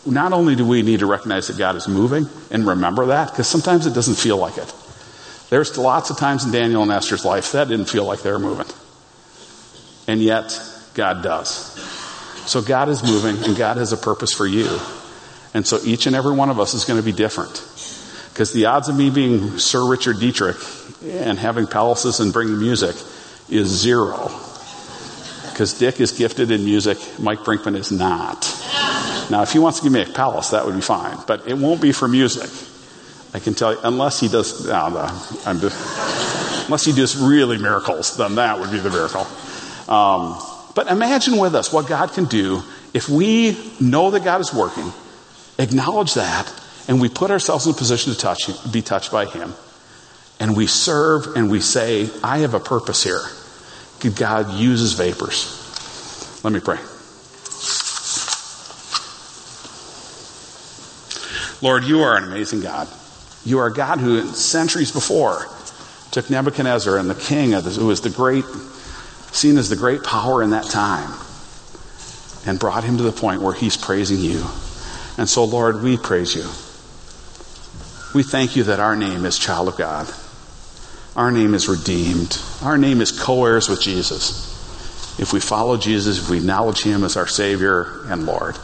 not 0.06 0.34
only 0.34 0.58
do 0.58 0.68
we 0.68 0.82
need 0.82 1.00
to 1.00 1.06
recognize 1.06 1.48
that 1.48 1.58
God 1.58 1.78
is 1.78 1.88
moving 1.88 2.28
and 2.52 2.68
remember 2.68 3.06
that, 3.06 3.32
because 3.32 3.48
sometimes 3.48 3.86
it 3.86 3.94
doesn't 3.94 4.16
feel 4.16 4.36
like 4.36 4.58
it. 4.58 4.74
There's 5.50 5.78
lots 5.78 6.10
of 6.10 6.18
times 6.18 6.44
in 6.44 6.52
Daniel 6.52 6.84
and 6.84 6.92
Esther's 6.92 7.24
life 7.24 7.54
that 7.54 7.70
didn't 7.70 7.86
feel 7.86 8.04
like 8.04 8.24
they 8.24 8.32
were 8.34 8.40
moving. 8.40 8.66
And 10.06 10.22
yet, 10.22 10.60
God 10.96 11.24
does. 11.24 11.50
So 12.46 12.62
God 12.62 12.90
is 12.90 13.04
moving 13.04 13.42
and 13.46 13.56
God 13.56 13.78
has 13.78 13.94
a 13.94 13.98
purpose 13.98 14.34
for 14.34 14.46
you. 14.46 14.68
And 15.54 15.66
so 15.66 15.80
each 15.86 16.08
and 16.08 16.16
every 16.16 16.36
one 16.36 16.50
of 16.50 16.60
us 16.60 16.74
is 16.74 16.84
going 16.84 17.00
to 17.00 17.06
be 17.06 17.14
different. 17.14 17.54
Because 18.34 18.52
the 18.52 18.66
odds 18.66 18.90
of 18.90 18.98
me 18.98 19.10
being 19.10 19.60
Sir 19.60 19.90
Richard 19.90 20.20
Dietrich 20.20 20.58
and 21.06 21.40
having 21.40 21.68
palaces 21.68 22.20
and 22.20 22.34
bringing 22.34 22.60
music 22.60 22.98
is 23.50 23.70
zero. 23.70 24.30
Because 25.58 25.74
Dick 25.74 26.00
is 26.00 26.12
gifted 26.12 26.52
in 26.52 26.64
music, 26.66 27.00
Mike 27.18 27.40
Brinkman 27.40 27.76
is 27.76 27.92
not. 27.92 28.42
Now, 29.32 29.42
if 29.42 29.54
he 29.54 29.58
wants 29.58 29.80
to 29.80 29.86
give 29.86 29.92
me 29.92 30.04
a 30.04 30.06
palace, 30.06 30.52
that 30.52 30.64
would 30.64 30.76
be 30.76 30.82
fine, 30.82 31.18
but 31.26 31.48
it 31.48 31.58
won't 31.58 31.82
be 31.82 31.92
for 31.92 32.08
music. 32.08 32.48
I 33.34 33.40
can 33.40 33.56
tell 33.56 33.74
you, 33.74 33.80
unless 33.84 34.20
he 34.20 34.28
does, 34.28 34.68
no, 34.68 34.90
no, 34.90 35.60
just, 35.60 36.68
unless 36.68 36.86
he 36.86 36.94
does 36.94 37.18
really 37.18 37.58
miracles, 37.58 38.18
then 38.18 38.36
that 38.36 38.60
would 38.60 38.70
be 38.70 38.78
the 38.78 38.92
miracle. 38.92 39.26
Um, 39.92 40.40
but 40.76 40.92
imagine 40.92 41.38
with 41.40 41.56
us 41.56 41.74
what 41.74 41.88
God 41.88 42.14
can 42.14 42.26
do 42.26 42.62
if 42.94 43.10
we 43.10 43.58
know 43.80 44.12
that 44.12 44.24
God 44.24 44.42
is 44.42 44.54
working, 44.54 44.94
acknowledge 45.58 46.14
that, 46.14 46.54
and 46.88 47.02
we 47.02 47.10
put 47.10 47.32
ourselves 47.32 47.66
in 47.66 47.72
a 47.72 47.76
position 47.76 48.14
to 48.14 48.20
touch, 48.20 48.48
be 48.72 48.84
touched 48.84 49.12
by 49.12 49.26
Him, 49.26 49.56
and 50.40 50.56
we 50.56 50.68
serve 50.68 51.36
and 51.36 51.50
we 51.50 51.62
say, 51.62 52.12
I 52.24 52.38
have 52.38 52.54
a 52.54 52.60
purpose 52.60 53.04
here. 53.04 53.24
God 54.16 54.54
uses 54.54 54.94
vapors. 54.94 55.54
Let 56.44 56.54
me 56.54 56.60
pray. 56.60 56.78
Lord, 61.62 61.84
you 61.86 62.02
are 62.02 62.16
an 62.16 62.26
amazing 62.26 62.62
God. 62.62 62.88
You 63.44 63.60
are 63.60 63.68
a 63.68 63.74
God 63.74 64.00
who, 64.00 64.28
centuries 64.28 64.92
before, 64.92 65.48
took 66.12 66.30
Nebuchadnezzar 66.30 66.98
and 66.98 67.10
the 67.10 67.16
king, 67.16 67.52
who 67.52 67.88
was 67.88 68.02
the 68.02 68.10
great, 68.10 68.46
seen 69.32 69.58
as 69.58 69.70
the 69.70 69.76
great 69.76 70.04
power 70.04 70.44
in 70.44 70.52
that 70.52 70.66
time, 70.66 71.12
and 72.46 72.60
brought 72.60 72.84
him 72.84 72.98
to 72.98 73.04
the 73.04 73.12
point 73.12 73.42
where 73.42 73.54
he's 73.54 73.76
praising 73.76 74.20
you. 74.20 74.44
And 75.18 75.28
so, 75.28 75.44
Lord, 75.46 75.82
we 75.82 75.98
praise 75.98 76.36
you. 76.36 76.46
We 78.14 78.24
thank 78.24 78.56
you 78.56 78.64
that 78.66 78.80
our 78.80 78.96
name 78.96 79.26
is 79.26 79.38
child 79.38 79.68
of 79.68 79.78
God. 79.78 80.08
Our 81.18 81.32
name 81.32 81.56
is 81.56 81.68
redeemed. 81.68 82.40
Our 82.62 82.78
name 82.78 83.02
is 83.02 83.12
co 83.12 83.44
heirs 83.44 83.68
with 83.68 83.82
Jesus. 83.82 84.54
If 85.20 85.34
we 85.34 85.40
follow 85.40 85.76
Jesus, 85.76 86.20
if 86.20 86.30
we 86.30 86.38
acknowledge 86.38 86.84
him 86.84 87.04
as 87.04 87.18
our 87.18 87.26
Savior 87.26 88.04
and 88.06 88.28
Lord. 88.28 88.56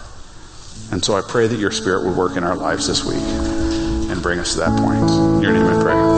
And 0.91 1.04
so 1.04 1.16
I 1.16 1.22
pray 1.22 1.47
that 1.47 1.60
your 1.60 1.72
Spirit 1.72 2.06
would 2.06 2.16
work 2.16 2.38
in 2.38 2.43
our 2.43 2.56
lives 2.56 2.88
this 2.88 3.04
week 3.04 3.18
and 3.18 4.22
bring 4.22 4.38
us 4.38 4.54
to 4.54 4.60
that 4.60 4.80
point. 4.80 5.10
In 5.10 5.41
your 5.41 5.51
name 5.51 5.66
I 5.66 5.82
pray. 5.82 6.12